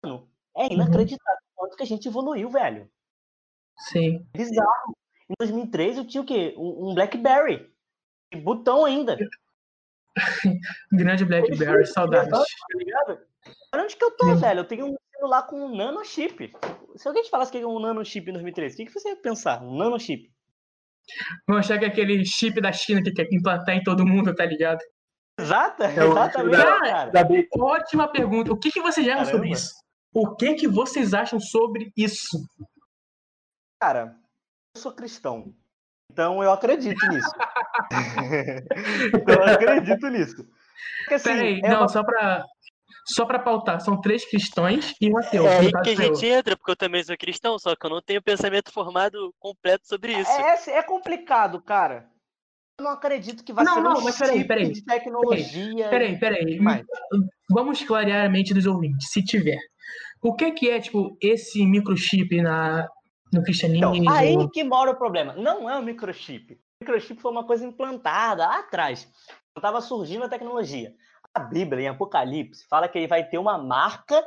Mano, 0.02 0.26
é 0.56 0.72
inacreditável 0.72 1.41
o 1.56 1.60
quanto 1.60 1.76
que 1.76 1.84
a 1.84 1.88
gente 1.88 2.08
evoluiu, 2.08 2.50
velho. 2.50 2.89
Sim. 3.78 4.26
É 4.34 4.38
bizarro. 4.38 4.96
Em 5.32 5.34
2003 5.39 5.98
eu 5.98 6.06
tinha 6.06 6.22
o 6.22 6.26
quê? 6.26 6.54
Um, 6.58 6.94
Blackberry. 6.94 7.72
E 8.34 8.38
botão 8.38 8.84
ainda. 8.84 9.17
Grande 10.91 11.24
Blackberry, 11.24 11.86
saudades. 11.86 12.30
Tá? 12.30 12.44
Olha 13.74 13.84
onde 13.84 13.96
que 13.96 14.04
eu 14.04 14.12
tô, 14.12 14.26
Sim. 14.26 14.41
velho. 14.41 14.60
Eu 14.60 14.67
tenho 14.67 14.88
um 14.88 14.96
celular 15.15 15.44
com 15.44 15.65
um 15.65 15.76
nanochip. 15.76 16.54
Se 16.98 17.08
alguém 17.08 17.24
te 17.24 17.30
falasse 17.30 17.52
que 17.52 17.60
é 17.60 17.65
um 17.65 17.80
nanochip 17.80 18.30
em 18.30 18.34
2013, 18.34 18.74
o 18.74 18.78
que, 18.78 18.86
que 18.86 18.91
você 18.91 19.10
ia 19.10 19.15
pensar? 19.15 19.63
Um 19.63 19.78
nanochip. 19.78 20.30
Vão 21.48 21.58
achar 21.58 21.80
que 21.80 21.86
é 21.86 21.88
aquele 21.88 22.26
chip 22.26 22.60
da 22.60 22.72
China 22.72 23.02
que 23.02 23.12
quer 23.12 23.28
implantar 23.32 23.76
em 23.76 23.84
todo 23.84 24.06
mundo, 24.06 24.36
tá 24.36 24.46
ligado? 24.46 24.82
Exata, 25.39 25.86
É 25.86 26.06
exatamente, 26.06 26.58
Cara, 26.58 26.80
cara. 26.80 27.12
Da 27.12 27.28
Ótima 27.58 28.12
pergunta. 28.12 28.52
O 28.52 28.58
que, 28.58 28.70
que 28.70 28.82
vocês 28.82 29.08
acham 29.08 29.26
sobre 29.26 29.50
isso? 29.50 29.74
O 30.13 30.36
que, 30.36 30.56
que 30.56 30.67
vocês 30.67 31.13
acham 31.13 31.39
sobre 31.39 31.91
isso? 31.96 32.38
Cara, 33.80 34.15
sou 34.75 34.91
cristão. 34.91 35.53
Então 36.12 36.43
eu 36.43 36.51
acredito 36.51 37.05
nisso. 37.07 37.29
então 39.13 39.36
eu 39.36 39.43
acredito 39.53 40.07
nisso. 40.10 40.45
Porque, 40.99 41.13
assim, 41.15 41.23
Peraí, 41.29 41.62
é 41.63 41.69
não, 41.69 41.81
uma- 41.81 41.88
só 41.88 42.03
pra, 42.03 42.43
só 43.05 43.25
pra 43.25 43.39
pautar. 43.39 43.79
São 43.81 43.99
três 43.99 44.25
cristãos 44.29 44.93
e 44.99 45.10
um 45.12 45.17
ateu. 45.17 45.45
É 45.47 45.60
aí 45.60 45.71
que 45.71 45.89
a 45.91 45.95
gente 45.95 46.25
entra, 46.25 46.57
porque 46.57 46.71
eu 46.71 46.75
também 46.75 47.03
sou 47.03 47.17
cristão, 47.17 47.57
só 47.57 47.75
que 47.75 47.86
eu 47.86 47.89
não 47.89 48.01
tenho 48.01 48.21
pensamento 48.21 48.71
formado 48.71 49.34
completo 49.39 49.88
sobre 49.88 50.13
isso. 50.13 50.31
É, 50.31 50.77
é 50.77 50.84
complicado, 50.84 51.62
cara. 51.62 52.10
Eu 52.79 52.86
não 52.86 52.91
acredito 52.91 53.43
que 53.43 53.53
vai 53.53 53.63
Não, 53.63 53.75
ser 53.75 53.81
não, 53.81 53.97
um 53.97 54.01
mas 54.01 54.17
peraí, 54.17 54.38
chip 54.38 54.47
peraí. 54.47 54.71
de 54.71 54.84
tecnologia. 54.84 55.89
Peraí, 55.89 56.19
peraí. 56.19 56.60
Mas, 56.60 56.86
Vamos 57.49 57.84
clarear 57.84 58.25
a 58.25 58.29
mente 58.29 58.53
dos 58.53 58.65
ouvintes, 58.65 59.10
se 59.12 59.23
tiver. 59.23 59.60
O 60.21 60.34
que, 60.34 60.51
que 60.51 60.69
é, 60.69 60.79
tipo, 60.79 61.15
esse 61.21 61.65
microchip 61.65 62.41
na, 62.41 62.88
no 63.32 63.44
cristianismo? 63.44 63.96
então, 63.96 64.13
aí 64.13 64.50
que 64.52 64.63
mora 64.63 64.91
o 64.91 64.96
problema. 64.96 65.34
Não 65.34 65.70
é 65.70 65.78
um 65.78 65.82
microchip. 65.82 66.54
O 66.54 66.84
microchip 66.84 67.22
foi 67.22 67.32
uma 67.32 67.46
coisa 67.46 67.65
implantada 67.65 68.46
lá 68.46 68.60
atrás. 68.60 69.08
Estava 69.56 69.82
surgindo 69.82 70.26
a 70.26 70.30
tecnologia. 70.30 70.94
A 71.34 71.39
Bíblia, 71.39 71.84
em 71.84 71.88
Apocalipse, 71.88 72.65
fala 72.67 72.88
que 72.88 72.98
ele 72.98 73.08
vai 73.08 73.24
ter 73.24 73.38
uma 73.38 73.58
marca, 73.58 74.22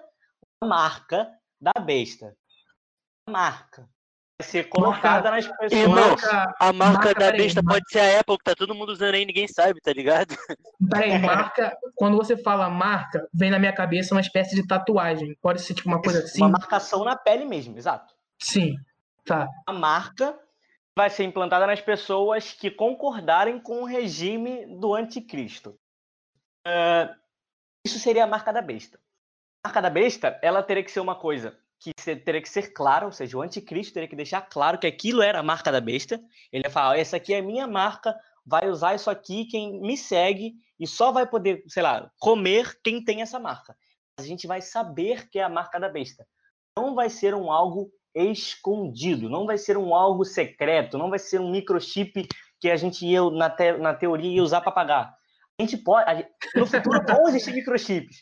uma 0.62 0.70
marca 0.70 1.30
da 1.60 1.72
besta. 1.80 2.34
A 3.26 3.30
marca. 3.30 3.88
Vai 4.40 4.48
ser 4.48 4.64
colocada 4.68 5.30
nas 5.30 5.46
pessoas. 5.46 5.72
Irmão, 5.72 6.08
Marca, 6.08 6.54
A 6.58 6.72
marca 6.72 7.04
Marca, 7.04 7.14
da 7.14 7.30
besta 7.32 7.62
mar- 7.62 7.74
pode 7.74 7.88
ser 7.88 8.00
a 8.00 8.20
Apple, 8.20 8.38
que 8.38 8.44
tá 8.44 8.54
todo 8.54 8.74
mundo 8.74 8.90
usando 8.90 9.14
aí, 9.14 9.24
ninguém 9.24 9.46
sabe, 9.46 9.80
tá 9.80 9.92
ligado? 9.92 10.34
peraí, 10.90 11.18
marca. 11.20 11.76
Quando 11.94 12.16
você 12.16 12.36
fala 12.36 12.68
marca, 12.68 13.28
vem 13.32 13.50
na 13.50 13.58
minha 13.58 13.72
cabeça 13.72 14.14
uma 14.14 14.20
espécie 14.20 14.56
de 14.56 14.66
tatuagem. 14.66 15.36
Pode 15.40 15.62
ser, 15.62 15.74
tipo, 15.74 15.88
uma 15.88 16.02
coisa 16.02 16.18
assim? 16.20 16.40
Uma 16.42 16.48
marcação 16.50 17.04
na 17.04 17.14
pele 17.16 17.44
mesmo, 17.44 17.78
exato. 17.78 18.12
Sim. 18.42 18.74
Tá. 19.24 19.48
a 19.66 19.72
marca 19.72 20.38
vai 20.96 21.08
ser 21.08 21.24
implantada 21.24 21.66
nas 21.66 21.80
pessoas 21.80 22.52
que 22.52 22.70
concordarem 22.70 23.58
com 23.58 23.82
o 23.82 23.86
regime 23.86 24.66
do 24.78 24.94
anticristo. 24.94 25.78
Ah, 26.66 27.14
isso 27.84 27.98
seria 27.98 28.24
a 28.24 28.26
marca 28.26 28.52
da 28.52 28.62
besta. 28.62 28.98
A 29.62 29.68
marca 29.68 29.82
da 29.82 29.90
besta, 29.90 30.38
ela 30.42 30.62
teria 30.62 30.84
que 30.84 30.90
ser 30.90 31.00
uma 31.00 31.14
coisa 31.14 31.58
que 31.78 31.92
teria 31.94 32.40
que 32.40 32.48
ser 32.48 32.72
clara, 32.72 33.04
ou 33.04 33.12
seja, 33.12 33.36
o 33.36 33.42
anticristo 33.42 33.92
teria 33.92 34.08
que 34.08 34.16
deixar 34.16 34.40
claro 34.42 34.78
que 34.78 34.86
aquilo 34.86 35.20
era 35.20 35.40
a 35.40 35.42
marca 35.42 35.70
da 35.70 35.80
besta. 35.80 36.18
Ele 36.50 36.64
ia 36.64 36.70
falar, 36.70 36.90
"Ó, 36.90 36.94
essa 36.94 37.16
aqui 37.16 37.34
é 37.34 37.42
minha 37.42 37.66
marca, 37.66 38.18
vai 38.46 38.68
usar 38.68 38.94
isso 38.94 39.10
aqui 39.10 39.44
quem 39.46 39.80
me 39.80 39.96
segue 39.96 40.54
e 40.78 40.86
só 40.86 41.12
vai 41.12 41.26
poder, 41.26 41.62
sei 41.68 41.82
lá, 41.82 42.10
comer 42.18 42.80
quem 42.82 43.04
tem 43.04 43.20
essa 43.20 43.38
marca. 43.38 43.76
A 44.18 44.22
gente 44.22 44.46
vai 44.46 44.62
saber 44.62 45.28
que 45.28 45.38
é 45.38 45.42
a 45.42 45.48
marca 45.48 45.78
da 45.78 45.88
besta. 45.88 46.26
Não 46.76 46.94
vai 46.94 47.10
ser 47.10 47.34
um 47.34 47.50
algo 47.50 47.90
escondido, 48.14 49.28
não 49.28 49.46
vai 49.46 49.58
ser 49.58 49.76
um 49.76 49.94
algo 49.94 50.24
secreto, 50.24 50.96
não 50.98 51.10
vai 51.10 51.18
ser 51.18 51.40
um 51.40 51.50
microchip 51.50 52.28
que 52.60 52.70
a 52.70 52.76
gente 52.76 53.04
ia, 53.06 53.22
na, 53.30 53.50
te- 53.50 53.76
na 53.78 53.92
teoria, 53.94 54.30
ia 54.36 54.42
usar 54.42 54.60
para 54.60 54.72
pagar. 54.72 55.14
A 55.58 55.62
gente 55.62 55.76
pode. 55.76 56.08
a 56.08 56.14
gente- 56.14 56.28
no 56.54 56.66
futuro 56.66 57.02
vão 57.06 57.28
existir 57.28 57.52
microchips. 57.52 58.18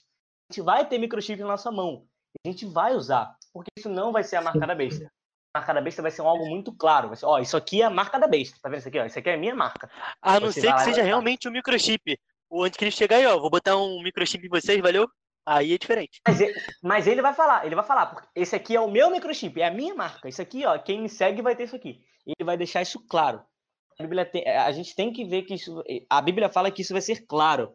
A 0.50 0.52
gente 0.52 0.64
vai 0.64 0.86
ter 0.86 0.98
microchip 0.98 1.40
na 1.40 1.48
nossa 1.48 1.70
mão. 1.70 2.04
A 2.44 2.48
gente 2.48 2.66
vai 2.66 2.94
usar. 2.94 3.34
Porque 3.52 3.68
isso 3.78 3.88
não 3.88 4.12
vai 4.12 4.24
ser 4.24 4.36
a 4.36 4.42
marca 4.42 4.66
da 4.66 4.74
besta. 4.74 5.10
A 5.54 5.58
marca 5.58 5.74
da 5.74 5.80
besta 5.82 6.00
vai 6.02 6.10
ser 6.10 6.22
um 6.22 6.28
algo 6.28 6.46
muito 6.46 6.72
claro. 6.74 7.08
Vai 7.08 7.16
ser, 7.16 7.26
ó, 7.26 7.38
isso 7.38 7.56
aqui 7.56 7.82
é 7.82 7.84
a 7.84 7.90
marca 7.90 8.18
da 8.18 8.26
besta. 8.26 8.58
Tá 8.62 8.68
vendo 8.68 8.78
isso 8.80 8.88
aqui? 8.88 8.98
Ó? 8.98 9.04
Isso 9.06 9.18
aqui 9.18 9.28
é 9.30 9.34
a 9.34 9.38
minha 9.38 9.54
marca. 9.54 9.90
A 10.20 10.40
não 10.40 10.50
ser 10.52 10.60
que 10.74 10.80
seja 10.84 11.02
realmente 11.02 11.46
um 11.48 11.52
microchip. 11.52 12.18
O 12.50 12.64
anticristo 12.64 12.98
chegar 12.98 13.16
aí, 13.16 13.26
ó, 13.26 13.38
vou 13.38 13.48
botar 13.50 13.76
um 13.76 14.02
microchip 14.02 14.44
em 14.46 14.48
vocês, 14.50 14.80
valeu? 14.80 15.08
Aí 15.44 15.74
é 15.74 15.78
diferente. 15.78 16.20
Mas 16.26 16.40
ele, 16.40 16.54
mas 16.82 17.06
ele 17.06 17.22
vai 17.22 17.34
falar, 17.34 17.66
ele 17.66 17.74
vai 17.74 17.84
falar, 17.84 18.06
porque 18.06 18.28
esse 18.34 18.54
aqui 18.54 18.76
é 18.76 18.80
o 18.80 18.90
meu 18.90 19.10
microchip, 19.10 19.60
é 19.60 19.66
a 19.66 19.70
minha 19.72 19.94
marca. 19.94 20.28
Isso 20.28 20.40
aqui, 20.40 20.64
ó, 20.64 20.78
quem 20.78 21.00
me 21.02 21.08
segue 21.08 21.42
vai 21.42 21.56
ter 21.56 21.64
isso 21.64 21.74
aqui. 21.76 22.00
Ele 22.24 22.44
vai 22.44 22.56
deixar 22.56 22.80
isso 22.82 23.04
claro. 23.08 23.42
A, 23.98 24.02
Bíblia 24.02 24.24
tem- 24.24 24.48
a 24.48 24.70
gente 24.72 24.94
tem 24.94 25.12
que 25.12 25.24
ver 25.24 25.42
que 25.42 25.54
isso. 25.54 25.82
A 26.08 26.22
Bíblia 26.22 26.48
fala 26.48 26.70
que 26.70 26.82
isso 26.82 26.92
vai 26.92 27.02
ser 27.02 27.26
claro. 27.26 27.74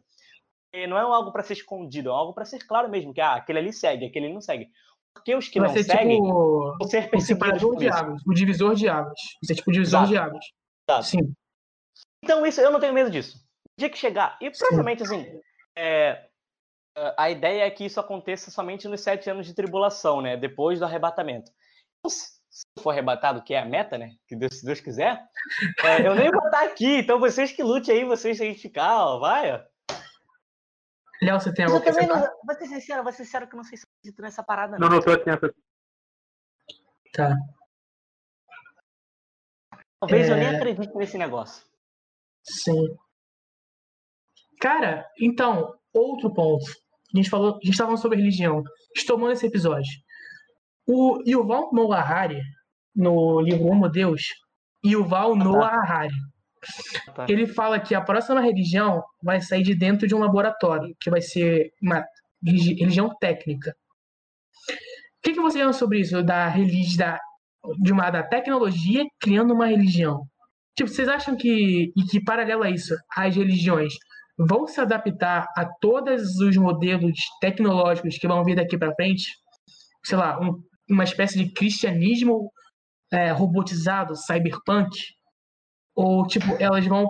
E 0.73 0.87
não 0.87 0.97
é 0.97 1.01
algo 1.01 1.31
para 1.31 1.43
ser 1.43 1.53
escondido, 1.53 2.09
é 2.09 2.13
algo 2.13 2.33
para 2.33 2.45
ser 2.45 2.59
claro 2.65 2.89
mesmo, 2.89 3.13
que 3.13 3.21
ah, 3.21 3.35
aquele 3.35 3.59
ali 3.59 3.73
segue, 3.73 4.05
aquele 4.05 4.25
ali 4.25 4.33
não 4.33 4.41
segue. 4.41 4.69
Porque 5.13 5.35
os 5.35 5.49
que 5.49 5.59
Vai 5.59 5.69
não 5.69 5.75
ser 5.75 5.83
seguem 5.83 6.21
tipo 6.21 6.77
vão 6.77 6.87
ser 6.87 7.05
o 7.05 7.09
perseguidos 7.09 7.61
por 7.61 7.75
de 7.77 7.87
isso. 7.87 7.97
águas, 7.97 8.21
o 8.25 8.33
divisor 8.33 8.75
de 8.75 8.87
águas. 8.87 9.19
Vai 9.41 9.47
ser 9.47 9.55
tipo 9.55 9.69
o 9.69 9.73
divisor 9.73 9.99
Exato. 10.03 10.11
de 10.11 10.17
águas. 10.17 10.45
Exato. 10.89 11.05
Sim. 11.05 11.33
Então, 12.23 12.45
isso 12.45 12.61
eu 12.61 12.71
não 12.71 12.79
tenho 12.79 12.93
medo 12.93 13.09
disso. 13.09 13.37
O 13.37 13.79
dia 13.79 13.89
que 13.89 13.97
chegar, 13.97 14.37
e 14.41 14.49
provavelmente 14.51 15.03
assim, 15.03 15.25
é, 15.75 16.27
a 17.17 17.29
ideia 17.29 17.63
é 17.63 17.71
que 17.71 17.85
isso 17.85 17.99
aconteça 17.99 18.49
somente 18.51 18.87
nos 18.87 19.01
sete 19.01 19.29
anos 19.29 19.45
de 19.45 19.53
tribulação, 19.53 20.21
né? 20.21 20.35
Depois 20.35 20.79
do 20.79 20.85
arrebatamento. 20.85 21.51
Então, 21.99 22.09
se 22.09 22.63
for 22.81 22.89
arrebatado, 22.91 23.43
que 23.43 23.53
é 23.53 23.59
a 23.59 23.65
meta, 23.65 23.97
né? 23.97 24.15
Que 24.27 24.35
Deus, 24.35 24.59
se 24.59 24.65
Deus 24.65 24.79
quiser, 24.79 25.23
é, 25.83 26.07
eu 26.07 26.15
nem 26.15 26.31
vou 26.31 26.43
estar 26.45 26.63
aqui. 26.63 26.97
Então 26.99 27.19
vocês 27.19 27.51
que 27.51 27.61
lute 27.61 27.91
aí, 27.91 28.03
vocês 28.03 28.41
aí 28.41 28.55
ficar, 28.55 29.05
ó, 29.05 29.19
vai. 29.19 29.51
Ó. 29.53 29.63
Léo, 31.21 31.39
você 31.39 31.53
tem 31.53 31.65
Mas 31.65 31.73
algo 31.73 31.87
eu 31.87 31.93
também 31.93 32.07
não, 32.07 32.19
vou 32.19 32.55
ser 32.55 32.65
sincero, 32.67 33.03
vou 33.03 33.11
ser 33.11 33.25
sincero 33.25 33.47
que 33.47 33.55
eu 33.55 33.57
não 33.57 33.63
sei 33.63 33.77
se 33.77 33.83
eu 33.85 33.89
acredito 33.99 34.21
nessa 34.21 34.43
parada, 34.43 34.77
Não, 34.77 34.87
não. 34.87 34.95
não, 34.97 35.03
tô 35.03 35.11
atento. 35.11 35.53
Tá. 37.13 37.35
Talvez 39.99 40.29
eu 40.29 40.35
nem 40.35 40.47
É. 40.47 40.55
acredite 40.55 40.95
nesse 40.95 41.17
negócio. 41.17 41.65
Sim. 42.43 42.97
Cara, 44.61 45.09
então, 45.19 45.77
outro 45.93 46.33
ponto. 46.33 46.65
A 47.13 47.17
gente 47.17 47.29
falou, 47.29 47.51
a 47.51 47.53
gente 47.55 47.71
estava 47.71 47.89
falando 47.89 48.01
sobre 48.01 48.17
religião. 48.17 48.63
Estomando 48.95 49.33
esse 49.33 49.45
episódio. 49.45 49.91
O 50.85 51.21
Yuval 51.27 51.69
Noah 51.73 51.99
Harari, 52.01 52.41
no 52.95 53.39
livro 53.41 53.65
Homo 53.65 53.89
Deus, 53.89 54.23
Yuval 54.85 55.35
Noah 55.35 55.67
Harari, 55.81 56.13
Tá. 57.15 57.25
ele 57.29 57.45
fala 57.47 57.79
que 57.79 57.93
a 57.95 58.01
próxima 58.01 58.41
religião 58.41 59.01
vai 59.23 59.39
sair 59.39 59.63
de 59.63 59.75
dentro 59.75 60.07
de 60.07 60.13
um 60.15 60.19
laboratório, 60.19 60.93
que 60.99 61.09
vai 61.09 61.21
ser 61.21 61.71
uma 61.81 62.03
religi- 62.43 62.73
religião 62.73 63.15
técnica. 63.21 63.73
O 64.69 64.73
que, 65.23 65.33
que 65.33 65.39
você 65.39 65.61
acha 65.61 65.73
sobre 65.73 65.99
isso, 65.99 66.21
da 66.23 66.47
religião, 66.47 66.97
da, 66.97 67.19
de 67.79 67.91
uma, 67.91 68.09
da 68.09 68.23
tecnologia 68.23 69.05
criando 69.19 69.53
uma 69.53 69.67
religião? 69.67 70.23
Tipo, 70.75 70.89
vocês 70.89 71.07
acham 71.07 71.35
que, 71.37 71.91
e 71.95 72.03
que 72.09 72.21
paralelo 72.23 72.63
a 72.63 72.69
isso, 72.69 72.95
as 73.15 73.35
religiões 73.35 73.93
vão 74.37 74.67
se 74.67 74.79
adaptar 74.79 75.47
a 75.55 75.65
todos 75.65 76.35
os 76.39 76.55
modelos 76.57 77.17
tecnológicos 77.41 78.17
que 78.17 78.27
vão 78.27 78.43
vir 78.43 78.55
daqui 78.55 78.77
para 78.77 78.93
frente? 78.95 79.23
Sei 80.05 80.17
lá, 80.17 80.39
um- 80.39 80.61
uma 80.89 81.03
espécie 81.03 81.37
de 81.43 81.51
cristianismo 81.51 82.51
é, 83.11 83.31
robotizado, 83.31 84.15
cyberpunk? 84.15 84.89
Ou, 85.95 86.27
tipo, 86.27 86.45
elas 86.59 86.85
vão 86.85 87.09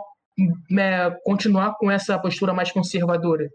é, 0.80 1.10
continuar 1.24 1.76
com 1.78 1.90
essa 1.90 2.20
postura 2.20 2.54
mais 2.54 2.72
conservadora? 2.72 3.48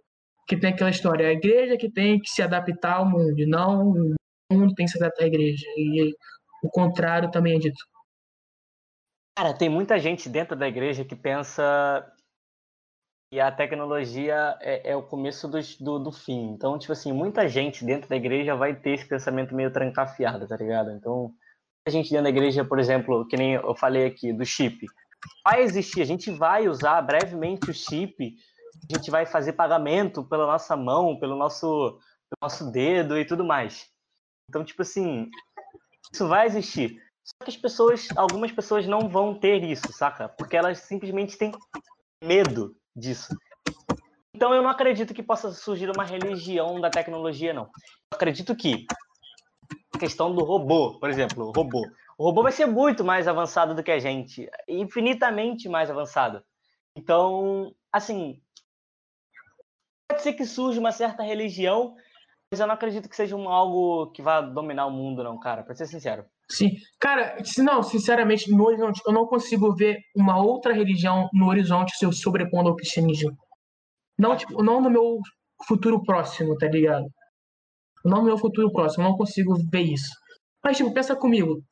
Que 0.46 0.56
tem 0.56 0.70
aquela 0.70 0.90
história, 0.90 1.28
a 1.28 1.32
igreja 1.32 1.76
que 1.76 1.90
tem 1.90 2.18
que 2.20 2.28
se 2.28 2.42
adaptar 2.42 2.94
ao 2.96 3.08
mundo, 3.08 3.46
não 3.46 3.92
o 3.92 4.54
mundo 4.54 4.74
tem 4.74 4.84
que 4.86 4.92
se 4.92 4.98
adaptar 4.98 5.24
à 5.24 5.26
igreja. 5.28 5.64
E 5.76 6.12
o 6.64 6.68
contrário 6.68 7.30
também 7.30 7.54
é 7.56 7.58
dito. 7.58 7.78
Cara, 9.36 9.54
tem 9.54 9.68
muita 9.68 9.98
gente 9.98 10.28
dentro 10.28 10.56
da 10.56 10.68
igreja 10.68 11.04
que 11.04 11.16
pensa 11.16 12.04
que 13.32 13.40
a 13.40 13.50
tecnologia 13.50 14.58
é, 14.60 14.90
é 14.90 14.94
o 14.94 15.02
começo 15.02 15.48
dos- 15.48 15.78
do, 15.78 15.98
do 15.98 16.12
fim. 16.12 16.50
Então, 16.50 16.78
tipo 16.78 16.92
assim, 16.92 17.14
muita 17.14 17.48
gente 17.48 17.82
dentro 17.82 18.06
da 18.06 18.14
igreja 18.14 18.54
vai 18.54 18.74
ter 18.78 18.90
esse 18.90 19.08
pensamento 19.08 19.54
meio 19.54 19.72
trancafiado, 19.72 20.46
tá 20.46 20.54
ligado? 20.54 20.90
Então, 20.90 21.32
a 21.86 21.88
gente 21.88 22.10
dentro 22.10 22.24
da 22.24 22.28
igreja, 22.28 22.62
por 22.62 22.78
exemplo, 22.78 23.26
que 23.26 23.34
nem 23.38 23.54
eu 23.54 23.74
falei 23.74 24.04
aqui, 24.04 24.34
do 24.34 24.44
chip. 24.44 24.84
Vai 25.42 25.62
existir, 25.62 26.02
a 26.02 26.04
gente 26.04 26.30
vai 26.30 26.68
usar 26.68 27.00
brevemente 27.00 27.70
o 27.70 27.72
chip, 27.72 28.36
a 28.90 28.96
gente 28.98 29.10
vai 29.10 29.24
fazer 29.24 29.54
pagamento 29.54 30.22
pela 30.24 30.46
nossa 30.46 30.76
mão, 30.76 31.18
pelo 31.18 31.34
nosso, 31.34 31.98
pelo 32.28 32.38
nosso 32.42 32.70
dedo 32.70 33.16
e 33.18 33.24
tudo 33.24 33.46
mais. 33.46 33.88
Então, 34.46 34.62
tipo 34.62 34.82
assim, 34.82 35.30
isso 36.12 36.28
vai 36.28 36.46
existir. 36.46 37.00
Só 37.24 37.46
que 37.46 37.50
as 37.50 37.56
pessoas, 37.56 38.08
algumas 38.14 38.52
pessoas 38.52 38.86
não 38.86 39.08
vão 39.08 39.34
ter 39.34 39.64
isso, 39.64 39.90
saca? 39.90 40.28
Porque 40.28 40.54
elas 40.54 40.80
simplesmente 40.80 41.38
têm 41.38 41.50
medo 42.22 42.76
disso. 42.94 43.36
Então 44.34 44.54
eu 44.54 44.62
não 44.62 44.70
acredito 44.70 45.14
que 45.14 45.22
possa 45.22 45.52
surgir 45.52 45.90
uma 45.90 46.04
religião 46.04 46.80
da 46.80 46.90
tecnologia, 46.90 47.52
não. 47.52 47.64
Eu 47.64 48.16
acredito 48.16 48.56
que 48.56 48.86
a 49.94 49.98
questão 49.98 50.34
do 50.34 50.44
robô, 50.44 50.98
por 50.98 51.10
exemplo, 51.10 51.46
o 51.46 51.52
robô. 51.52 51.82
O 52.18 52.24
robô 52.24 52.42
vai 52.42 52.52
ser 52.52 52.66
muito 52.66 53.04
mais 53.04 53.26
avançado 53.26 53.74
do 53.74 53.82
que 53.82 53.90
a 53.90 53.98
gente, 53.98 54.48
infinitamente 54.68 55.68
mais 55.68 55.90
avançado. 55.90 56.42
Então, 56.96 57.74
assim, 57.90 58.40
pode 60.08 60.22
ser 60.22 60.34
que 60.34 60.44
surja 60.44 60.78
uma 60.78 60.92
certa 60.92 61.22
religião, 61.22 61.96
mas 62.50 62.60
eu 62.60 62.66
não 62.66 62.74
acredito 62.74 63.08
que 63.08 63.16
seja 63.16 63.34
um 63.34 63.48
algo 63.48 64.10
que 64.12 64.22
vá 64.22 64.40
dominar 64.40 64.86
o 64.86 64.90
mundo, 64.90 65.24
não, 65.24 65.38
cara, 65.38 65.62
pra 65.62 65.74
ser 65.74 65.86
sincero. 65.86 66.26
Sim. 66.50 66.70
Cara, 67.00 67.36
não, 67.58 67.82
sinceramente, 67.82 68.50
no 68.50 68.64
horizonte, 68.64 69.00
eu 69.06 69.12
não 69.12 69.26
consigo 69.26 69.74
ver 69.74 69.98
uma 70.14 70.42
outra 70.42 70.72
religião 70.72 71.28
no 71.32 71.46
horizonte 71.46 71.96
se 71.96 72.10
sobrepondo 72.12 72.68
ao 72.68 72.76
cristianismo. 72.76 73.36
Não, 74.18 74.36
tipo, 74.36 74.62
não 74.62 74.80
no 74.80 74.90
meu 74.90 75.18
futuro 75.66 76.02
próximo, 76.02 76.56
tá 76.56 76.68
ligado? 76.68 77.06
Não 78.04 78.18
no 78.18 78.24
meu 78.24 78.38
futuro 78.38 78.70
próximo, 78.70 79.04
eu 79.04 79.10
não 79.10 79.16
consigo 79.16 79.54
ver 79.70 79.82
isso. 79.82 80.10
Mas, 80.62 80.76
tipo, 80.76 80.92
pensa 80.92 81.16
comigo. 81.16 81.62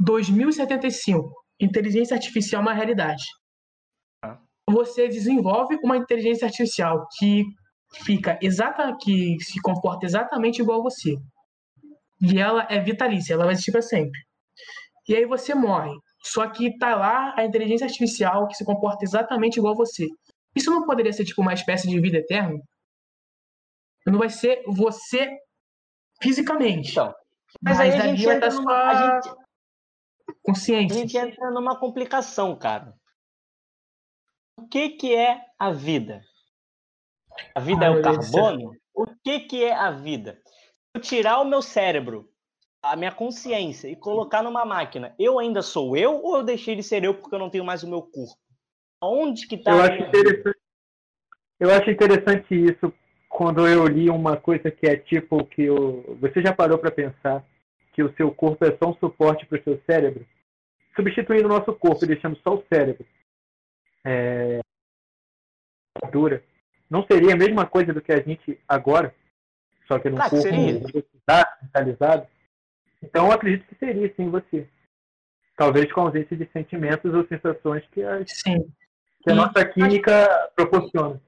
2075, 0.00 1.30
inteligência 1.60 2.14
artificial 2.14 2.60
é 2.60 2.64
uma 2.64 2.74
realidade. 2.74 3.24
Ah. 4.22 4.38
Você 4.70 5.08
desenvolve 5.08 5.78
uma 5.82 5.96
inteligência 5.96 6.46
artificial 6.46 7.06
que 7.18 7.44
fica 8.04 8.38
exata, 8.42 8.94
que 9.00 9.36
se 9.40 9.60
comporta 9.60 10.04
exatamente 10.04 10.60
igual 10.60 10.80
a 10.80 10.84
você. 10.84 11.16
E 12.20 12.38
ela 12.38 12.66
é 12.70 12.80
vitalícia, 12.80 13.34
ela 13.34 13.44
vai 13.44 13.52
existir 13.54 13.72
para 13.72 13.82
sempre. 13.82 14.18
E 15.08 15.14
aí 15.14 15.24
você 15.26 15.54
morre. 15.54 15.92
Só 16.22 16.48
que 16.50 16.76
tá 16.78 16.96
lá 16.96 17.34
a 17.36 17.44
inteligência 17.44 17.86
artificial 17.86 18.48
que 18.48 18.54
se 18.54 18.64
comporta 18.64 19.04
exatamente 19.04 19.58
igual 19.58 19.74
a 19.74 19.76
você. 19.76 20.06
Isso 20.56 20.70
não 20.70 20.84
poderia 20.86 21.12
ser 21.12 21.24
tipo 21.24 21.40
uma 21.42 21.54
espécie 21.54 21.88
de 21.88 22.00
vida 22.00 22.18
eterna? 22.18 22.58
Não 24.06 24.18
vai 24.18 24.30
ser 24.30 24.62
você 24.66 25.30
fisicamente. 26.22 26.90
Então, 26.90 27.14
Mas 27.62 27.78
aí 27.80 27.92
a 27.92 28.00
gente 28.00 28.26
entra 28.28 28.48
estar 28.48 28.50
numa, 28.50 28.72
sua 28.72 28.88
a 28.88 28.94
gente, 28.94 29.28
a 29.28 30.34
consciência. 30.42 30.96
gente 31.00 31.16
entra 31.16 31.50
numa 31.50 31.78
complicação, 31.78 32.56
cara. 32.58 32.94
O 34.58 34.66
que 34.68 34.90
que 34.90 35.14
é 35.14 35.40
a 35.58 35.70
vida? 35.70 36.22
A 37.54 37.60
vida 37.60 37.86
Ah, 37.86 37.88
é 37.88 37.90
o 37.90 38.02
carbono? 38.02 38.72
O 38.94 39.06
que 39.22 39.40
que 39.40 39.64
é 39.64 39.74
a 39.74 39.90
vida? 39.90 40.40
Eu 40.96 41.00
tirar 41.00 41.40
o 41.40 41.44
meu 41.44 41.60
cérebro, 41.60 42.26
a 42.82 42.96
minha 42.96 43.12
consciência 43.12 43.86
e 43.86 43.94
colocar 43.94 44.42
numa 44.42 44.64
máquina, 44.64 45.14
eu 45.18 45.38
ainda 45.38 45.60
sou 45.60 45.94
eu 45.94 46.22
ou 46.22 46.38
eu 46.38 46.42
deixei 46.42 46.74
de 46.74 46.82
ser 46.82 47.04
eu 47.04 47.12
porque 47.12 47.34
eu 47.34 47.38
não 47.38 47.50
tenho 47.50 47.66
mais 47.66 47.82
o 47.82 47.88
meu 47.88 48.00
corpo? 48.00 48.40
Onde 49.02 49.46
que 49.46 49.58
tá 49.58 49.72
Eu 49.72 49.82
acho 49.82 50.02
interessante. 50.02 50.58
Eu 51.60 51.70
acho 51.70 51.90
interessante 51.90 52.54
isso 52.54 52.94
quando 53.28 53.68
eu 53.68 53.86
li 53.86 54.08
uma 54.08 54.38
coisa 54.38 54.70
que 54.70 54.86
é 54.86 54.96
tipo 54.96 55.44
que 55.44 55.68
o, 55.68 56.16
você 56.18 56.40
já 56.40 56.54
parou 56.54 56.78
para 56.78 56.90
pensar 56.90 57.44
que 57.92 58.02
o 58.02 58.14
seu 58.14 58.32
corpo 58.32 58.64
é 58.64 58.74
só 58.78 58.88
um 58.88 58.96
suporte 58.96 59.44
para 59.44 59.58
o 59.58 59.62
seu 59.62 59.78
cérebro, 59.84 60.26
substituindo 60.94 61.44
o 61.44 61.50
nosso 61.50 61.74
corpo 61.74 62.04
e 62.04 62.08
deixando 62.08 62.38
só 62.42 62.54
o 62.54 62.64
cérebro. 62.72 63.06
É, 64.02 64.60
dura. 66.10 66.42
Não 66.88 67.04
seria 67.06 67.34
a 67.34 67.36
mesma 67.36 67.66
coisa 67.66 67.92
do 67.92 68.00
que 68.00 68.12
a 68.12 68.22
gente 68.22 68.58
agora, 68.66 69.14
só 69.86 69.98
que 69.98 70.10
num 70.10 70.16
Claro 70.16 70.30
corpo 70.30 71.18
mentalizado. 71.62 72.26
Então 73.02 73.26
eu 73.26 73.32
acredito 73.32 73.66
que 73.66 73.74
seria 73.76 74.12
sim 74.14 74.30
você. 74.30 74.68
Talvez 75.56 75.90
com 75.92 76.02
ausência 76.02 76.36
de 76.36 76.46
sentimentos 76.52 77.14
ou 77.14 77.26
sensações 77.26 77.84
que 77.92 78.02
que 79.22 79.30
a 79.30 79.34
nossa 79.34 79.64
química 79.64 80.28
proporciona. 80.54 81.20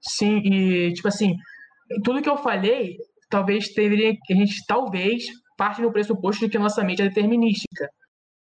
Sim, 0.00 0.38
e 0.38 0.92
tipo 0.92 1.08
assim, 1.08 1.36
tudo 2.04 2.20
que 2.20 2.28
eu 2.28 2.36
falei, 2.36 2.98
talvez 3.30 3.68
teria 3.72 4.10
a 4.10 4.34
gente 4.34 4.66
talvez 4.66 5.24
parte 5.56 5.80
do 5.80 5.90
pressuposto 5.90 6.44
de 6.44 6.50
que 6.50 6.58
nossa 6.58 6.84
mente 6.84 7.02
é 7.02 7.08
determinística. 7.08 7.90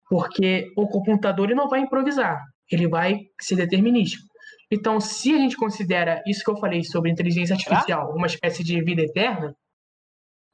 Porque 0.07 0.71
o 0.75 0.87
computador 0.87 1.47
ele 1.47 1.55
não 1.55 1.67
vai 1.67 1.81
improvisar, 1.81 2.39
ele 2.71 2.87
vai 2.87 3.19
ser 3.41 3.55
determinístico. 3.55 4.28
Então, 4.71 4.99
se 4.99 5.33
a 5.33 5.37
gente 5.37 5.55
considera 5.55 6.21
isso 6.27 6.43
que 6.43 6.51
eu 6.51 6.57
falei 6.57 6.83
sobre 6.83 7.09
inteligência 7.11 7.55
artificial 7.55 8.13
uma 8.15 8.27
espécie 8.27 8.63
de 8.63 8.81
vida 8.83 9.01
eterna, 9.01 9.55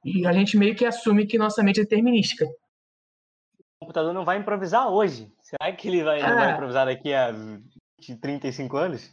e 0.03 0.26
a 0.26 0.32
gente 0.32 0.55
meio 0.57 0.76
que 0.76 0.86
assume 0.86 1.26
que 1.26 1.38
nossa 1.38 1.63
mente 1.63 1.80
é 1.80 1.84
determinística. 1.84 2.45
O 2.45 3.86
computador 3.86 4.13
não 4.13 4.24
vai 4.24 4.38
improvisar 4.38 4.88
hoje. 4.88 5.32
Será 5.41 5.72
que 5.74 5.88
ele 5.88 6.03
vai, 6.03 6.22
não 6.22 6.36
vai 6.36 6.53
improvisar 6.53 6.86
daqui 6.86 7.13
a 7.13 7.32
20, 7.32 8.16
35 8.22 8.78
anos? 8.78 9.11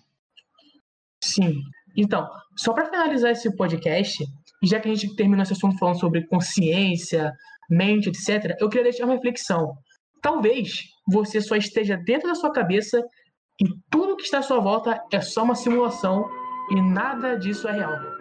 Sim. 1.22 1.54
Então, 1.96 2.28
só 2.56 2.72
para 2.72 2.86
finalizar 2.86 3.32
esse 3.32 3.54
podcast, 3.56 4.24
já 4.62 4.80
que 4.80 4.88
a 4.88 4.94
gente 4.94 5.16
terminou 5.16 5.42
esse 5.42 5.52
assunto 5.52 5.78
falando 5.78 5.98
sobre 5.98 6.26
consciência, 6.26 7.32
mente, 7.68 8.08
etc., 8.08 8.56
eu 8.60 8.68
queria 8.68 8.84
deixar 8.84 9.04
uma 9.04 9.14
reflexão. 9.14 9.74
Talvez 10.20 10.84
você 11.10 11.40
só 11.40 11.56
esteja 11.56 11.96
dentro 11.96 12.28
da 12.28 12.34
sua 12.34 12.52
cabeça 12.52 13.02
e 13.60 13.64
tudo 13.90 14.16
que 14.16 14.22
está 14.22 14.38
à 14.38 14.42
sua 14.42 14.60
volta 14.60 15.02
é 15.12 15.20
só 15.20 15.42
uma 15.42 15.54
simulação 15.54 16.28
e 16.70 16.80
nada 16.80 17.36
disso 17.36 17.68
é 17.68 17.72
real. 17.72 18.11